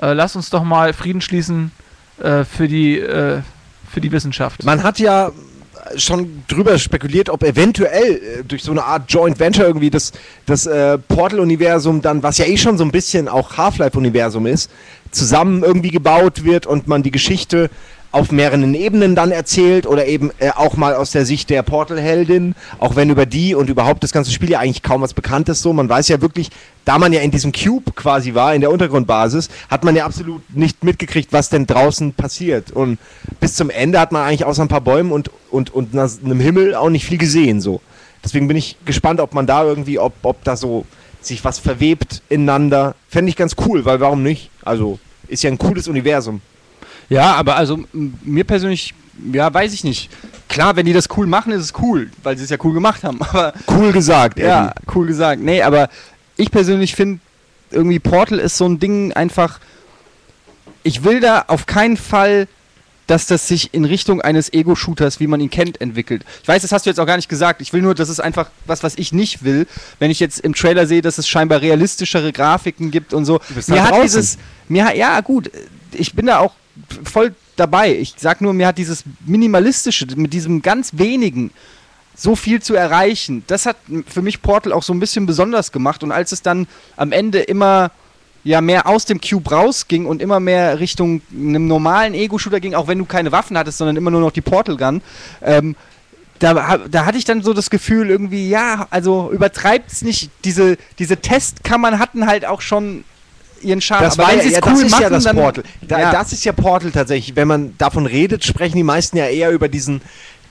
[0.00, 1.70] Äh, lass uns doch mal Frieden schließen
[2.22, 3.40] äh, für, die, äh,
[3.90, 4.64] für die Wissenschaft.
[4.64, 5.32] Man hat ja
[5.96, 10.12] schon drüber spekuliert, ob eventuell äh, durch so eine Art Joint Venture irgendwie das,
[10.46, 14.70] das äh, Portal-Universum dann, was ja eh schon so ein bisschen auch Half-Life-Universum ist,
[15.10, 17.70] zusammen irgendwie gebaut wird und man die Geschichte
[18.12, 22.54] auf mehreren Ebenen dann erzählt oder eben äh, auch mal aus der Sicht der Portal-Heldin,
[22.78, 25.62] auch wenn über die und überhaupt das ganze Spiel ja eigentlich kaum was bekannt ist
[25.62, 25.72] so.
[25.72, 26.50] Man weiß ja wirklich,
[26.84, 30.42] da man ja in diesem Cube quasi war, in der Untergrundbasis, hat man ja absolut
[30.54, 32.70] nicht mitgekriegt, was denn draußen passiert.
[32.70, 32.98] Und
[33.40, 36.74] bis zum Ende hat man eigentlich außer ein paar Bäumen und, und, und einem Himmel
[36.74, 37.80] auch nicht viel gesehen so.
[38.22, 40.84] Deswegen bin ich gespannt, ob man da irgendwie, ob, ob da so
[41.20, 42.94] sich was verwebt ineinander.
[43.08, 44.50] Fände ich ganz cool, weil warum nicht?
[44.64, 44.98] Also,
[45.28, 46.40] ist ja ein cooles Universum.
[47.12, 48.94] Ja, aber also mir persönlich,
[49.32, 50.10] ja, weiß ich nicht.
[50.48, 53.04] Klar, wenn die das cool machen, ist es cool, weil sie es ja cool gemacht
[53.04, 53.20] haben.
[53.30, 54.80] Aber Cool gesagt, ja, Eddie.
[54.94, 55.42] cool gesagt.
[55.42, 55.88] Nee, aber
[56.36, 57.20] ich persönlich finde,
[57.70, 59.60] irgendwie Portal ist so ein Ding einfach.
[60.82, 62.48] Ich will da auf keinen Fall,
[63.06, 66.24] dass das sich in Richtung eines Ego-Shooters, wie man ihn kennt, entwickelt.
[66.42, 67.60] Ich weiß, das hast du jetzt auch gar nicht gesagt.
[67.60, 69.66] Ich will nur, das ist einfach was, was ich nicht will.
[69.98, 73.40] Wenn ich jetzt im Trailer sehe, dass es scheinbar realistischere Grafiken gibt und so.
[73.50, 74.38] bist Mir halt hat dieses,
[74.68, 75.50] mir hat, ja gut,
[75.92, 76.52] ich bin da auch
[77.04, 77.94] voll dabei.
[77.94, 81.50] Ich sag nur, mir hat dieses minimalistische, mit diesem ganz wenigen,
[82.14, 83.76] so viel zu erreichen, das hat
[84.06, 86.02] für mich Portal auch so ein bisschen besonders gemacht.
[86.02, 86.66] Und als es dann
[86.96, 87.90] am Ende immer
[88.44, 92.88] ja mehr aus dem Cube rausging und immer mehr Richtung einem normalen Ego-Shooter ging, auch
[92.88, 95.00] wenn du keine Waffen hattest, sondern immer nur noch die Portal Gun,
[95.42, 95.76] ähm,
[96.38, 100.28] da, da hatte ich dann so das Gefühl, irgendwie, ja, also übertreibt es nicht.
[100.44, 103.04] Diese, diese Testkammern hatten halt auch schon
[103.62, 104.04] ihren Charme.
[104.04, 105.64] Das aber wenn ja, sie es ja, cool das ist machen, ja das dann, Portal.
[105.82, 106.12] Da, ja.
[106.12, 107.36] Das ist ja Portal tatsächlich.
[107.36, 110.00] Wenn man davon redet, sprechen die meisten ja eher über diesen,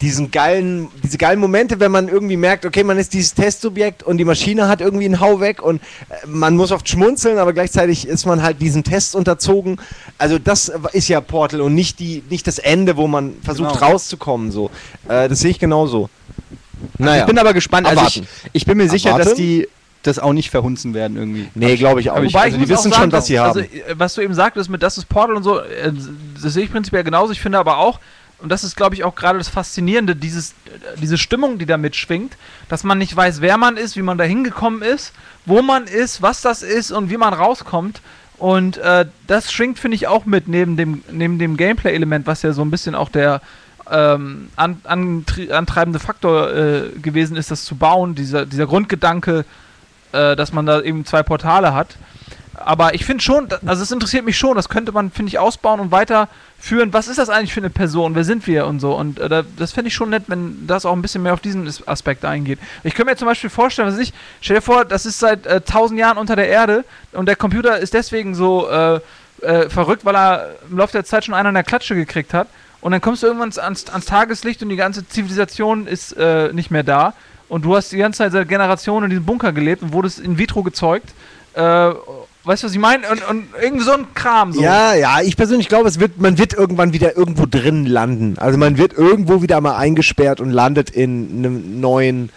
[0.01, 4.17] diesen geilen, diese geilen Momente, wenn man irgendwie merkt, okay, man ist dieses Testsubjekt und
[4.17, 8.07] die Maschine hat irgendwie einen Hau weg und äh, man muss oft schmunzeln, aber gleichzeitig
[8.07, 9.77] ist man halt diesen Test unterzogen.
[10.17, 13.85] Also das ist ja Portal und nicht die, nicht das Ende, wo man versucht Genau.
[13.91, 14.51] rauszukommen.
[14.51, 14.71] So,
[15.07, 16.09] äh, das sehe ich genauso.
[16.97, 17.85] Ich bin aber gespannt.
[17.85, 19.41] Also ich, ich bin mir sicher, dass Abwarten.
[19.41, 19.67] die
[20.03, 21.49] das auch nicht verhunzen werden irgendwie.
[21.55, 22.31] Nee, glaube ich auch nicht.
[22.35, 23.69] ich- Also die wissen schon, was sie also, haben.
[23.71, 25.91] äh, was du eben sagtest mit das ist Portal und so, äh,
[26.41, 27.31] das sehe ich prinzipiell genauso.
[27.31, 27.99] Ich finde aber auch,
[28.39, 31.77] und das ist, glaube ich, auch gerade das Faszinierende, dieses, äh, diese Stimmung, die da
[31.77, 32.35] mitschwingt,
[32.69, 35.13] dass man nicht weiß, wer man ist, wie man da hingekommen ist,
[35.45, 38.01] wo man ist, was das ist und wie man rauskommt.
[38.39, 42.53] Und äh, das schwingt, finde ich, auch mit neben dem, neben dem Gameplay-Element, was ja
[42.53, 43.39] so ein bisschen auch der
[43.91, 49.45] ähm, an, antreibende Faktor äh, gewesen ist, das zu bauen, dieser, dieser Grundgedanke,
[50.13, 51.97] äh, dass man da eben zwei Portale hat.
[52.53, 55.79] Aber ich finde schon, also es interessiert mich schon, das könnte man, finde ich, ausbauen
[55.79, 56.93] und weiterführen.
[56.93, 58.13] Was ist das eigentlich für eine Person?
[58.13, 58.93] Wer sind wir und so?
[58.93, 61.39] Und äh, da, das fände ich schon nett, wenn das auch ein bisschen mehr auf
[61.39, 62.59] diesen As- Aspekt eingeht.
[62.83, 65.61] Ich könnte mir zum Beispiel vorstellen, was ich, stell dir vor, das ist seit äh,
[65.61, 68.99] tausend Jahren unter der Erde und der Computer ist deswegen so äh,
[69.41, 72.47] äh, verrückt, weil er im Laufe der Zeit schon einen an der Klatsche gekriegt hat.
[72.81, 76.69] Und dann kommst du irgendwann ans, ans Tageslicht und die ganze Zivilisation ist äh, nicht
[76.69, 77.13] mehr da.
[77.51, 80.37] Und du hast die ganze Zeit seit Generationen in diesem Bunker gelebt und wurdest in
[80.37, 81.09] vitro gezeugt.
[81.53, 83.09] Äh, weißt du, was ich meine?
[83.09, 84.53] Und, und irgendwie so ein Kram.
[84.53, 84.61] So.
[84.61, 88.37] Ja, ja, ich persönlich glaube, es wird, man wird irgendwann wieder irgendwo drin landen.
[88.37, 92.29] Also man wird irgendwo wieder mal eingesperrt und landet in einem neuen,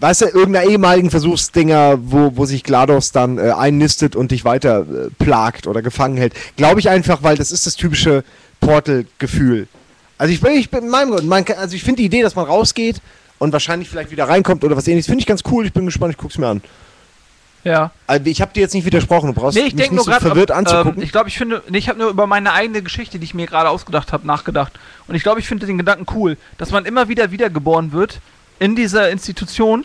[0.00, 4.80] weißt du, irgendeiner ehemaligen Versuchsdinger, wo, wo sich GLaDOS dann äh, einnistet und dich weiter
[4.80, 6.34] äh, plagt oder gefangen hält.
[6.56, 8.24] Glaube ich einfach, weil das ist das typische
[8.58, 9.68] Portal-Gefühl.
[10.18, 12.46] Also ich bin, ich bin in meinem Grund, also ich finde die Idee, dass man
[12.46, 13.00] rausgeht
[13.38, 15.66] und wahrscheinlich vielleicht wieder reinkommt oder was ähnliches, finde ich ganz cool.
[15.66, 16.62] Ich bin gespannt, ich guck's mir an.
[17.64, 17.90] ja.
[18.06, 20.12] Also ich habe dir jetzt nicht widersprochen, du brauchst Nee, ich mich nicht nur so
[20.12, 21.02] verwirrt ähm, anzugucken.
[21.02, 21.62] ich glaube, ich finde.
[21.68, 24.72] Nee, ich habe nur über meine eigene Geschichte, die ich mir gerade ausgedacht habe, nachgedacht.
[25.06, 28.20] Und ich glaube, ich finde den Gedanken cool, dass man immer wieder wiedergeboren wird
[28.58, 29.84] in dieser Institution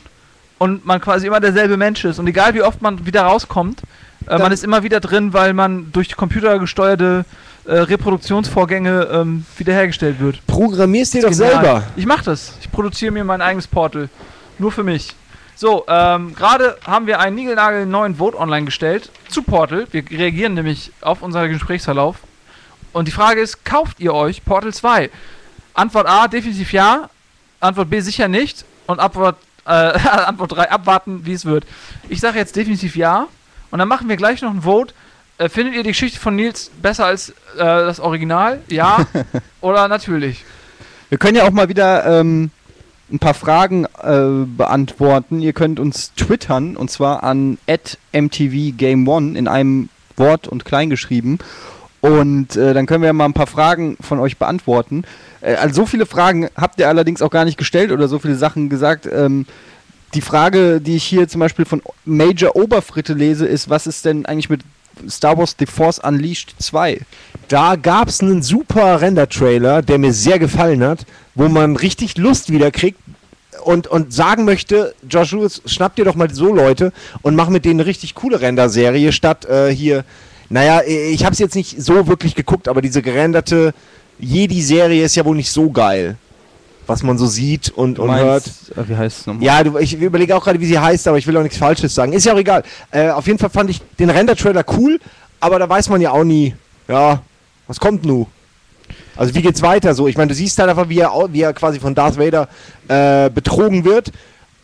[0.57, 2.19] und man quasi immer derselbe Mensch ist.
[2.19, 3.81] Und egal wie oft man wieder rauskommt,
[4.27, 7.25] äh, man ist immer wieder drin, weil man durch computergesteuerte
[7.69, 10.45] äh, Reproduktionsvorgänge ähm, wiederhergestellt wird.
[10.47, 11.51] Programmierst dir doch Genial.
[11.51, 11.83] selber.
[11.95, 12.53] Ich mache das.
[12.61, 14.09] Ich produziere mir mein eigenes Portal.
[14.57, 15.15] Nur für mich.
[15.55, 19.85] So, ähm, gerade haben wir einen Nigelnagel neuen Vote online gestellt zu Portal.
[19.91, 22.15] Wir reagieren nämlich auf unseren Gesprächsverlauf.
[22.91, 25.11] Und die Frage ist, kauft ihr euch Portal 2?
[25.75, 27.09] Antwort A, definitiv ja.
[27.59, 28.65] Antwort B, sicher nicht.
[28.87, 31.67] Und Antwort, äh, Antwort 3, abwarten, wie es wird.
[32.07, 33.27] Ich sage jetzt definitiv ja.
[33.69, 34.95] Und dann machen wir gleich noch ein Vote.
[35.39, 38.59] Äh, findet ihr die Geschichte von Nils besser als äh, das Original?
[38.67, 39.07] Ja
[39.61, 40.43] oder natürlich?
[41.07, 42.51] Wir können ja auch mal wieder ähm,
[43.09, 45.39] ein paar Fragen äh, beantworten.
[45.39, 49.87] Ihr könnt uns twittern und zwar an mtvgame1 in einem
[50.17, 51.39] Wort und klein geschrieben.
[52.01, 55.03] Und äh, dann können wir mal ein paar Fragen von euch beantworten.
[55.39, 58.35] Äh, also so viele Fragen habt ihr allerdings auch gar nicht gestellt oder so viele
[58.35, 59.07] Sachen gesagt.
[59.09, 59.45] Ähm,
[60.13, 64.25] die Frage, die ich hier zum Beispiel von Major Oberfritte lese, ist, was ist denn
[64.25, 64.61] eigentlich mit
[65.07, 67.01] Star Wars The Force Unleashed 2?
[67.47, 72.51] Da gab es einen super Render-Trailer, der mir sehr gefallen hat, wo man richtig Lust
[72.51, 72.99] wieder kriegt
[73.63, 75.35] und, und sagen möchte, Josh
[75.65, 76.91] schnapp dir doch mal so Leute
[77.21, 80.03] und mach mit denen eine richtig coole Render-Serie, statt äh, hier,
[80.49, 83.73] naja, ich habe es jetzt nicht so wirklich geguckt, aber diese gerenderte
[84.19, 86.17] Jedi-Serie ist ja wohl nicht so geil,
[86.89, 88.45] was man so sieht und, und hört.
[88.75, 89.43] äh, wie heißt es nochmal?
[89.43, 91.93] Ja, du, ich überlege auch gerade, wie sie heißt, aber ich will auch nichts Falsches
[91.93, 92.13] sagen.
[92.13, 92.63] Ist ja auch egal.
[92.91, 94.99] Äh, auf jeden Fall fand ich den Render-Trailer cool,
[95.39, 96.55] aber da weiß man ja auch nie,
[96.87, 97.21] ja,
[97.67, 98.27] was kommt nu?
[99.15, 100.07] Also wie geht's weiter so?
[100.07, 102.47] Ich meine, du siehst halt einfach, wie er, wie er quasi von Darth Vader
[102.87, 104.11] äh, betrogen wird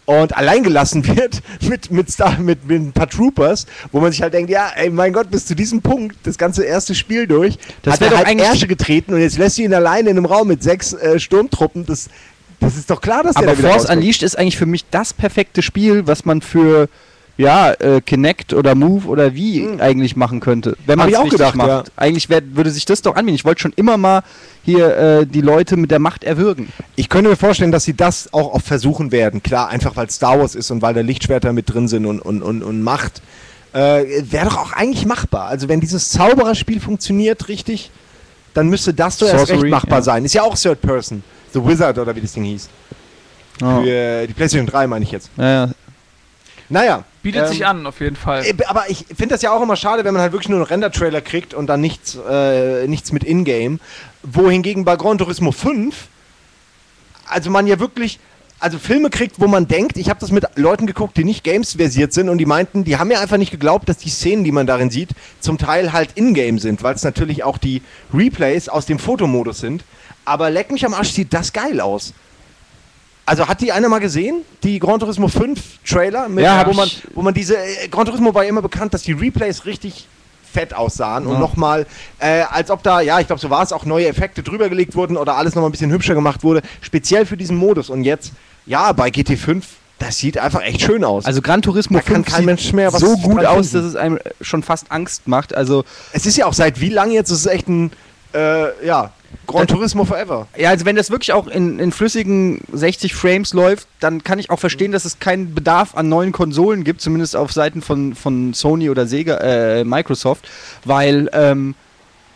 [0.06, 4.34] und alleingelassen wird mit, mit, Star, mit, mit ein paar Troopers, wo man sich halt
[4.34, 7.96] denkt, ja, ey, mein Gott, bis zu diesem Punkt, das ganze erste Spiel durch, Das
[7.96, 10.26] hat er doch halt eigentlich- Ärsche getreten und jetzt lässt du ihn alleine in einem
[10.26, 11.86] Raum mit sechs äh, Sturmtruppen.
[11.86, 12.10] Das,
[12.60, 13.98] das ist doch klar, dass der Aber da wieder Force rauskommt.
[14.00, 16.88] Unleashed ist eigentlich für mich das perfekte Spiel, was man für
[17.38, 19.82] ja, äh, Kinect oder Move oder wie Mhm.
[19.82, 20.78] eigentlich machen könnte.
[20.86, 21.68] Wenn Hab man ich es auch richtig gedacht, macht.
[21.68, 21.84] ja.
[21.98, 23.36] Eigentlich wär, würde sich das doch anbieten.
[23.36, 24.22] Ich wollte schon immer mal
[24.64, 26.70] hier äh, die Leute mit der Macht erwürgen.
[26.96, 29.44] Ich könnte mir vorstellen, dass sie das auch oft versuchen werden.
[29.44, 32.42] Klar, einfach weil Star Wars ist und weil da Lichtschwerter mit drin sind und, und,
[32.42, 33.22] und, und Macht.
[33.74, 35.48] Äh, Wäre doch auch eigentlich machbar.
[35.48, 37.92] Also wenn dieses Zaubererspiel funktioniert richtig,
[38.54, 40.04] dann müsste das doch erst recht Sorcery, machbar ja.
[40.04, 40.24] sein.
[40.24, 41.22] Ist ja auch Third Person.
[41.54, 42.70] The Wizard oder wie das Ding hieß.
[43.62, 43.82] Ja.
[43.82, 45.30] Für die PlayStation 3 meine ich jetzt.
[45.38, 45.70] Ja, ja.
[46.70, 47.04] Naja.
[47.22, 48.46] Bietet ähm, sich an, auf jeden Fall.
[48.46, 50.68] äh, Aber ich finde das ja auch immer schade, wenn man halt wirklich nur einen
[50.68, 53.80] Render-Trailer kriegt und dann nichts, äh, nichts mit Ingame.
[54.24, 56.08] Wohingegen bei Gran Turismo 5,
[57.28, 58.20] also man ja wirklich,
[58.60, 62.14] also Filme kriegt, wo man denkt, ich habe das mit Leuten geguckt, die nicht Games-versiert
[62.14, 64.66] sind und die meinten, die haben mir einfach nicht geglaubt, dass die Szenen, die man
[64.66, 65.10] darin sieht,
[65.40, 67.82] zum Teil halt Ingame sind, weil es natürlich auch die
[68.14, 69.84] Replays aus dem Fotomodus sind.
[70.24, 72.14] Aber leck mich am Arsch, sieht das geil aus.
[73.26, 74.42] Also hat die einer mal gesehen?
[74.64, 76.30] Die Gran Turismo 5 Trailer?
[76.30, 77.58] Mit, Ja, wo, man, wo man diese.
[77.58, 80.08] Äh, Gran Turismo war ja immer bekannt, dass die Replays richtig
[80.54, 81.40] fett aussahen und Ja.
[81.40, 81.86] nochmal,
[82.20, 84.96] äh, als ob da, ja, ich glaube, so war es, auch neue Effekte drüber gelegt
[84.96, 87.90] wurden oder alles nochmal ein bisschen hübscher gemacht wurde, speziell für diesen Modus.
[87.90, 88.32] Und jetzt,
[88.66, 89.64] ja, bei GT5,
[90.00, 91.26] das sieht einfach echt schön aus.
[91.26, 93.84] Also Gran Turismo Da kann 5 kein sieht Mensch mehr was so gut aus, dass
[93.84, 95.54] es einem schon fast Angst macht.
[95.56, 97.32] Also es ist ja auch seit wie lange jetzt?
[97.32, 97.92] Es ist echt ein,
[98.34, 99.12] äh, ja,
[99.48, 100.48] Gran Turismo Forever.
[100.58, 104.50] Ja, also wenn das wirklich auch in, in flüssigen 60 Frames läuft, dann kann ich
[104.50, 108.54] auch verstehen, dass es keinen Bedarf an neuen Konsolen gibt, zumindest auf Seiten von, von
[108.54, 110.48] Sony oder Sega, äh, Microsoft,
[110.84, 111.76] weil ähm,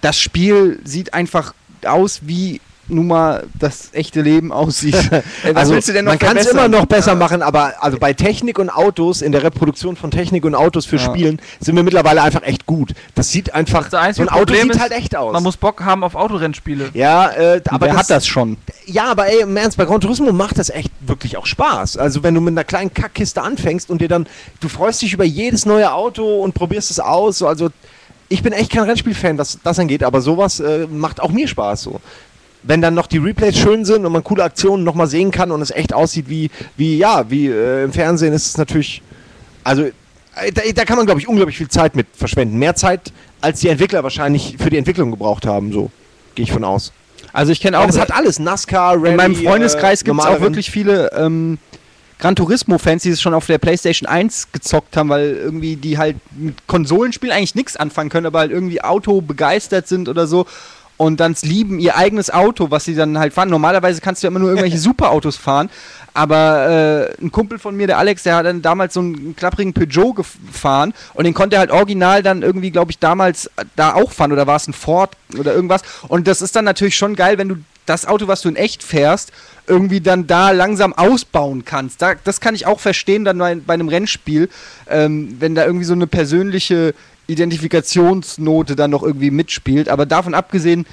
[0.02, 1.54] das Spiel sieht einfach
[1.86, 4.96] aus, wie nun mal das echte Leben aussieht.
[5.44, 7.98] Was also willst du denn noch man kann es immer noch besser machen, aber also
[7.98, 11.04] bei Technik und Autos, in der Reproduktion von Technik und Autos für Ja.
[11.04, 12.94] Spielen, sind wir mittlerweile einfach echt gut.
[13.16, 15.34] Das sieht einfach, Das einzige so ein Auto Problem sieht ist, halt echt aus.
[15.34, 16.90] Man muss Bock haben auf Autorennspiele.
[16.94, 18.58] ja, äh, aber wer hat das schon?
[18.86, 21.98] Ja, aber ey, im Ernst, bei Gran Turismo macht das echt wirklich auch Spaß.
[21.98, 24.28] Also wenn du mit einer kleinen Kackkiste anfängst und dir dann,
[24.60, 27.40] du freust dich über jedes neue Auto und probierst es aus.
[27.40, 27.70] So, also
[28.30, 31.82] ich bin echt kein Rennspielfan, was das angeht, aber sowas äh, macht auch mir Spaß
[31.82, 32.00] so.
[32.64, 35.62] Wenn dann noch die Replays schön sind und man coole Aktionen nochmal sehen kann und
[35.62, 39.02] es echt aussieht wie, wie ja, wie äh, im Fernsehen, ist es natürlich,
[39.64, 42.58] also äh, da, da kann man, glaube ich, unglaublich viel Zeit mit verschwenden.
[42.58, 45.90] Mehr Zeit, als die Entwickler wahrscheinlich für die Entwicklung gebraucht haben, so
[46.36, 46.92] gehe ich von aus.
[47.32, 50.26] Also ich kenne auch, es hat alles, NASCAR, Rallye, in meinem Freundeskreis äh, gibt es
[50.26, 51.60] auch wirklich viele ähm,
[52.18, 56.18] Gran Turismo-Fans, die es schon auf der PlayStation 1 gezockt haben, weil irgendwie die halt
[56.32, 60.46] mit Konsolenspielen eigentlich nichts anfangen können, aber halt irgendwie Auto begeistert sind oder so
[61.00, 63.50] und dann lieben ihr eigenes Auto, was sie dann halt fahren.
[63.50, 65.70] Normalerweise kannst du ja immer nur irgendwelche Superautos fahren,
[66.14, 69.74] aber äh, ein Kumpel von mir, der Alex, der hat dann damals so einen klapprigen
[69.74, 74.12] Peugeot gefahren und den konnte er halt original dann irgendwie, glaube ich, damals da auch
[74.12, 77.38] fahren oder war es ein Ford oder irgendwas und das ist dann natürlich schon geil,
[77.38, 79.32] wenn du das Auto, was du in echt fährst,
[79.68, 82.02] irgendwie dann da langsam ausbauen kannst.
[82.02, 84.50] Da, das kann ich auch verstehen dann bei, bei einem Rennspiel,
[84.90, 86.94] ähm, wenn da irgendwie so eine persönliche
[87.30, 89.90] Identifikationsnote dann noch irgendwie mitspielt.
[89.90, 90.86] Aber davon abgesehen,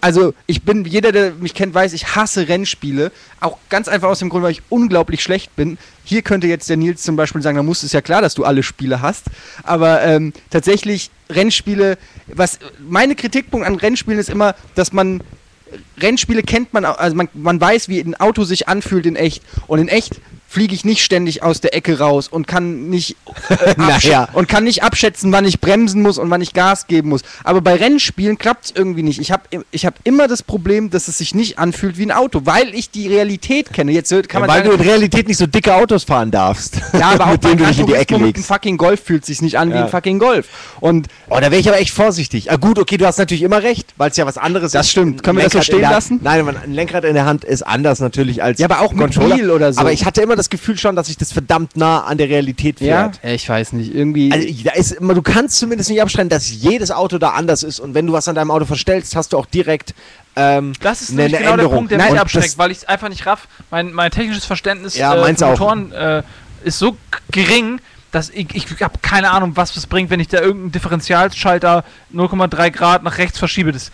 [0.00, 3.12] also ich bin, jeder, der mich kennt, weiß, ich hasse Rennspiele.
[3.40, 5.78] Auch ganz einfach aus dem Grund, weil ich unglaublich schlecht bin.
[6.04, 8.44] Hier könnte jetzt der Nils zum Beispiel sagen, da muss es ja klar, dass du
[8.44, 9.26] alle Spiele hast.
[9.62, 15.22] Aber ähm, tatsächlich Rennspiele, was meine Kritikpunkt an Rennspielen ist immer, dass man
[16.02, 19.42] Rennspiele kennt man, also man, man weiß, wie ein Auto sich anfühlt in echt.
[19.66, 23.14] Und in echt fliege ich nicht ständig aus der Ecke raus und kann nicht
[23.50, 24.28] äh, Naja.
[24.32, 27.20] und kann nicht abschätzen, wann ich bremsen muss und wann ich Gas geben muss.
[27.44, 29.20] Aber bei Rennspielen klappt es irgendwie nicht.
[29.20, 32.40] Ich habe ich hab immer das Problem, dass es sich nicht anfühlt wie ein Auto,
[32.46, 33.92] weil ich die Realität kenne.
[33.92, 36.80] Jetzt kann man Weil sagen, du in Realität nicht so dicke Autos fahren darfst.
[36.94, 38.46] ja, aber mit denen du dich in die Ecke Turismo mit einem legst.
[38.48, 39.84] fucking Golf fühlt sich nicht an wie Ja.
[39.84, 40.48] ein fucking Golf.
[40.80, 42.50] Und Oh, da wäre ich aber echt vorsichtig.
[42.50, 44.90] Ah, gut, okay, du hast natürlich immer recht, weil es ja was anderes Das ist.
[44.90, 45.20] stimmt.
[45.20, 46.20] Ein Können wir das so Lenkrad in stehen der- lassen?
[46.22, 49.00] Nein, man- ein Lenkrad in der Hand ist anders natürlich als Ja, aber auch mit
[49.12, 49.36] Controller.
[49.36, 49.80] Wheel oder so.
[49.80, 52.78] Aber ich hatte immer das Gefühl schon, dass sich das verdammt nah an der Realität
[52.78, 53.20] fährt.
[53.24, 54.32] ich weiß nicht, irgendwie.
[54.32, 57.80] Also, da ist immer, du kannst zumindest nicht abstreiten, dass jedes Auto da anders ist
[57.80, 59.94] und wenn du was an deinem Auto verstellst, hast du auch direkt
[60.36, 61.74] ähm, Das ist eine genau der Änderung.
[61.74, 63.48] Punkt, der Nein, mich abschreckt, weil ich es einfach nicht raff.
[63.70, 65.48] Mein, mein technisches Verständnis Ja, äh, von.
[65.50, 66.22] Motoren äh,
[66.62, 66.96] ist so
[67.32, 67.80] gering,
[68.12, 71.84] dass ich, ich habe keine Ahnung, was das bringt, wenn ich da irgendeinen Differentialschalter
[72.14, 73.72] 0,3 Grad nach rechts verschiebe.
[73.72, 73.90] Das,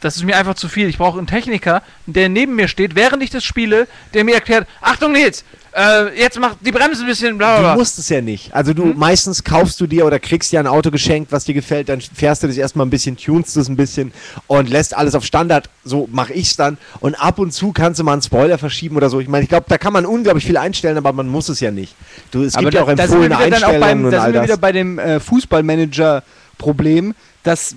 [0.00, 0.88] das ist mir einfach zu viel.
[0.88, 4.66] Ich brauche einen Techniker, der neben mir steht, während ich das spiele, der mir erklärt,
[4.80, 7.74] Achtung Nils, äh, jetzt macht die Bremse ein bisschen bla bla Du bla.
[7.76, 8.52] musst es ja nicht.
[8.52, 8.98] Also du Hm?
[8.98, 12.42] meistens kaufst du dir oder kriegst dir ein Auto geschenkt, was dir gefällt, dann fährst
[12.42, 14.12] du das erstmal ein bisschen, tunst es ein bisschen
[14.48, 15.70] und lässt alles auf Standard.
[15.84, 16.76] So mache ich's dann.
[16.98, 19.20] Und ab und zu kannst du mal einen Spoiler verschieben oder so.
[19.20, 21.70] Ich meine, ich glaube, da kann man unglaublich viel einstellen, aber man muss es ja
[21.70, 21.94] nicht.
[22.32, 24.10] Du, es gibt ja auch da, da sind wir empfohlene wieder dann auch beim, Einstellungen
[24.10, 27.74] da sind wir wieder bei dem äh, Fußballmanager-Problem, dass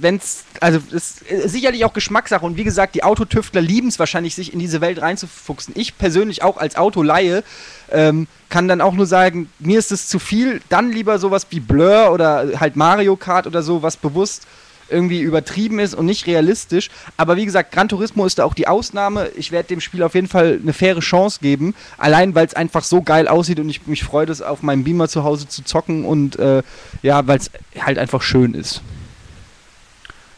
[0.59, 4.51] also es ist sicherlich auch Geschmackssache und wie gesagt, die Autotüftler lieben es wahrscheinlich, sich
[4.51, 5.74] in diese Welt reinzufuchsen.
[5.78, 7.43] Ich persönlich auch als Autolaie
[7.92, 11.59] ähm, kann dann auch nur sagen, mir ist es zu viel, dann lieber sowas wie
[11.59, 14.46] Blur oder halt Mario Kart oder so, was bewusst
[14.89, 16.89] irgendwie übertrieben ist und nicht realistisch.
[17.17, 19.29] Aber wie gesagt, Gran Turismo ist da auch die Ausnahme.
[19.36, 21.74] Ich werde dem Spiel auf jeden Fall eine faire Chance geben.
[21.97, 25.08] Allein, weil es einfach so geil aussieht und ich mich freue, das auf meinem Beamer
[25.08, 26.63] zu Hause zu zocken und äh,
[27.01, 28.82] ja, weil es halt einfach schön ist.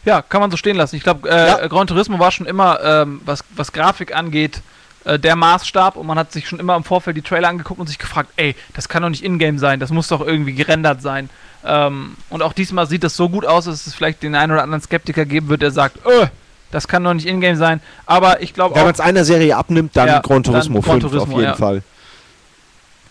[0.06, 0.96] Ja, kann man so stehen lassen.
[0.96, 1.66] Ich glaube, äh, Ja.
[1.66, 4.62] Gran Turismo war schon immer, ähm, was, was Grafik angeht,
[5.04, 7.88] äh, der Maßstab und man hat sich schon immer im Vorfeld die Trailer angeguckt und
[7.88, 11.28] sich gefragt, ey, das kann doch nicht Ingame sein, das muss doch irgendwie gerendert sein.
[11.64, 14.62] Ähm, und auch diesmal sieht das so gut aus, dass es vielleicht den einen oder
[14.62, 16.26] anderen Skeptiker geben wird, der sagt, öh,
[16.70, 17.80] das kann doch nicht Ingame sein.
[18.06, 20.84] Aber ich glaube Wenn auch, man es einer Serie abnimmt, dann Ja, Gran Turismo dann
[20.84, 21.56] Gran 5 Turismo, auf jeden ja.
[21.56, 21.82] Fall.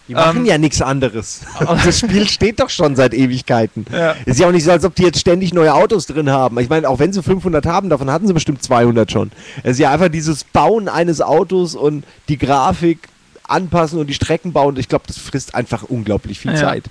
[0.07, 1.41] Die machen Ähm, ja nichts anderes.
[1.83, 3.85] das Spiel steht doch schon seit Ewigkeiten.
[3.91, 4.15] Ja.
[4.25, 6.59] Ist ja auch nicht so, als ob die jetzt ständig neue Autos drin haben.
[6.59, 9.31] Ich meine, auch wenn sie 500 haben, davon hatten sie bestimmt 200 schon.
[9.63, 12.99] Es ist ja einfach dieses Bauen eines Autos und die Grafik
[13.47, 14.77] anpassen und die Strecken bauen.
[14.77, 16.57] Ich glaube, das frisst einfach unglaublich viel Ja.
[16.57, 16.83] Zeit.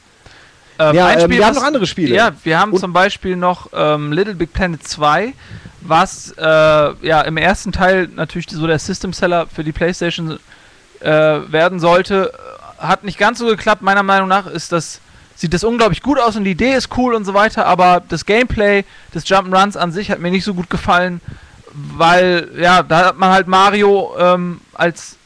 [0.81, 2.15] Ähm, Ja, ähm, wir haben was- noch andere Spiele.
[2.17, 5.33] Ja, wir haben Und- zum Beispiel noch ähm, Little Big Planet 2,
[5.83, 10.39] was äh, ja im ersten Teil natürlich so der System Seller für die PlayStation
[11.01, 12.33] äh, werden sollte.
[12.79, 15.01] Hat nicht ganz so geklappt, meiner Meinung nach ist das
[15.37, 18.25] sieht das unglaublich gut aus und die Idee ist cool und so weiter, aber das
[18.25, 18.85] Gameplay
[19.15, 21.21] des Jump'n'Runs an sich hat mir nicht so gut gefallen,
[21.73, 25.17] weil ja, da hat man halt Mario ähm, als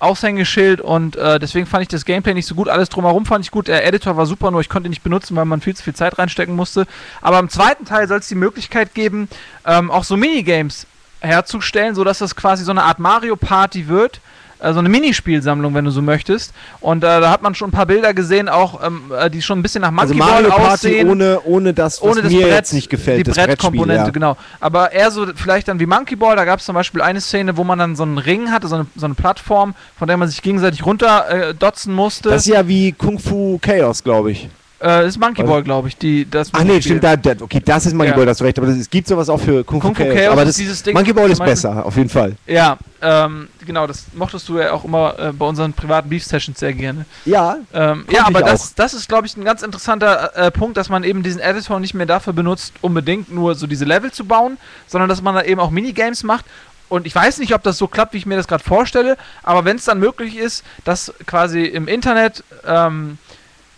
[0.00, 2.68] Aushängeschild und äh, deswegen fand ich das Gameplay nicht so gut.
[2.68, 3.68] Alles drumherum fand ich gut.
[3.68, 5.94] Der Editor war super, nur ich konnte ihn nicht benutzen, weil man viel zu viel
[5.94, 6.86] Zeit reinstecken musste.
[7.20, 9.28] Aber im zweiten Teil soll es die Möglichkeit geben,
[9.66, 10.86] ähm, auch so Minigames
[11.20, 14.20] herzustellen, sodass das quasi so eine Art Mario Party wird.
[14.60, 16.52] Äh, so eine Minispielsammlung, wenn du so möchtest.
[16.80, 19.58] Und äh, da hat man schon ein paar Bilder gesehen, auch ähm, äh, die schon
[19.58, 22.32] ein bisschen nach Also Monkey Mario Ball Party aussehen ohne, ohne das, was ohne das
[22.32, 23.26] mir Brett, jetzt nicht gefällt.
[23.26, 24.36] die Brettkomponente, Brettspiel, genau.
[24.60, 27.56] Aber eher so vielleicht dann wie Monkey Ball, da gab es zum Beispiel eine Szene,
[27.56, 30.28] wo man dann so einen Ring hatte, so eine, so eine Plattform, von der man
[30.28, 31.54] sich gegenseitig runter äh,
[31.86, 32.30] musste.
[32.30, 34.48] Das ist ja wie Kung Fu Chaos, glaube ich.
[34.80, 35.48] Äh, das ist Monkey Was?
[35.50, 35.96] Ball, glaube ich.
[35.96, 38.16] Die, das Ach nee, stimmt, da, da, okay, das ist Monkey Ja.
[38.16, 40.14] Ball, da hast du recht, aber es gibt sowas auch für Kung, Kung Fu Chaos.
[40.14, 42.36] Chaos aber ist das, dieses Ding Monkey Ball ist besser, auf jeden Fall.
[42.46, 46.72] Ja, ähm, genau, das mochtest du ja auch immer äh, bei unseren privaten Beef-Sessions sehr
[46.74, 47.06] gerne.
[47.24, 50.88] Ja, Ähm, ja, aber das, das ist, glaube ich, ein ganz interessanter äh, Punkt, dass
[50.88, 54.58] man eben diesen Editor nicht mehr dafür benutzt, unbedingt nur so diese Level zu bauen,
[54.86, 56.44] sondern dass man da eben auch Minigames macht.
[56.88, 59.64] Und ich weiß nicht, ob das so klappt, wie ich mir das gerade vorstelle, aber
[59.64, 63.18] wenn es dann möglich ist, dass quasi im Internet ähm,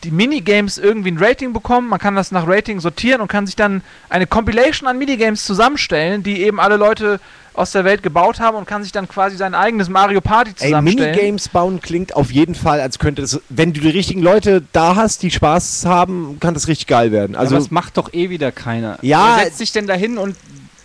[0.04, 3.56] die Minigames irgendwie ein Rating bekommen, man kann das nach Rating sortieren und kann sich
[3.56, 7.20] dann eine Compilation an Minigames zusammenstellen, die eben alle Leute
[7.52, 10.68] aus der Welt gebaut haben und kann sich dann quasi sein eigenes Mario Party ey,
[10.68, 11.10] zusammenstellen.
[11.14, 14.96] Minigames bauen klingt auf jeden Fall, als könnte das, wenn du die richtigen Leute da
[14.96, 17.36] hast, die Spaß haben, kann das richtig geil werden.
[17.36, 18.98] Also Also, das macht doch eh wieder keiner.
[19.02, 20.36] Ja, Wer setzt sich denn dahin und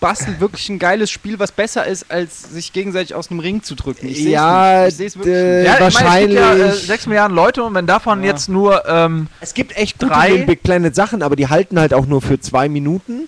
[0.06, 3.74] bastelt wirklich ein geiles Spiel, was besser ist, als sich gegenseitig aus einem Ring zu
[3.74, 4.08] drücken?
[4.08, 4.86] Ich Ja.
[4.86, 5.66] Ich seh's wirklich äh.
[5.66, 8.30] Ja, ich meine, es gibt ja äh, wahrscheinlich- 6 Milliarden Leute und wenn davon Ja.
[8.32, 12.06] jetzt nur ähm, es gibt echt drei- Big Planet Sachen, aber die halten halt auch
[12.06, 13.28] nur für zwei Minuten.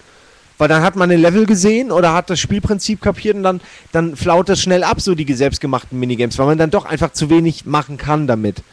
[0.59, 4.15] Weil dann hat man ein Level gesehen oder hat das Spielprinzip kapiert und dann, dann
[4.15, 7.65] flaut das schnell ab, so die selbstgemachten Minigames, weil man dann doch einfach zu wenig
[7.67, 8.63] machen kann damit.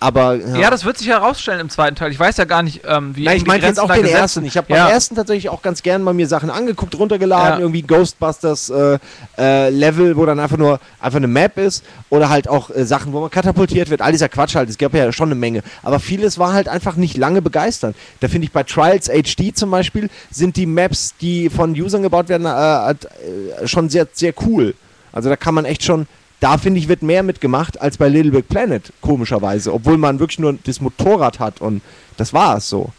[0.00, 2.12] Aber Ja, das wird sich herausstellen im zweiten Teil.
[2.12, 4.44] Ich weiß ja gar nicht, ähm, wie Nein, ich meine jetzt auch den gesetzt ersten.
[4.44, 4.84] Ich habe ja.
[4.84, 7.60] beim ersten tatsächlich auch ganz gern mal mir Sachen angeguckt, runtergeladen, Ja.
[7.60, 8.98] irgendwie Ghostbusters äh,
[9.38, 13.12] äh, Level, wo dann einfach nur einfach eine Map ist oder halt auch äh, Sachen,
[13.12, 14.00] wo man katapultiert wird.
[14.00, 14.68] All dieser Quatsch halt.
[14.68, 15.62] Es gab ja schon eine Menge.
[15.82, 17.96] Aber vieles war halt einfach nicht lange begeisternd.
[18.20, 22.28] Da finde ich bei Trials HD zum Beispiel sind die Maps, die von Usern gebaut
[22.28, 24.74] werden, äh, äh, schon sehr, sehr cool.
[25.12, 26.06] Also da kann man echt schon.
[26.40, 29.72] Da finde ich, wird mehr mitgemacht als bei Little Big Planet, komischerweise.
[29.74, 31.82] Obwohl man wirklich nur das Motorrad hat und
[32.16, 32.90] das war es so.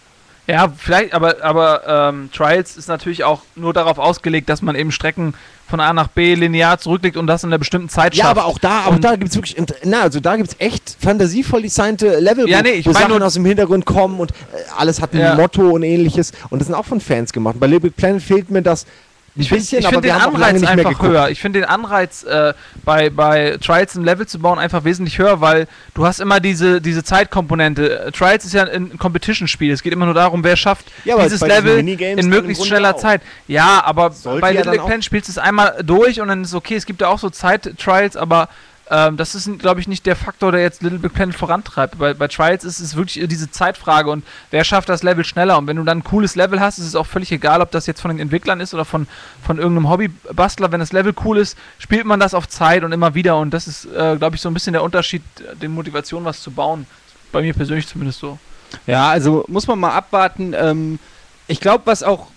[0.45, 4.91] Ja, vielleicht, aber, aber ähm, Trials ist natürlich auch nur darauf ausgelegt, dass man eben
[4.91, 5.35] Strecken
[5.69, 8.37] von A nach B linear zurücklegt und das in einer bestimmten Zeit Ja, schafft.
[8.39, 10.97] aber auch da, auch Und- da gibt es wirklich, na, also da gibt es echt
[10.99, 14.31] fantasievoll designte Level, Ja, nee, ich wo mein Sachen nur- aus dem Hintergrund kommen und
[14.31, 14.35] äh,
[14.75, 15.35] alles hat ein Ja.
[15.35, 16.31] Motto und ähnliches.
[16.49, 17.57] Und das sind auch von Fans gemacht.
[17.59, 18.87] Bei Little Big Planet fehlt mir das
[19.35, 21.29] Ich finde find den Anreiz einfach höher.
[21.29, 22.53] Ich finde den Anreiz äh,
[22.83, 26.81] bei, bei Trials ein Level zu bauen einfach wesentlich höher, weil du hast immer diese,
[26.81, 28.07] diese Zeitkomponente.
[28.07, 29.71] Äh, Trials ist ja ein, Competition-Spiel.
[29.71, 32.99] Es geht immer nur darum, wer schafft Ja, dieses Level in möglichst schneller auch.
[32.99, 33.21] Zeit.
[33.47, 36.41] Ja, aber Sollte bei ja Little Big Planet spielst du es einmal durch und dann
[36.41, 36.75] ist es okay.
[36.75, 38.49] Es gibt ja auch so Zeit-Trials, aber
[38.91, 41.99] ähm, das ist, glaube ich, nicht der Faktor, der jetzt Little Big Planet vorantreibt.
[41.99, 45.57] Bei, bei Trials ist es wirklich diese Zeitfrage und wer schafft das Level schneller.
[45.57, 47.85] Und wenn du dann ein cooles Level hast, ist es auch völlig egal, ob das
[47.85, 49.07] jetzt von den Entwicklern ist oder von,
[49.43, 50.71] von irgendeinem Hobbybastler.
[50.71, 53.37] Wenn das Level cool ist, spielt man das auf Zeit und immer wieder.
[53.37, 55.21] Und das ist, äh, glaube ich, so ein bisschen der Unterschied,
[55.61, 56.87] die Motivation, was zu bauen.
[57.31, 58.39] Bei mir persönlich zumindest so.
[58.87, 60.55] Ja, also muss man mal abwarten.
[60.57, 60.99] Ähm,
[61.47, 62.27] ich glaube, was auch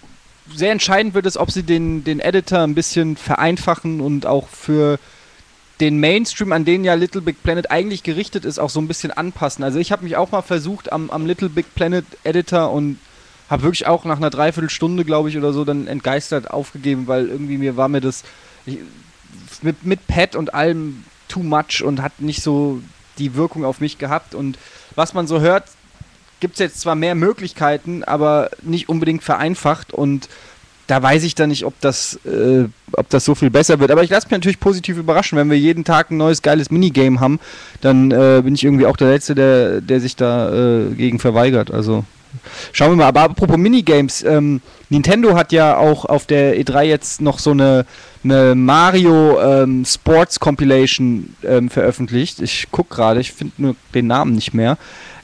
[0.55, 4.99] sehr entscheidend wird, ist, ob sie den, den Editor ein bisschen vereinfachen und auch für
[5.81, 9.11] den Mainstream, an den ja Little Big Planet eigentlich gerichtet ist, auch so ein bisschen
[9.11, 9.65] anpassen.
[9.65, 12.99] Also ich habe mich auch mal versucht am, am Little Big Planet Editor und
[13.51, 17.59] habe wirklich auch nach einer Dreiviertelstunde, glaube ich, oder so dann entgeistert aufgegeben, weil irgendwie
[17.59, 18.23] mir war mir das
[18.65, 18.79] ich,
[19.63, 22.81] mit, mit Pad und allem too much und hat nicht so
[23.19, 24.35] die Wirkung auf mich gehabt.
[24.35, 24.59] Und
[24.95, 25.65] was man so hört,
[26.41, 30.29] gibt es jetzt zwar mehr Möglichkeiten, aber nicht unbedingt vereinfacht und
[30.93, 33.91] da weiß ich dann nicht, ob das, äh, ob das so viel besser wird.
[33.91, 35.39] Aber ich lasse mich natürlich positiv überraschen.
[35.39, 37.41] Wenn wir jeden Tag ein neues geiles Minigame haben,
[37.81, 41.71] dann äh, bin ich irgendwie auch der Letzte, der, der sich da äh, gegen verweigert.
[41.71, 42.05] Also
[42.73, 43.07] schauen wir mal.
[43.07, 44.61] Aber apropos Minigames, ähm,
[44.91, 47.87] Nintendo hat ja auch auf der E3 jetzt noch so eine,
[48.23, 52.43] eine Mario ähm, Sports Compilation ähm, veröffentlicht.
[52.43, 54.77] Ich gucke gerade, ich finde nur den Namen nicht mehr.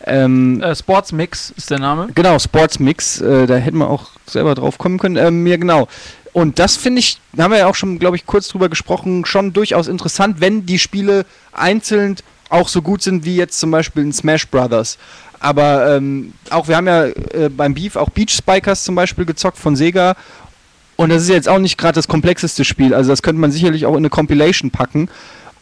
[0.05, 2.09] Ähm, Äh, Sports Mix ist der Name.
[2.15, 5.17] Genau, Sportsmix, äh, da hätten wir auch selber drauf kommen können.
[5.17, 5.89] Ähm, ja, genau.
[6.33, 9.25] Und das finde ich, da haben wir ja auch schon, glaube ich, kurz drüber gesprochen,
[9.25, 12.17] schon durchaus interessant, wenn die Spiele einzeln
[12.51, 14.99] auch so gut sind wie jetzt zum Beispiel in Smash Brothers.
[15.41, 19.59] Aber ähm, auch wir haben ja äh, beim Beef auch Beach Spikers zum Beispiel gezockt
[19.59, 20.17] von Sega.
[20.97, 22.93] Und das ist jetzt auch nicht gerade das komplexeste Spiel.
[22.93, 25.09] Also das könnte man sicherlich auch in eine Compilation packen.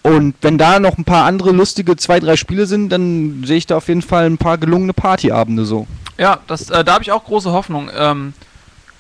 [0.07, 3.67] Und wenn da noch ein paar andere lustige zwei, drei Spiele sind, dann sehe ich
[3.67, 5.87] da auf jeden Fall ein paar gelungene Partyabende so.
[6.19, 7.91] Ja, das, äh, da habe ich auch große Hoffnung.
[7.97, 8.33] Ähm,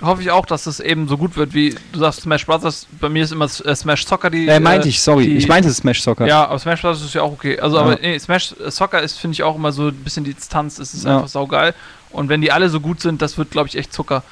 [0.03, 2.87] hoffe ich auch, dass es eben so gut wird, wie du sagst, Smash Brothers.
[3.01, 4.49] Bei mir ist immer äh, Smash Soccer die.
[4.49, 5.27] Äh, meinte ich, sorry.
[5.27, 6.27] die- ich meinte Smash Soccer.
[6.27, 7.59] Ja, aber Smash Brothers ist ja auch okay.
[7.61, 7.83] Also, Ja.
[7.83, 10.79] aber nee, Smash äh, Soccer ist, finde ich, auch immer so ein bisschen die Distanz.
[10.79, 11.17] Es ist Ja.
[11.17, 11.73] einfach saugeil.
[12.11, 14.23] Und wenn die alle so gut sind, das wird, glaube ich, echt Zucker.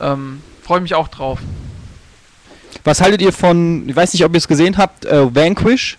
[0.00, 1.38] Ähm, Freue ich mich auch drauf.
[2.84, 5.96] Was haltet ihr von, ich weiß nicht, ob ihr es gesehen habt, äh, Vanquish?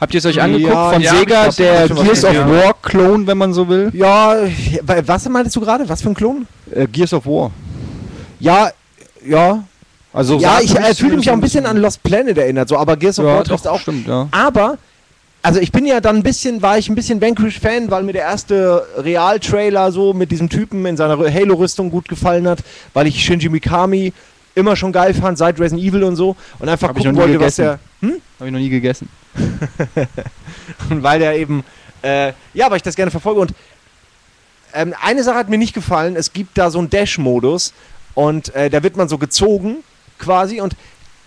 [0.00, 0.74] Habt ihr es euch Ja, angeguckt?
[0.74, 3.90] von ja, Sega, der Gears of War Clone, wenn man so will.
[3.94, 4.36] Ja,
[4.82, 5.88] wa- was meintest du gerade?
[5.88, 6.46] Was für ein Klon?
[6.70, 7.50] Äh, Gears of War.
[8.40, 8.70] Ja,
[9.26, 9.64] ja.
[10.12, 12.96] Also ja, ich äh, fühle mich auch ein bisschen an Lost Planet erinnert, so, aber
[12.96, 13.80] Gears of Ja, War trifft auch.
[13.80, 14.28] stimmt, ja.
[14.30, 14.78] Aber,
[15.42, 18.22] also ich bin ja dann ein bisschen, war ich ein bisschen Vanquish-Fan, weil mir der
[18.22, 22.60] erste Real-Trailer so mit diesem Typen in seiner Halo-Rüstung gut gefallen hat,
[22.94, 24.12] weil ich Shinji Mikami
[24.56, 26.34] immer schon geil fand, seit Resident Evil und so.
[26.58, 27.78] Und einfach Hab ich gucken wollte, was der.
[28.00, 28.22] gegessen.
[28.38, 29.08] Habe ich noch nie gegessen.
[30.90, 31.62] Und weil der eben,
[32.02, 33.40] äh, ja, weil ich das gerne verfolge.
[33.40, 33.52] Und
[34.72, 37.72] ähm, eine Sache hat mir nicht gefallen: es gibt da so einen Dash-Modus
[38.14, 39.76] und äh, da wird man so gezogen
[40.18, 40.60] quasi.
[40.60, 40.74] Und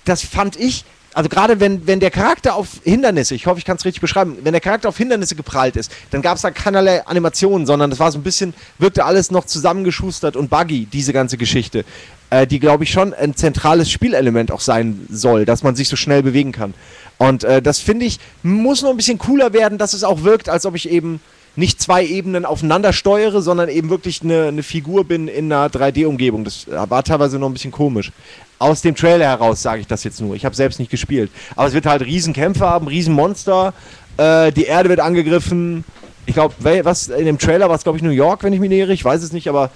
[0.05, 3.77] das fand ich, also gerade wenn, wenn der Charakter auf Hindernisse, ich hoffe, ich kann
[3.77, 7.05] es richtig beschreiben, wenn der Charakter auf Hindernisse geprallt ist, dann gab es da keinerlei
[7.05, 11.37] Animationen, sondern das war so ein bisschen, wirkte alles noch zusammengeschustert und buggy, diese ganze
[11.37, 11.85] Geschichte.
[12.29, 15.95] Äh, die, glaube ich, schon ein zentrales Spielelement auch sein soll, dass man sich so
[15.95, 16.73] schnell bewegen kann.
[17.17, 20.47] Und äh, das finde ich, muss noch ein bisschen cooler werden, dass es auch wirkt,
[20.47, 21.19] als ob ich eben
[21.55, 26.43] nicht zwei Ebenen aufeinander steuere, sondern eben wirklich eine, eine Figur bin in einer 3D-Umgebung.
[26.43, 28.11] Das war teilweise noch ein bisschen komisch.
[28.59, 30.35] Aus dem Trailer heraus sage ich das jetzt nur.
[30.35, 31.31] Ich habe selbst nicht gespielt.
[31.55, 33.73] Aber es wird halt Riesenkämpfe haben, Riesenmonster.
[34.17, 35.83] Äh, die Erde wird angegriffen.
[36.25, 36.53] Ich glaube,
[36.83, 38.93] was in dem Trailer war es, glaube ich, New York, wenn ich mich nähere.
[38.93, 39.71] Ich weiß es nicht, aber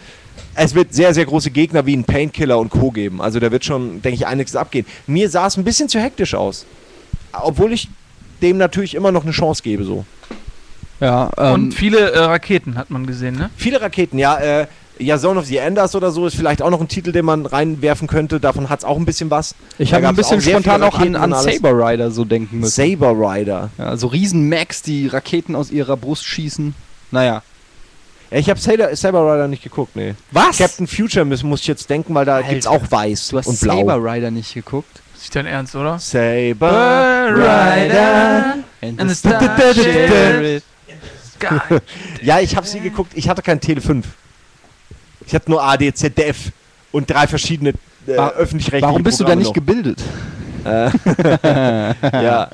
[0.56, 2.92] es wird sehr, sehr große Gegner wie ein Painkiller und Co.
[2.92, 3.22] geben.
[3.22, 4.86] Also da wird schon, denke ich, einiges abgehen.
[5.08, 6.66] Mir sah es ein bisschen zu hektisch aus.
[7.32, 7.90] Obwohl ich
[8.42, 10.06] dem natürlich immer noch eine Chance gebe, so.
[11.00, 13.50] Ja, ähm, Und viele äh, Raketen hat man gesehen, ne?
[13.56, 14.38] Viele Raketen, ja.
[14.38, 14.68] Äh,
[15.00, 17.48] ja, Zone of the Enders oder so ist vielleicht auch noch ein Titel, den man
[17.48, 18.40] reinwerfen könnte.
[18.40, 19.56] Davon hat es auch ein bisschen was.
[19.80, 21.34] ich habe ein bisschen auch spontan auch an, an.
[21.34, 22.72] Saber Rider so denken müssen.
[22.72, 23.72] Saber Rider.
[23.80, 26.76] Ja, also riesen Max, die Raketen aus ihrer Brust schießen.
[27.10, 27.42] Naja.
[28.34, 30.16] Ja, ich habe Saber, Saber Rider nicht geguckt, nee.
[30.32, 30.58] Was?
[30.58, 32.50] Captain Future muss, muss ich jetzt denken, weil da Alter.
[32.50, 33.78] gibt's auch weiß du hast und blau.
[33.78, 34.90] Saber Rider nicht geguckt?
[34.92, 36.00] Das ist nicht dein Ernst, oder?
[36.00, 38.58] Saber Rider.
[38.82, 40.64] And And the Starship.
[41.40, 41.82] Geil.
[42.24, 43.12] Ja, ich habe sie geguckt.
[43.14, 44.08] Ich hatte kein Tele 5.
[45.28, 46.52] Ich hatte nur AD, ZDF
[46.92, 47.74] und drei verschiedene
[48.08, 50.02] äh, öffentlich-rechtliche Warum bist du da Programme nicht gebildet?
[50.64, 52.04] noch.
[52.24, 52.50] ja.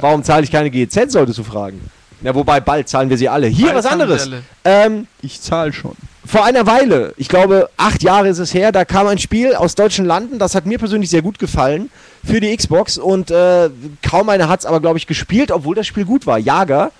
[0.00, 1.80] Warum zahle ich keine GEZ, solltest du fragen.
[2.22, 3.46] Ja, wobei bald zahlen wir sie alle.
[3.46, 4.30] Hier Bald was anderes.
[4.64, 5.96] Ähm, Ich zahle schon.
[6.26, 9.74] vor einer Weile, ich glaube acht Jahre ist es her, da kam ein Spiel aus
[9.74, 11.90] deutschen Landen, das hat mir persönlich sehr gut gefallen
[12.24, 13.70] für die Xbox und äh,
[14.02, 16.38] kaum einer hat es aber, glaube ich, gespielt, obwohl das Spiel gut war.
[16.38, 16.92] Jager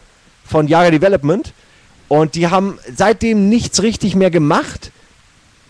[0.44, 1.52] von Jager Development
[2.09, 4.90] und die haben seitdem nichts richtig mehr gemacht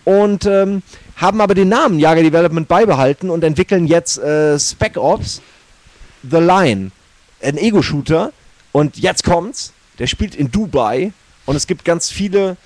[0.05, 0.81] und ähm,
[1.17, 5.41] haben aber den Namen Jager Development beibehalten und entwickeln jetzt äh, Spec Ops
[6.23, 6.91] The Line,
[7.43, 8.31] ein Ego-Shooter
[8.71, 11.11] und jetzt kommt's, der spielt in Dubai
[11.45, 12.57] und es gibt ganz viele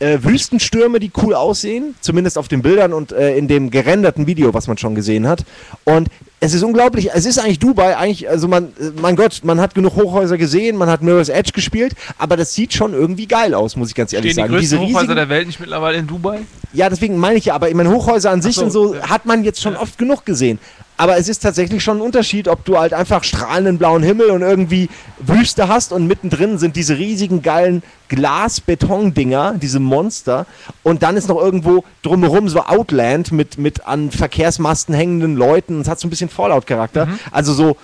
[0.00, 4.52] äh, Wüstenstürme, die cool aussehen, zumindest auf den Bildern und äh, in dem gerenderten Video,
[4.52, 5.44] was man schon gesehen hat.
[5.84, 6.08] Und
[6.40, 9.74] es ist unglaublich, es ist eigentlich Dubai, eigentlich, also man, äh, mein Gott, man hat
[9.74, 13.76] genug Hochhäuser gesehen, man hat Mirror's Edge gespielt, aber das sieht schon irgendwie geil aus,
[13.76, 14.58] muss ich ganz ehrlich Stehen die sagen.
[14.58, 16.40] größten Hochhäuser riesigen- der Welt nicht mittlerweile in Dubai?
[16.72, 19.08] ja, deswegen meine ich ja, aber ich meine, Hochhäuser an sich so, und so ja.
[19.08, 19.80] hat man jetzt schon Ja.
[19.80, 20.58] oft genug gesehen.
[20.96, 24.42] Aber es ist tatsächlich schon ein Unterschied, ob du halt einfach strahlenden blauen Himmel und
[24.42, 24.88] irgendwie
[25.18, 30.46] Wüste hast und mittendrin sind diese riesigen geilen Glas-Beton-Dinger, diese Monster.
[30.84, 35.80] Und dann ist noch irgendwo drumherum so Outland mit, mit an Verkehrsmasten hängenden Leuten.
[35.80, 37.08] Es hat so ein bisschen Fallout-Charakter.
[37.32, 37.76] Also so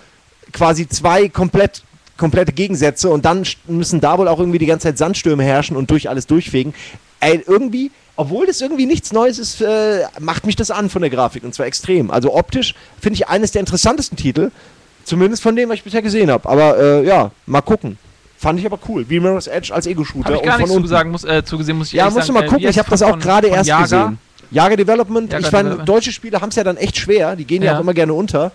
[0.52, 1.82] quasi zwei komplett
[2.16, 5.90] komplette Gegensätze und dann müssen da wohl auch irgendwie die ganze Zeit Sandstürme herrschen und
[5.90, 6.74] durch alles durchfegen.
[7.18, 7.90] Ey, irgendwie,
[8.20, 11.54] obwohl das irgendwie nichts Neues ist, äh, macht mich das an von der Grafik und
[11.54, 12.10] zwar extrem.
[12.10, 14.50] Also optisch finde ich eines der interessantesten Titel,
[15.04, 16.46] zumindest von dem, was ich bisher gesehen habe.
[16.46, 17.96] Aber äh, ja, mal gucken.
[18.36, 19.06] Fand ich aber cool.
[19.08, 20.26] Wie Mirror's Edge als Ego-Shooter.
[20.26, 22.34] Habe ich gar nichts zu sagen, muss, äh, zugesehen, muss ich Ja, musst du sagen.
[22.34, 22.64] mal gucken.
[22.64, 23.82] wie ich habe das auch gerade erst Jager?
[23.84, 24.18] gesehen.
[24.50, 25.32] Jager Development.
[25.32, 27.36] Jager ich meine, deutsche Spiele haben es ja dann echt schwer.
[27.36, 27.76] Die gehen ja, Ja.
[27.78, 28.52] auch immer gerne unter.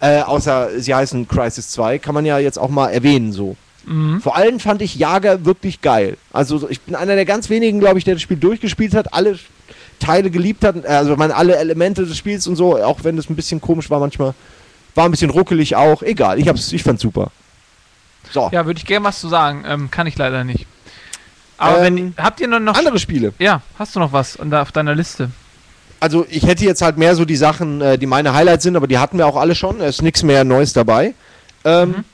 [0.00, 1.98] Äh, außer sie heißen Crisis 2.
[2.00, 3.56] Kann man ja jetzt auch mal erwähnen so.
[3.86, 4.20] Mhm.
[4.20, 6.16] Vor allem fand ich Jager wirklich geil.
[6.32, 9.14] Also so- ich bin einer der ganz wenigen, glaube ich, der das Spiel durchgespielt hat,
[9.14, 9.38] alle
[10.00, 13.30] Teile geliebt hat, also ich meine alle Elemente des Spiels und so, auch wenn es
[13.30, 14.34] ein bisschen komisch war manchmal.
[14.94, 17.30] War ein bisschen ruckelig auch, egal, ich, hab's, ich fand's super.
[18.32, 19.64] So, Ja, würde ich gerne was zu sagen.
[19.66, 20.66] Ähm, kann ich leider nicht.
[21.58, 23.32] Aber Ähm, wenn, habt ihr noch, andere Spiele.
[23.38, 25.30] Ja, hast du noch was auf deiner Liste?
[26.00, 28.86] Also ich hätte jetzt halt mehr so die Sachen, äh, die meine Highlights sind, aber
[28.86, 29.80] die hatten wir auch alle schon.
[29.80, 31.14] Es ist nichts mehr Neues dabei.
[31.64, 32.04] Ähm, Mhm.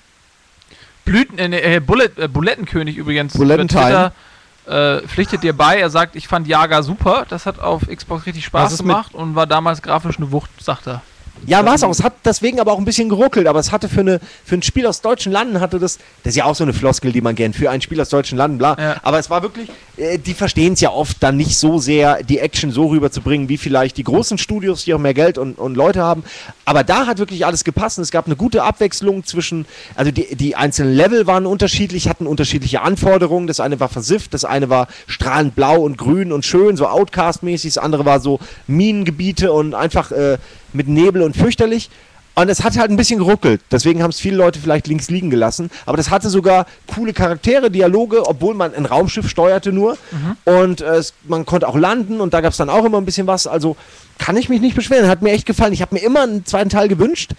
[1.05, 3.35] Blüten, äh, äh, Bullet, äh, Bulettenkönig übrigens.
[3.35, 4.13] Bullettentime.
[4.65, 8.45] Äh, pflichtet dir bei, er sagt, ich fand Jaga super, das hat auf Xbox richtig
[8.45, 11.03] Spaß gemacht und war damals grafisch eine Wucht, sagt er.
[11.47, 11.91] Ja, war es auch.
[11.91, 14.63] Es hat deswegen aber auch ein bisschen geruckelt, aber es hatte für, eine, für ein
[14.63, 17.35] Spiel aus deutschen Landen hatte das, das ist ja auch so eine Floskel, die man
[17.35, 18.77] kennt, für ein Spiel aus deutschen Landen, bla.
[18.79, 18.97] Ja.
[19.03, 19.69] Aber es war wirklich,
[20.03, 23.57] äh, die verstehen es ja oft dann nicht so sehr, die Action so rüberzubringen, wie
[23.57, 26.25] vielleicht die großen Studios, die auch mehr Geld und, und Leute haben.
[26.65, 30.57] Aber da hat wirklich alles gepasst es gab eine gute Abwechslung zwischen, also die, die
[30.57, 33.47] einzelnen Level waren unterschiedlich, hatten unterschiedliche Anforderungen.
[33.47, 37.75] Das eine war versifft, das eine war strahlend blau und grün und schön, so Outcast-mäßig,
[37.75, 40.39] das andere war so Minengebiete und einfach äh,
[40.73, 41.91] mit Nebel und fürchterlich.
[42.35, 43.61] Und es hat halt ein bisschen geruckelt.
[43.71, 45.71] Deswegen haben es viele Leute vielleicht links liegen gelassen.
[45.85, 49.99] Aber das hatte sogar coole Charaktere, Dialoge, obwohl man ein Raumschiff steuerte nur.
[50.45, 53.05] Und äh, es, man konnte auch landen und da gab es dann auch immer ein
[53.05, 53.47] bisschen was.
[53.47, 53.77] Also
[54.19, 55.09] kann ich mich nicht beschweren.
[55.09, 55.73] Hat mir echt gefallen.
[55.75, 57.33] Ich habe mir immer einen zweiten Teil gewünscht.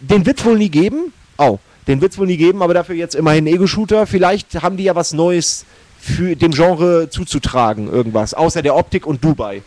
[0.00, 1.12] Den wird es wohl nie geben.
[1.38, 4.06] Oh, den wird es wohl nie geben, aber dafür jetzt immerhin Ego-Shooter.
[4.06, 5.64] Vielleicht haben die ja was Neues
[6.00, 8.34] für dem Genre zuzutragen, irgendwas.
[8.34, 9.62] Außer der Optik und Dubai.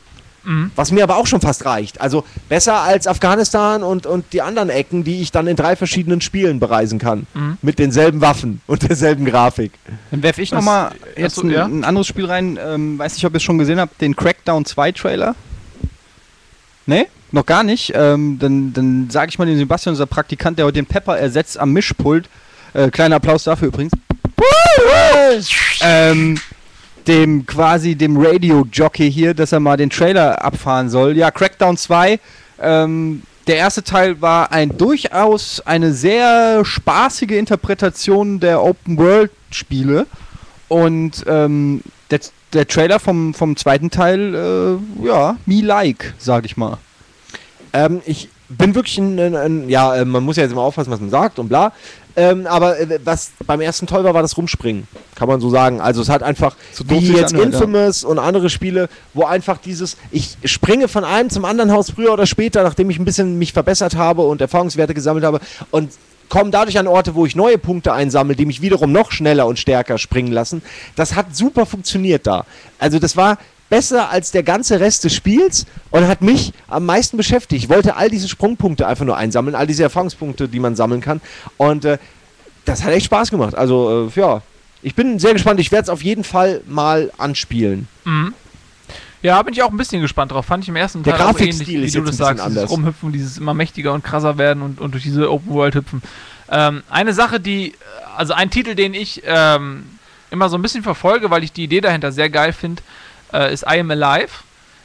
[0.46, 0.72] Mhm.
[0.76, 2.02] Was mir aber auch schon fast reicht.
[2.02, 6.22] Also besser als Afghanistan und, und die anderen Ecken, die ich dann in drei verschiedenen
[6.22, 7.28] Spielen bereisen kann.
[7.34, 7.58] Mhm.
[7.62, 9.72] Mit denselben Waffen und derselben Grafik.
[10.12, 11.66] Dann werfe ich nochmal jetzt Achso, ein, ja?
[11.66, 12.58] ein anderes Spiel rein.
[12.64, 15.36] Ähm, weiß nicht, ob ihr es schon gesehen habt, den Crackdown 2 Trailer.
[16.86, 17.08] Ne?
[17.32, 17.92] Noch gar nicht.
[17.96, 21.58] Ähm, dann dann sage ich mal den Sebastian, unser Praktikant, der heute den Pepper ersetzt
[21.58, 22.30] am Mischpult.
[22.74, 23.92] Äh, kleiner Applaus dafür übrigens.
[25.82, 26.40] ähm,
[27.08, 31.16] dem quasi dem Radio-Jockey hier, dass er mal den Trailer abfahren soll.
[31.18, 32.20] Ja, Crackdown 2.
[32.62, 40.08] Ähm, der erste Teil war ein durchaus eine sehr spaßige Interpretation der Open-World-Spiele.
[40.68, 42.20] Und ähm, der,
[42.54, 46.78] der Trailer vom, vom zweiten Teil, äh, ja, me like, sag ich mal.
[47.74, 50.92] Ähm, ich bin wirklich ein, ein, ein ja, äh, man muss ja jetzt immer aufpassen,
[50.92, 51.72] was man sagt und bla.
[52.18, 54.88] Ähm, aber äh, was beim ersten toll war, war das Rumspringen.
[55.16, 55.82] Kann man so sagen.
[55.82, 57.60] Also es hat einfach, So wie jetzt anhört, ja.
[57.60, 62.14] Infamous und andere Spiele, wo einfach dieses, ich springe von einem zum anderen Haus früher
[62.14, 65.40] oder später, nachdem ich ein bisschen mich verbessert habe und Erfahrungswerte gesammelt habe
[65.72, 65.92] und
[66.30, 69.60] komme dadurch an Orte, wo ich neue Punkte einsammle, die mich wiederum noch schneller und
[69.60, 70.62] stärker springen lassen.
[70.96, 72.46] Das hat super funktioniert da.
[72.80, 73.38] Also das war
[73.70, 77.64] besser als der ganze Rest des Spiels und hat mich am meisten beschäftigt.
[77.64, 81.22] Ich wollte all diese Sprungpunkte einfach nur einsammeln, all diese Erfahrungspunkte, die man sammeln kann.
[81.58, 81.98] Und äh,
[82.66, 83.56] das hat echt Spaß gemacht.
[83.56, 84.42] Also, äh, ja.
[84.82, 85.60] Ich bin sehr gespannt.
[85.60, 87.88] Ich werde es auf jeden Fall mal anspielen.
[88.04, 88.34] Mhm.
[89.24, 90.46] Ja, bin ich auch ein bisschen gespannt drauf.
[90.46, 92.46] Fand ich im ersten Der Teil auch Grafikstil ähnlich, wie ist du das sagst.
[92.46, 92.70] Dieses anders.
[92.70, 96.04] Rumhüpfen, dieses immer mächtiger und krasser werden und, und durch diese Open World hüpfen.
[96.52, 97.74] Ähm, eine Sache, die,
[98.16, 99.86] also ein Titel, den ich ähm,
[100.30, 102.84] immer so ein bisschen verfolge, weil ich die Idee dahinter sehr geil finde,
[103.36, 104.30] äh, ist I Am Alive.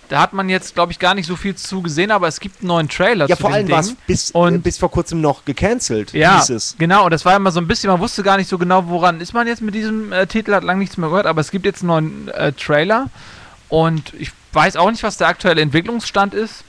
[0.09, 2.61] Da hat man jetzt, glaube ich, gar nicht so viel zu gesehen, aber es gibt
[2.61, 5.21] einen neuen Trailer Ja, zu vor allem war es bis, Und- äh, bis vor kurzem
[5.21, 6.13] noch gecancelt.
[6.13, 6.45] Ja,
[6.79, 7.05] genau.
[7.05, 9.35] Und das war immer so ein bisschen, man wusste gar nicht so genau, woran ist
[9.35, 11.83] man jetzt mit diesem äh, Titel, hat lange nichts mehr gehört, aber es gibt jetzt
[11.83, 13.07] einen neuen äh, Trailer
[13.69, 16.65] und ich weiß auch nicht, was der aktuelle Entwicklungsstand ist.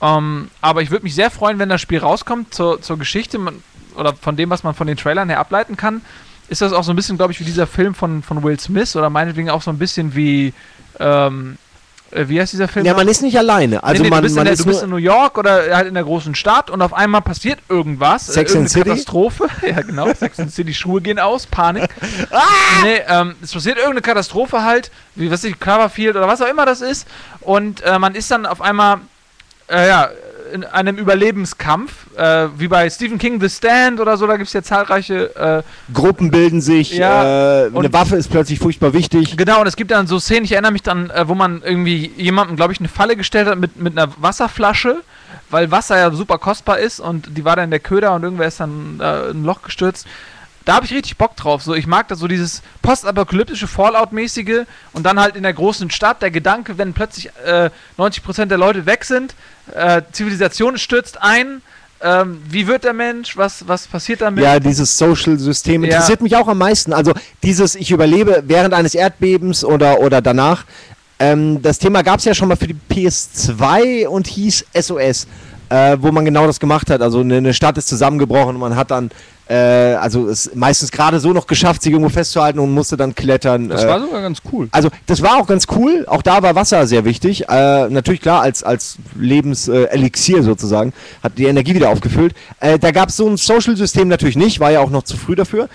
[0.00, 3.60] Ähm, aber ich würde mich sehr freuen, wenn das Spiel rauskommt zur, zur Geschichte man,
[3.96, 6.02] oder von dem, was man von den Trailern her ableiten kann.
[6.48, 8.94] Ist das auch so ein bisschen, glaube ich, wie dieser Film von, von Will Smith
[8.94, 10.54] oder meinetwegen auch so ein bisschen wie,
[11.00, 11.58] ähm,
[12.10, 12.86] äh, wie heißt dieser Film?
[12.86, 13.82] Ja, man ist nicht alleine.
[13.82, 15.36] Also nee, nee, man, du bist, man in, der, ist du bist in New York
[15.36, 18.26] oder halt in der großen Stadt und auf einmal passiert irgendwas.
[18.26, 18.90] Sex äh, and irgendeine City?
[18.90, 19.48] Katastrophe.
[19.68, 20.12] Ja, genau.
[20.14, 21.88] Sex and City, Schuhe gehen aus, Panik.
[22.30, 22.42] Ah!
[22.82, 26.64] Nee, ähm, es passiert irgendeine Katastrophe halt, wie was ich, Cloverfield oder was auch immer
[26.64, 27.06] das ist.
[27.40, 28.98] Und äh, man ist dann auf einmal,
[29.68, 30.10] äh, ja,
[30.52, 34.52] in einem Überlebenskampf, äh, wie bei Stephen King The Stand oder so, da gibt es
[34.52, 39.36] ja zahlreiche äh, Gruppen bilden sich, Ja, äh, eine Waffe ist plötzlich furchtbar wichtig.
[39.36, 42.12] Genau, und es gibt dann so Szenen, ich erinnere mich dann, äh, wo man irgendwie
[42.16, 45.02] jemandem, glaube ich, eine Falle gestellt hat mit, mit einer Wasserflasche,
[45.50, 48.48] weil Wasser ja super kostbar ist und die war dann in der Köder und irgendwer
[48.48, 50.06] ist dann äh, in ein Loch gestürzt.
[50.68, 51.62] Da habe ich richtig Bock drauf.
[51.62, 56.20] So, ich mag das so dieses postapokalyptische Fallout-mäßige und dann halt in der großen Stadt
[56.20, 59.34] der Gedanke, wenn plötzlich äh, 90% der Leute weg sind,
[59.74, 61.62] äh, Zivilisation stürzt ein,
[62.02, 64.44] ähm, wie wird der Mensch, was, was passiert damit?
[64.44, 65.90] Ja, dieses Social-System Ja.
[65.90, 66.92] interessiert mich auch am meisten.
[66.92, 70.66] Also dieses, ich überlebe während eines Erdbebens oder, oder danach.
[71.18, 75.26] Ähm, das Thema gab es ja schon mal für die PS2 und hieß SOS,
[75.68, 77.02] äh, wo man genau das gemacht hat.
[77.02, 79.10] Also eine, Stadt ist zusammengebrochen und man hat dann,
[79.48, 83.68] äh, also es meistens gerade so noch geschafft, sich irgendwo festzuhalten und musste dann klettern.
[83.68, 84.68] Das äh, war sogar ganz cool.
[84.72, 86.04] also das war auch ganz cool.
[86.06, 87.48] Auch da war Wasser sehr wichtig.
[87.48, 90.92] Äh, natürlich klar als als Lebenselixier äh, sozusagen
[91.22, 92.34] hat die Energie wieder aufgefüllt.
[92.60, 95.34] Äh, da gab es so ein Social-System natürlich nicht, war ja auch noch zu früh
[95.34, 95.68] dafür.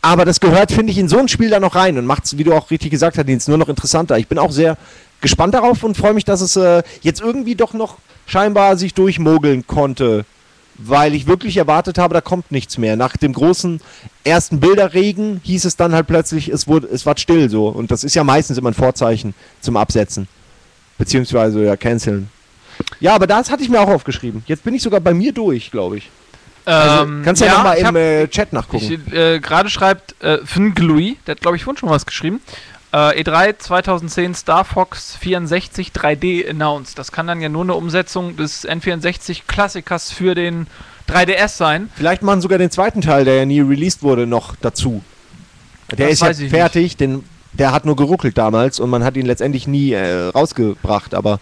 [0.00, 2.38] Aber das gehört, finde ich, in so ein Spiel da noch rein und macht es,
[2.38, 4.16] wie du auch richtig gesagt hast, nur noch interessanter.
[4.16, 4.76] Ich bin auch sehr
[5.20, 7.96] gespannt darauf und freue mich, dass es äh, jetzt irgendwie doch noch
[8.28, 10.24] scheinbar sich durchmogeln konnte.
[10.80, 12.94] Weil ich wirklich erwartet habe, da kommt nichts mehr.
[12.94, 13.80] Nach dem großen
[14.22, 17.66] ersten Bilderregen hieß es dann halt plötzlich, es, wurde, es war still so.
[17.66, 20.28] Und das ist ja meistens immer ein Vorzeichen zum Absetzen.
[20.96, 22.28] Beziehungsweise ja, canceln.
[23.00, 24.44] Ja, aber das hatte ich mir auch aufgeschrieben.
[24.46, 26.10] Jetzt bin ich sogar bei mir durch, glaube ich.
[26.64, 29.02] Also, Ähm, kannst ja, nochmal ich im hab- äh, Chat nachgucken.
[29.12, 32.40] Äh, Gerade schreibt äh, Finn Glui, der hat glaube ich vorhin schon was geschrieben.
[32.92, 36.98] Äh, E3 2010 Star Fox 64 3D announced.
[36.98, 40.66] Das kann dann ja nur eine Umsetzung des N64 Klassikers für den
[41.08, 41.90] 3DS sein.
[41.94, 45.02] Vielleicht machen sogar den zweiten Teil, der ja nie released wurde, noch dazu.
[45.90, 49.26] Der Das ist ja fertig, den, der hat nur geruckelt damals und man hat ihn
[49.26, 51.40] letztendlich nie äh, rausgebracht, aber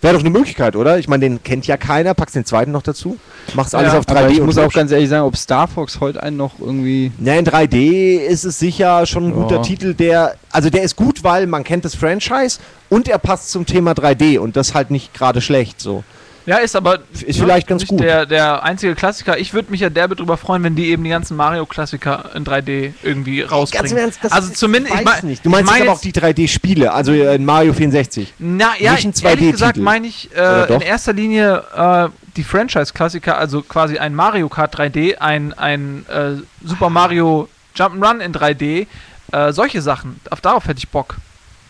[0.00, 0.98] wäre doch eine Möglichkeit, oder?
[0.98, 3.16] Ich meine, den kennt ja keiner, packst den zweiten noch dazu,
[3.54, 6.00] machst alles Ja, auf 3D Aber ich muss auch ganz ehrlich sagen, ob Star Fox
[6.00, 7.12] heute einen noch irgendwie.
[7.22, 9.62] Ja, in 3D ist es sicher schon ein guter Ja.
[9.62, 12.58] Titel, der, also der ist gut, weil man kennt das Franchise
[12.88, 16.04] und er passt zum Thema 3D und das halt nicht gerade schlecht so.
[16.48, 18.00] Ja, ist aber Ist vielleicht ganz gut.
[18.00, 19.38] Der, der einzige Klassiker.
[19.38, 22.94] Ich würde mich ja derbe drüber freuen, wenn die eben die ganzen Mario-Klassiker in 3D
[23.02, 23.90] irgendwie rausbringen.
[23.92, 25.44] im Ernst, das also zumindest, ich ich mein- nicht.
[25.44, 28.32] Du meinst ich mein aber auch die 3D-Spiele, also äh, in Mario 64.
[28.38, 29.52] Na ja, Nicht ein ehrlich 2D-Titel.
[29.52, 34.74] gesagt meine ich äh, in erster Linie äh, die Franchise-Klassiker, also quasi ein Mario Kart
[34.78, 38.86] 3D, ein, ein äh, Super Mario Jump'n'Run in 3D,
[39.32, 40.18] äh, solche Sachen.
[40.30, 41.16] Auf darauf hätte ich Bock.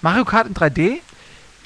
[0.02, 0.98] Mario Kart in 3D?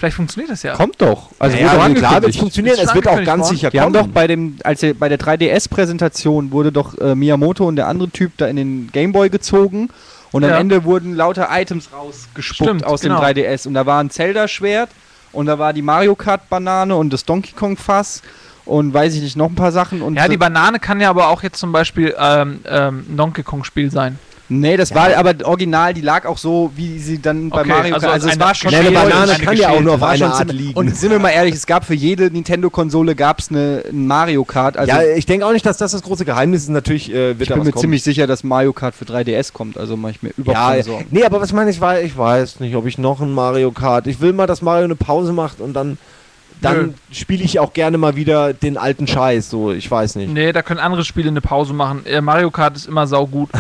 [0.03, 0.75] Vielleicht funktioniert das ja.
[0.75, 1.29] Kommt doch.
[1.39, 2.41] Also ja, wurde ja, klar wird angekündigt.
[2.41, 3.93] funktionieren, es wird auch ganz sicher haben kommen.
[3.93, 8.11] doch bei dem, als er bei der 3DS-Präsentation wurde doch äh, Miyamoto und der andere
[8.11, 9.91] Typ da in den Gameboy gezogen
[10.33, 10.55] und Ja.
[10.57, 13.21] am Ende wurden lauter Items rausgespuckt Stimmt, aus genau.
[13.25, 14.91] dem 3DS und da war ein Zelda-Schwert
[15.31, 18.23] und da war die Mario Kart-Banane und das Donkey Kong-Fass
[18.65, 21.29] und weiß ich nicht, noch ein paar Sachen und Ja, die Banane kann ja aber
[21.29, 24.19] auch jetzt zum Beispiel ähm, ähm, ein Donkey Kong-Spiel sein.
[24.49, 27.95] Nee, das war aber original, die lag auch so, wie sie dann bei Okay, Mario
[27.95, 28.15] also Kart.
[28.15, 30.79] Also als es war schon eine Banane kann ja auch nur auf einer Art liegen.
[30.79, 34.45] Und sind wir mal ehrlich, es gab für jede Nintendo-Konsole gab es eine ein Mario
[34.45, 34.77] Kart.
[34.77, 36.69] Also ja, ich denke auch nicht, dass das das große Geheimnis ist.
[36.69, 37.81] Natürlich äh, wird ich da bin was mir kommen.
[37.81, 39.79] ziemlich sicher, dass Mario Kart für 3DS kommt.
[39.79, 41.07] Also mache ich mir überhaupt ja, Sorgen.
[41.11, 44.07] nee, aber was meine ich, war, ich weiß nicht, ob ich noch ein Mario Kart.
[44.07, 45.99] Ich will mal, dass Mario eine Pause macht und dann,
[46.63, 49.51] dann spiele ich auch gerne mal wieder den alten Scheiß.
[49.51, 50.33] So, ich weiß nicht.
[50.33, 52.07] Nee, da können andere Spiele eine Pause machen.
[52.07, 53.51] Äh, Mario Kart ist immer saugut.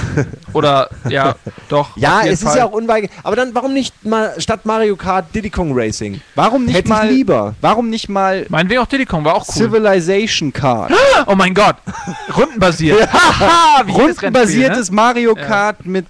[0.53, 1.35] Oder, ja,
[1.69, 1.97] doch.
[1.97, 2.53] Ja, es Fall.
[2.53, 3.11] ist ja auch unweigerlich.
[3.23, 6.21] Aber dann, warum nicht mal statt Mario Kart Diddy Kong Racing?
[6.35, 7.55] Warum nicht Hätte mal ich lieber.
[7.61, 9.55] Warum nicht mal Meinetwegen auch Diddy Kong war auch cool.
[9.55, 10.93] Civilization Kart?
[11.27, 11.77] Oh mein Gott.
[12.37, 12.99] Rundenbasiert.
[13.87, 15.45] Rennspiel, Rundenbasiertes Mario Ja.
[15.45, 16.07] Kart mit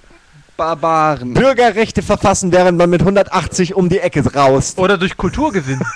[0.57, 1.35] Barbaren.
[1.35, 4.79] Bürgerrechte verfassen, während man mit 180 um die Ecke raust.
[4.79, 5.81] Oder durch Kulturgewinn.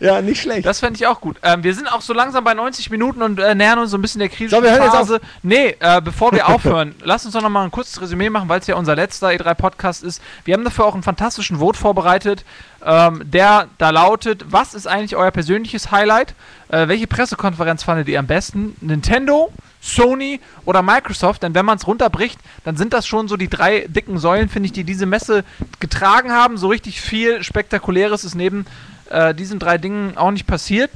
[0.00, 0.66] Ja, nicht schlecht.
[0.66, 1.36] Das fände ich auch gut.
[1.42, 4.02] Ähm, wir sind auch so langsam bei 90 Minuten und äh, nähern uns so ein
[4.02, 5.20] bisschen der kritischen So, wir hören jetzt Phase.
[5.42, 8.60] Nee, äh, bevor wir aufhören, lasst uns doch noch mal ein kurzes Resümee machen, weil
[8.60, 10.22] es ja unser letzter E3-Podcast ist.
[10.44, 12.44] Wir haben dafür auch einen fantastischen Vote vorbereitet,
[12.86, 16.34] ähm, der da lautet, was ist eigentlich euer persönliches Highlight?
[16.68, 18.76] Äh, welche Pressekonferenz fandet ihr am besten?
[18.80, 21.42] Nintendo, Sony oder Microsoft?
[21.42, 24.68] Denn wenn man es runterbricht, dann sind das schon so die drei dicken Säulen, finde
[24.68, 25.44] ich, die diese Messe
[25.80, 26.58] getragen haben.
[26.58, 28.66] So richtig viel Spektakuläres ist neben
[29.10, 30.90] äh, diesen drei Dingen auch nicht passiert.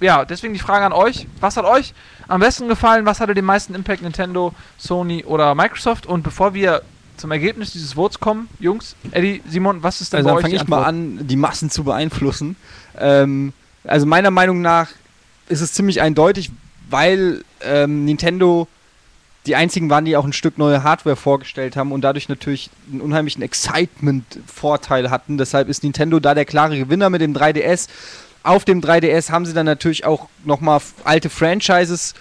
[0.00, 1.26] Ja, deswegen die Frage an euch.
[1.40, 1.92] Was hat euch
[2.28, 3.04] am besten gefallen?
[3.04, 4.02] Was hatte den meisten Impact?
[4.02, 6.06] Nintendo, Sony oder Microsoft?
[6.06, 6.82] Und bevor wir
[7.16, 10.42] zum Ergebnis dieses Votes kommen, Jungs, Eddie, Simon, was ist denn Also bei dann euch
[10.42, 12.56] fange die ich mal an, die Massen zu beeinflussen.
[12.98, 13.52] Ähm,
[13.84, 14.90] also meiner Meinung nach
[15.48, 16.50] ist es ziemlich eindeutig,
[16.90, 18.68] weil ähm, Nintendo
[19.46, 23.00] die einzigen waren, die auch ein Stück neue Hardware vorgestellt haben und dadurch natürlich einen
[23.00, 25.38] unheimlichen Excitement-Vorteil hatten.
[25.38, 27.88] Deshalb ist Nintendo da der klare Gewinner mit dem 3DS.
[28.42, 32.14] Auf dem 3DS haben sie dann natürlich auch nochmal alte Franchises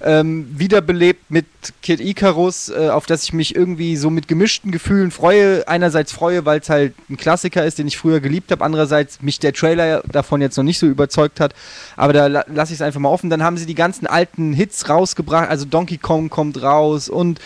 [0.00, 1.46] ähm, wiederbelebt mit
[1.82, 5.66] Kid Icarus, äh, auf das ich mich irgendwie so mit gemischten Gefühlen freue.
[5.66, 8.64] Einerseits freue, weil es halt ein Klassiker ist, den ich früher geliebt habe.
[8.64, 11.54] Andererseits mich der Trailer davon jetzt noch nicht so überzeugt hat.
[11.96, 13.30] Aber da la lasse ich es einfach mal offen.
[13.30, 15.48] Dann haben sie die ganzen alten Hits rausgebracht.
[15.48, 17.40] Also Donkey Kong kommt raus und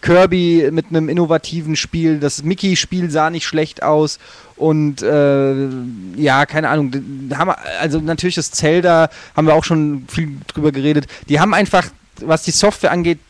[0.00, 2.18] Kirby mit einem innovativen Spiel.
[2.18, 4.18] Das Mickey-Spiel sah nicht schlecht aus.
[4.56, 5.68] Und äh,
[6.16, 6.92] ja, keine Ahnung.
[7.34, 11.06] Haben, also natürlich das Zelda, haben wir auch schon viel drüber geredet.
[11.28, 11.86] Die haben einfach,
[12.20, 13.20] was die Software angeht,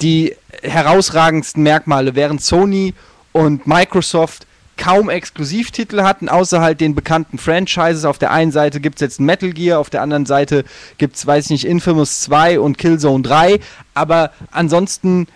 [0.00, 2.94] die herausragendsten Merkmale, während Sony
[3.32, 4.46] und Microsoft
[4.76, 8.04] kaum Exklusivtitel hatten, außer halt den bekannten Franchises.
[8.04, 10.64] Auf der einen Seite gibt es jetzt Metal Gear, auf der anderen Seite
[10.96, 13.60] gibt es, weiß ich nicht, Infamous 2 und Killzone 3.
[13.94, 15.26] Aber ansonsten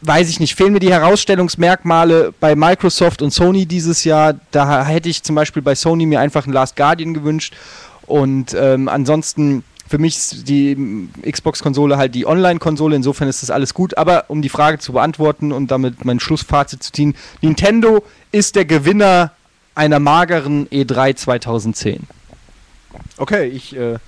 [0.00, 4.34] weiß ich nicht, fehlen mir die Herausstellungsmerkmale bei Microsoft und Sony dieses Jahr.
[4.50, 7.54] Da hätte ich zum Beispiel bei Sony mir einfach einen Last Guardian gewünscht.
[8.06, 13.72] Und ähm, ansonsten Für mich ist die Xbox-Konsole halt die Online-Konsole, insofern ist das alles
[13.72, 13.96] gut.
[13.96, 18.66] Aber um die Frage zu beantworten und damit mein Schlussfazit zu ziehen, Nintendo ist der
[18.66, 19.32] Gewinner
[19.74, 22.00] einer mageren E3 2010.
[23.16, 23.98] Okay, ich äh,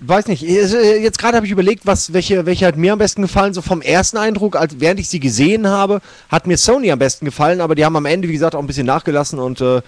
[0.00, 0.42] weiß nicht.
[0.44, 3.54] äh, Jetzt gerade habe ich überlegt, was, welche, welche hat mir am besten gefallen.
[3.54, 7.24] So vom ersten Eindruck, als während ich sie gesehen habe, hat mir Sony am besten
[7.24, 9.82] gefallen, aber die haben am Ende, wie gesagt, auch ein bisschen nachgelassen und äh,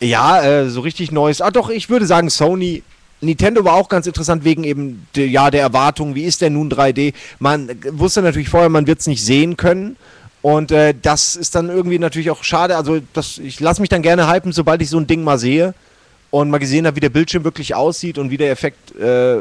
[0.00, 1.40] ja, äh, so richtig neues.
[1.40, 2.82] Ah, doch, ich würde sagen Sony.
[3.20, 7.14] Nintendo war auch ganz interessant wegen eben ja, der Erwartung, wie ist denn nun 3D?
[7.38, 9.96] Man wusste natürlich vorher, man wird es nicht sehen können.
[10.40, 12.76] Und äh, das ist dann irgendwie natürlich auch schade.
[12.76, 15.74] Also das, ich lasse mich dann gerne hypen, sobald ich so ein Ding mal sehe
[16.30, 19.38] und mal gesehen habe, wie der Bildschirm wirklich aussieht und wie der Effekt äh,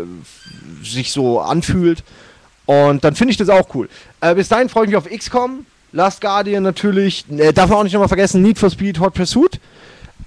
[0.83, 2.03] sich so anfühlt.
[2.65, 3.89] Und dann finde ich das auch cool.
[4.21, 7.25] Äh, bis dahin freue ich mich auf XCOM, Last Guardian natürlich.
[7.29, 9.59] Äh, darf man auch nicht nochmal vergessen, Need for Speed, Hot Pursuit.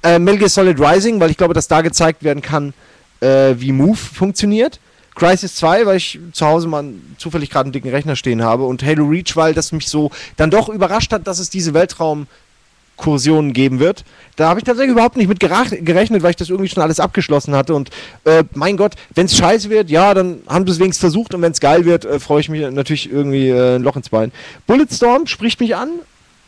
[0.02, 2.72] Äh, Metal Gear Solid Rising, weil ich glaube, dass da gezeigt werden kann,
[3.20, 4.80] äh, wie Move funktioniert.
[5.14, 6.84] Crisis 2, weil ich zu Hause mal
[7.18, 8.64] zufällig gerade einen dicken Rechner stehen habe.
[8.64, 13.52] Und Halo Reach, weil das mich so dann doch überrascht hat, dass es diese Weltraumkursionen
[13.52, 14.05] geben wird.
[14.36, 17.55] Da habe ich tatsächlich überhaupt nicht mit gerechnet, weil ich das irgendwie schon alles abgeschlossen
[17.55, 17.74] hatte.
[17.74, 17.90] Und
[18.24, 21.34] äh, mein Gott, wenn es scheiße wird, ja, dann haben sie es wenigstens versucht.
[21.34, 24.09] Und wenn es geil wird, äh, freue ich mich natürlich irgendwie äh, ein Loch ins
[24.09, 24.32] Bein.
[24.66, 25.90] Bulletstorm spricht mich an.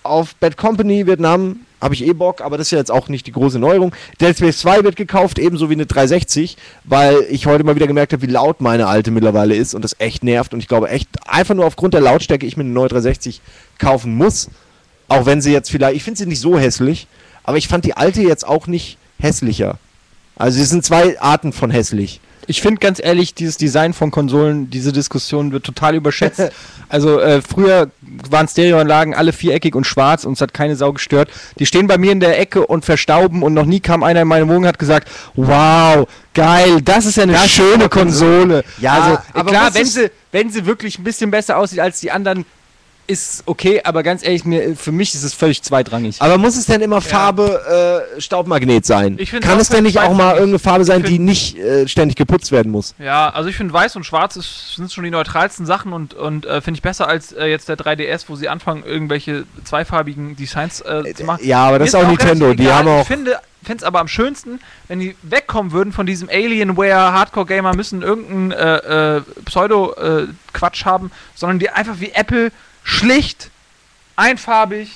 [0.02, 3.26] Auf Bad Company Vietnam habe ich eh Bock, aber das ist ja jetzt auch nicht
[3.26, 3.92] die große Neuerung.
[4.20, 8.12] Dead Space 2 wird gekauft, ebenso wie eine 360, weil ich heute mal wieder gemerkt
[8.12, 10.54] habe, wie laut meine alte mittlerweile ist und das echt nervt.
[10.54, 13.40] Und ich glaube echt, einfach nur aufgrund der Lautstärke, ich mir eine neue 360
[13.78, 14.48] kaufen muss.
[15.08, 17.06] Auch wenn sie jetzt vielleicht, ich finde sie nicht so hässlich,
[17.42, 19.78] aber ich fand die alte jetzt auch nicht hässlicher.
[20.36, 22.20] Also es sind zwei Arten von hässlich.
[22.46, 26.50] Ich finde ganz ehrlich, dieses Design von Konsolen, diese Diskussion wird total überschätzt.
[26.88, 27.90] also äh, früher
[28.30, 31.30] waren Stereoanlagen alle viereckig und schwarz und es hat keine Sau gestört.
[31.58, 34.28] Die stehen bei mir in der Ecke und verstauben und noch nie kam einer in
[34.28, 38.64] meine Wohnung und hat gesagt, wow, geil, das ist ja eine schöne Konsole.
[38.78, 42.10] Ja, also aber klar, wenn sie, wenn sie wirklich ein bisschen besser aussieht als die
[42.10, 42.44] anderen,
[43.06, 46.16] ist okay, aber ganz ehrlich, mir, für mich ist es völlig zweitrangig.
[46.20, 49.16] Aber muss es denn immer Farbe äh, Staubmagnet sein?
[49.18, 51.88] Ich Kann auch es denn nicht auch mal irgendeine Farbe sein, die find- nicht äh,
[51.88, 52.94] ständig geputzt werden muss?
[52.98, 56.46] Ja, also ich finde weiß und schwarz ist, sind schon die neutralsten Sachen und, und
[56.46, 60.80] äh, finde ich besser als äh, jetzt der 3DS, wo sie anfangen, irgendwelche zweifarbigen Designs
[60.80, 61.44] äh, zu machen.
[61.44, 62.54] Ja, aber das ist auch relativ Nintendo.
[62.54, 63.02] Die haben auch.
[63.02, 63.38] Ich finde
[63.78, 64.58] es aber am schönsten,
[64.88, 71.58] wenn die wegkommen würden von diesem Alienware, Hardcore-Gamer müssen irgendeinen äh, äh, Pseudo-Quatsch haben, sondern
[71.58, 72.50] die einfach wie Apple
[72.82, 73.50] schlicht,
[74.16, 74.90] einfarbig,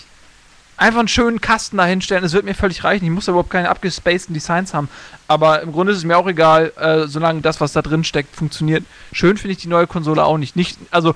[0.77, 2.25] einfach einen schönen Kasten dahinstellen.
[2.25, 3.05] Es wird mir völlig reichen.
[3.05, 4.89] Ich muss da überhaupt keine abgespaceden Designs haben.
[5.29, 8.37] Aber im Grunde ist es mir auch egal, äh, solange das, was da drin steckt,
[8.37, 8.85] funktioniert.
[9.13, 10.57] Schön finde ich die neue Konsole auch nicht.
[10.57, 11.15] nicht also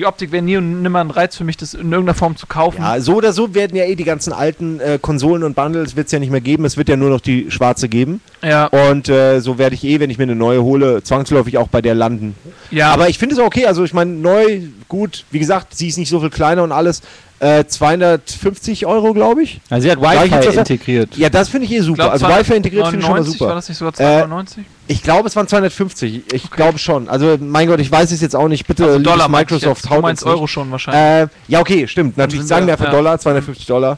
[0.00, 2.46] die Optik wäre nie und nimmer ein Reiz für mich, das in irgendeiner Form zu
[2.46, 2.80] kaufen.
[2.80, 6.06] Ja, so oder so werden ja eh die ganzen alten äh, Konsolen und Bundles wird
[6.06, 6.64] es ja nicht mehr geben.
[6.64, 8.22] Es wird ja nur noch die schwarze geben.
[8.42, 8.66] ja.
[8.66, 11.82] Und äh, so werde ich eh, wenn ich mir eine neue hole, zwangsläufig auch bei
[11.82, 12.34] der landen.
[12.70, 12.90] ja.
[12.90, 13.66] Aber ich finde es auch okay.
[13.66, 15.24] Also ich meine, neu, gut.
[15.30, 17.02] Wie gesagt, sie ist nicht so viel kleiner und alles.
[17.40, 19.62] Äh, 250 Euro, glaube ich.
[19.70, 21.16] Also sie hat Wi-Fi das- integriert.
[21.16, 22.02] Ja, das finde ich eh super.
[22.02, 23.54] glaub, also Wi-Fi integriert finde ich schon mal 299, War super.
[23.54, 24.64] das nicht sogar 299?
[24.88, 26.22] Ich glaube, es waren 250.
[26.34, 27.08] Ich glaube schon.
[27.08, 28.66] Also mein Gott, ich weiß es jetzt auch nicht.
[28.66, 29.86] Bitte, also Dollar Microsoft, jetzt.
[29.86, 30.24] Du haut meinst.
[30.24, 31.30] Euro schon wahrscheinlich.
[31.32, 32.18] Äh, ja, okay, stimmt.
[32.18, 32.90] Natürlich sagen wir- einfach ja.
[32.90, 33.96] Dollar, 250 Dollar.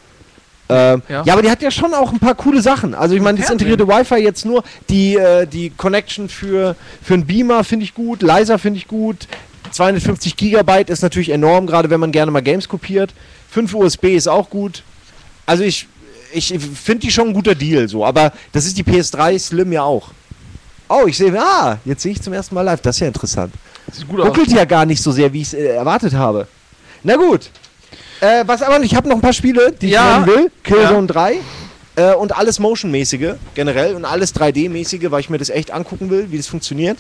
[0.69, 1.23] Ähm, Ja.
[1.24, 1.32] ja.
[1.32, 2.94] aber die hat ja schon auch ein paar coole Sachen.
[2.94, 7.27] Also ich meine, das integrierte Wi-Fi jetzt nur, die, äh, die Connection für, für einen
[7.27, 9.27] Beamer finde ich gut, Leiser finde ich gut.
[9.72, 13.12] 250 Gigabyte ist natürlich enorm, gerade wenn man gerne mal Games kopiert.
[13.50, 14.82] 5 USB ist auch gut.
[15.46, 15.86] Also ich,
[16.32, 19.82] ich finde die schon ein guter Deal so, aber das ist die PS3 Slim ja
[19.82, 20.10] auch.
[20.88, 23.52] Oh, ich sehe, ah, jetzt sehe ich zum ersten Mal live, das ist ja interessant.
[23.90, 24.28] Sieht gut aus.
[24.28, 26.46] Ruckelt ja gar nicht so sehr, wie ich es äh, erwartet habe.
[27.02, 27.50] Na gut.
[28.20, 30.20] Äh, was aber, ich habe noch ein paar Spiele, die Ja.
[30.20, 30.50] ich nennen will.
[30.62, 31.36] Killzone 3.
[31.96, 36.30] Äh, und alles Motion-mäßige generell und alles 3D-mäßige, weil ich mir das echt angucken will,
[36.30, 36.98] wie das funktioniert.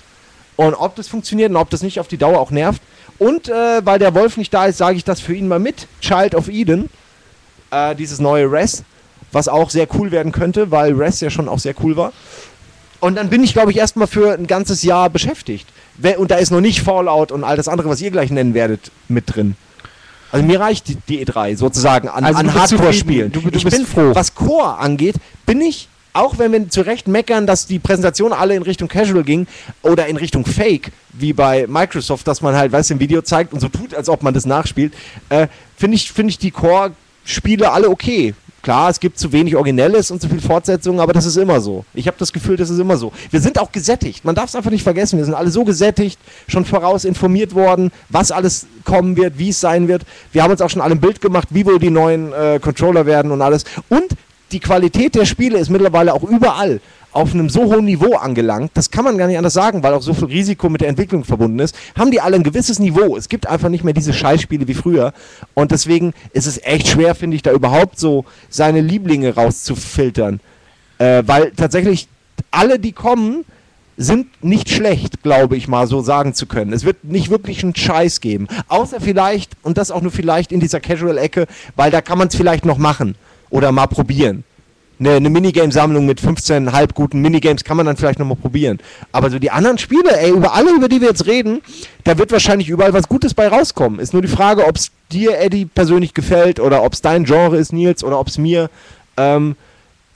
[0.56, 2.82] Und ob das funktioniert und ob das nicht auf die Dauer auch nervt.
[3.18, 5.86] Und äh, weil der Wolf nicht da ist, sage ich das für ihn mal mit.
[6.00, 6.90] Child of Eden.
[7.70, 8.84] Äh, dieses neue Res.
[9.32, 12.12] Was auch sehr cool werden könnte, weil Res ja schon auch sehr cool war.
[13.00, 15.66] Und dann bin ich, glaube ich, erstmal für ein ganzes Jahr beschäftigt.
[16.18, 18.92] Und da ist noch nicht Fallout und all das andere, was ihr gleich nennen werdet,
[19.08, 19.56] mit drin.
[20.30, 23.32] Also mir reicht die, die E3 sozusagen an, Also an Hardcore-Spielen.
[23.52, 24.14] ich bin froh.
[24.14, 25.16] Was Core angeht,
[25.46, 29.24] bin ich, auch wenn wir zu Recht meckern, dass die Präsentation alle in Richtung Casual
[29.24, 29.46] ging
[29.82, 33.52] oder in Richtung Fake, wie bei Microsoft, dass man halt, weißt du, ein Video zeigt
[33.52, 34.92] und so tut, als ob man das nachspielt,
[35.28, 38.34] äh, finde ich, finde ich die Core-Spiele alle okay.
[38.62, 41.84] Klar, es gibt zu wenig Originelles und zu viel Fortsetzungen, aber das ist immer so.
[41.94, 43.12] Ich habe das Gefühl, das ist immer so.
[43.32, 44.24] Wir sind auch gesättigt.
[44.24, 45.18] Man darf es einfach nicht vergessen.
[45.18, 46.16] Wir sind alle so gesättigt,
[46.46, 50.02] schon voraus informiert worden, was alles kommen wird, wie es sein wird.
[50.30, 53.04] Wir haben uns auch schon alle ein Bild gemacht, wie wohl die neuen äh, Controller
[53.04, 53.64] werden und alles.
[53.88, 54.14] Und
[54.52, 56.80] die Qualität der Spiele ist mittlerweile auch überall
[57.12, 60.02] auf einem so hohen Niveau angelangt, das kann man gar nicht anders sagen, weil auch
[60.02, 63.16] so viel Risiko mit der Entwicklung verbunden ist, haben die alle ein gewisses Niveau.
[63.16, 65.12] Es gibt einfach nicht mehr diese Scheißspiele wie früher
[65.52, 70.40] und deswegen ist es echt schwer, finde ich, da überhaupt so seine Lieblinge rauszufiltern.
[70.98, 72.08] Äh, weil tatsächlich
[72.50, 73.44] alle, die kommen,
[73.98, 76.72] sind nicht schlecht, glaube ich mal so sagen zu können.
[76.72, 78.48] Es wird nicht wirklich einen Scheiß geben.
[78.68, 81.46] Außer vielleicht, und das auch nur vielleicht in dieser Casual-Ecke,
[81.76, 83.16] weil da kann man es vielleicht noch machen
[83.52, 84.42] oder mal probieren.
[84.98, 88.78] Eine, eine Minigame-Sammlung mit 15 halb guten Minigames kann man dann vielleicht nochmal probieren.
[89.10, 91.60] Aber so die anderen Spiele, ey, über alle, über die wir jetzt reden,
[92.04, 94.00] da wird wahrscheinlich überall was Gutes bei rauskommen.
[94.00, 97.56] Ist nur die Frage, ob es dir, Eddie, persönlich gefällt oder ob es dein Genre
[97.56, 98.70] ist, Nils, oder ob es mir.
[99.16, 99.56] Ähm,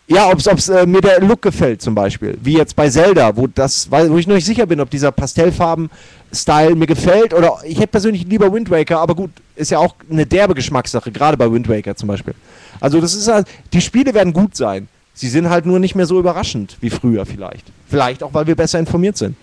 [0.09, 2.39] ja, ob es äh, mir der Look gefällt zum Beispiel.
[2.41, 6.77] Wie jetzt bei Zelda, wo, das, wo ich noch nicht sicher bin, ob dieser Pastellfarben-Style
[6.77, 7.35] mir gefällt.
[7.35, 11.11] Oder ich hätte persönlich lieber Wind Waker, aber gut, ist ja auch eine derbe Geschmackssache,
[11.11, 12.35] gerade bei Wind Waker zum Beispiel.
[12.81, 14.89] Also das ist halt, die Spiele werden gut sein.
[15.13, 17.65] Sie sind halt nur nicht mehr so überraschend wie früher vielleicht.
[17.89, 19.35] Vielleicht auch, weil wir besser informiert sind.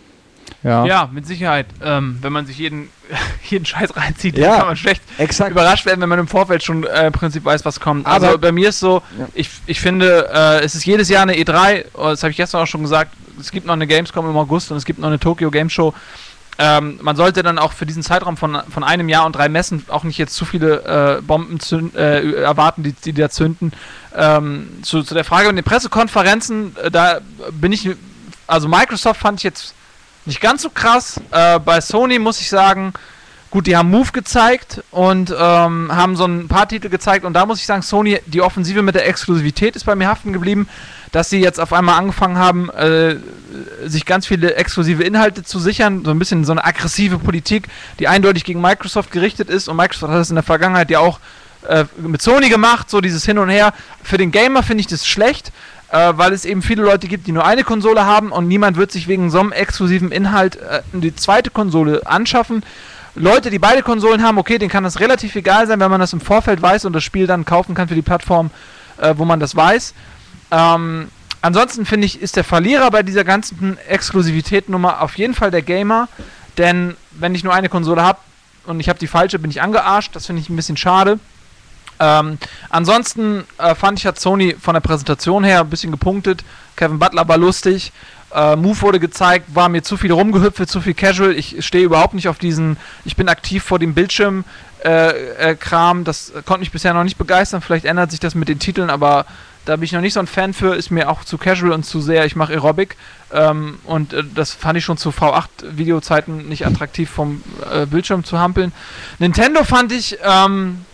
[0.63, 0.85] Ja.
[0.85, 1.65] Ja, mit Sicherheit.
[1.83, 2.89] Ähm, wenn man sich jeden,
[3.49, 5.51] jeden Scheiß reinzieht, Ja, kann man schlecht Exakt.
[5.51, 8.05] überrascht werden, wenn man im Vorfeld schon äh, im Prinzip weiß, was kommt.
[8.05, 9.27] Aber- also bei mir ist so, Ja.
[9.33, 12.61] ich, ich finde, äh, es ist jedes Jahr eine E3, oh, das habe ich gestern
[12.61, 15.19] auch schon gesagt, es gibt noch eine Gamescom im August und es gibt noch eine
[15.19, 15.93] Tokyo Game Show.
[16.59, 19.83] Ähm, man sollte dann auch für diesen Zeitraum von, von einem Jahr und drei Messen
[19.89, 23.71] auch nicht jetzt zu viele äh, Bomben zünd, äh, erwarten, die, die da zünden.
[24.15, 27.21] Ähm, zu, zu der Frage mit den Pressekonferenzen, äh, da
[27.51, 27.89] bin ich,
[28.45, 29.73] also Microsoft fand ich jetzt
[30.25, 31.19] nicht ganz so krass.
[31.31, 32.93] Äh, bei Sony muss ich sagen,
[33.53, 37.45] gut, die haben Move gezeigt und ähm, haben so ein paar Titel gezeigt und da
[37.45, 40.67] muss ich sagen, Sony, die Offensive mit der Exklusivität ist bei mir haften geblieben,
[41.11, 43.17] dass sie jetzt auf einmal angefangen haben, äh,
[43.85, 47.67] sich ganz viele exklusive Inhalte zu sichern, so ein bisschen so eine aggressive Politik,
[47.99, 51.19] die eindeutig gegen Microsoft gerichtet ist und Microsoft hat das in der Vergangenheit ja auch
[51.67, 53.73] äh, mit Sony gemacht, so dieses Hin und Her.
[54.01, 55.51] Für den Gamer finde ich das schlecht,
[55.93, 58.91] äh, weil es eben viele Leute gibt, die nur eine Konsole haben und niemand wird
[58.91, 62.63] sich wegen so einem exklusiven Inhalt äh, die zweite Konsole anschaffen.
[63.13, 66.11] Leute, die beide Konsolen haben, okay, denen kann das relativ egal sein, wenn man das
[66.11, 68.49] im Vorfeld weiß und das Spiel dann kaufen kann für die Plattform,
[68.97, 69.93] äh, wo man das weiß.
[70.49, 71.09] Ähm,
[71.41, 76.07] ansonsten finde ich, ist der Verlierer bei dieser ganzen Exklusivität-Nummer auf jeden Fall der Gamer,
[76.57, 78.17] denn wenn ich nur eine Konsole habe
[78.65, 80.15] und ich habe die falsche, bin ich angearscht.
[80.15, 81.19] Das finde ich ein bisschen schade.
[81.99, 82.37] Ähm,
[82.69, 86.43] ansonsten äh, fand ich, hat Sony von der Präsentation her ein bisschen gepunktet.
[86.75, 87.91] Kevin Butler war lustig.
[88.33, 91.33] Äh, Move wurde gezeigt, war mir zu viel rumgehüpft, zu viel Casual.
[91.33, 94.43] Ich stehe überhaupt nicht auf diesen, ich bin aktiv vor dem Bildschirm
[94.83, 96.03] äh, äh, Kram.
[96.03, 97.61] Das konnte mich bisher noch nicht begeistern.
[97.61, 99.25] Vielleicht ändert sich das mit den Titeln, aber
[99.65, 100.75] da bin ich noch nicht so ein Fan für.
[100.75, 102.25] Ist mir auch zu casual und zu sehr.
[102.25, 102.97] Ich mache Aerobic.
[103.31, 108.39] Ähm, und äh, das fand ich schon zu V8-Videozeiten nicht attraktiv vom äh, Bildschirm zu
[108.39, 108.73] hampeln.
[109.19, 110.85] Nintendo fand ich, ähm,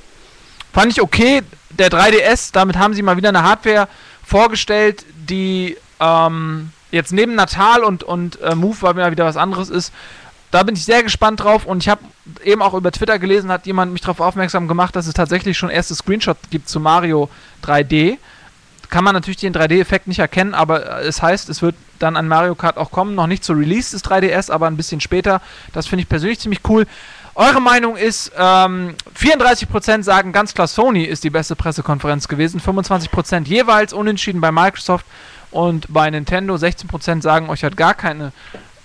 [0.73, 1.41] fand ich okay.
[1.71, 3.87] Der 3DS, damit haben sie mal wieder eine Hardware
[4.25, 9.69] vorgestellt, die ähm, jetzt neben Natal und, und äh, Move, weil mir wieder was anderes
[9.69, 9.93] ist,
[10.51, 12.01] da bin ich sehr gespannt drauf und ich habe
[12.43, 15.69] eben auch über Twitter gelesen, hat jemand mich darauf aufmerksam gemacht, dass es tatsächlich schon
[15.69, 17.29] erste Screenshots gibt zu Mario
[17.63, 18.17] 3D.
[18.89, 22.27] Kann man natürlich den 3D-Effekt nicht erkennen, aber äh, es heißt, es wird dann an
[22.27, 23.13] Mario Kart auch kommen.
[23.13, 25.41] Noch nicht zur Release des 3DS, aber ein bisschen später.
[25.73, 26.87] Das finde ich persönlich ziemlich cool.
[27.40, 32.60] Eure Meinung ist, ähm, 34% sagen ganz klar, Sony ist die beste Pressekonferenz gewesen.
[32.60, 35.06] 25% jeweils unentschieden bei Microsoft
[35.49, 36.56] und bei Nintendo.
[36.56, 38.34] 16% sagen, euch hat gar keine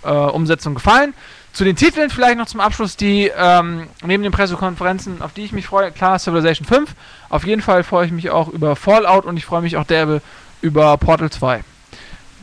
[0.04, 1.14] äh, Umsetzung gefallen.
[1.52, 5.50] Zu den Titeln vielleicht noch zum Abschluss, die ähm, neben den Pressekonferenzen, auf die ich
[5.50, 6.94] mich freue, klar Civilization 5.
[7.30, 10.22] Auf jeden Fall freue ich mich auch über Fallout und ich freue mich auch derbe
[10.62, 11.64] über Portal 2.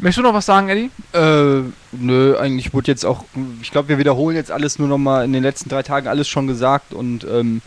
[0.02, 0.90] Möchtest du noch was sagen, Eddie?
[1.14, 1.61] Äh,
[1.91, 3.23] nö, eigentlich wurde jetzt auch,
[3.61, 6.48] ich glaube, wir wiederholen jetzt alles nur nochmal in den letzten drei Tagen alles schon
[6.48, 7.61] gesagt und ähm,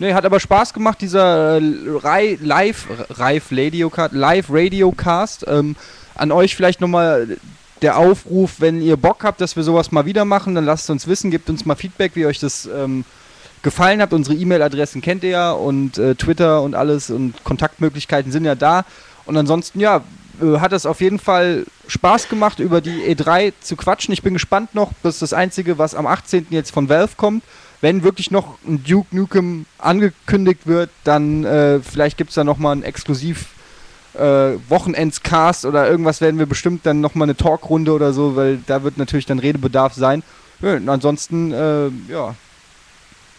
[0.00, 5.44] nee, hat aber Spaß gemacht, dieser äh, Live, Live Radio Live Radio Cast.
[5.46, 5.76] Ähm,
[6.16, 7.36] an euch vielleicht nochmal
[7.82, 11.06] der Aufruf, wenn ihr Bock habt, dass wir sowas mal wieder machen, dann lasst uns
[11.06, 13.04] wissen, gebt uns mal Feedback, wie euch das ähm,
[13.62, 14.12] gefallen hat.
[14.12, 18.84] Unsere E-Mail-Adressen kennt ihr ja und äh, Twitter und alles und Kontaktmöglichkeiten sind ja da.
[19.24, 20.02] Und ansonsten, ja,
[20.40, 24.12] hat es auf jeden Fall Spaß gemacht, über die E3 zu quatschen.
[24.12, 26.48] Ich bin gespannt noch, das ist das Einzige, was am 18.
[26.50, 27.44] jetzt von Valve kommt.
[27.80, 32.74] Wenn wirklich noch ein Duke Nukem angekündigt wird, dann äh, vielleicht gibt es da nochmal
[32.74, 33.46] ein exklusiv
[34.14, 38.82] äh, Wochenendscast oder irgendwas werden wir bestimmt dann nochmal eine Talkrunde oder so, weil da
[38.82, 40.22] wird natürlich dann Redebedarf sein.
[40.60, 42.34] Ja, und ansonsten, äh, ja,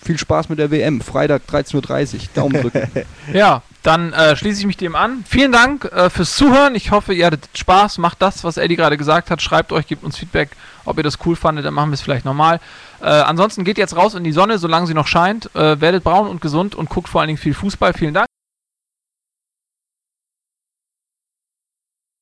[0.03, 1.01] viel Spaß mit der WM.
[1.01, 2.21] Freitag 13.30 Uhr.
[2.33, 2.89] Daumen drücken.
[3.33, 5.23] Ja, dann äh, schließe ich mich dem an.
[5.25, 6.75] Vielen Dank äh, fürs Zuhören.
[6.75, 7.99] Ich hoffe, ihr hattet Spaß.
[7.99, 9.41] Macht das, was Eddie gerade gesagt hat.
[9.41, 10.49] Schreibt euch, gebt uns Feedback,
[10.83, 11.63] ob ihr das cool fandet.
[11.63, 12.59] Dann machen wir es vielleicht nochmal.
[12.99, 15.55] Äh, ansonsten geht jetzt raus in die Sonne, solange sie noch scheint.
[15.55, 17.93] Äh, werdet braun und gesund und guckt vor allen Dingen viel Fußball.
[17.93, 18.27] Vielen Dank.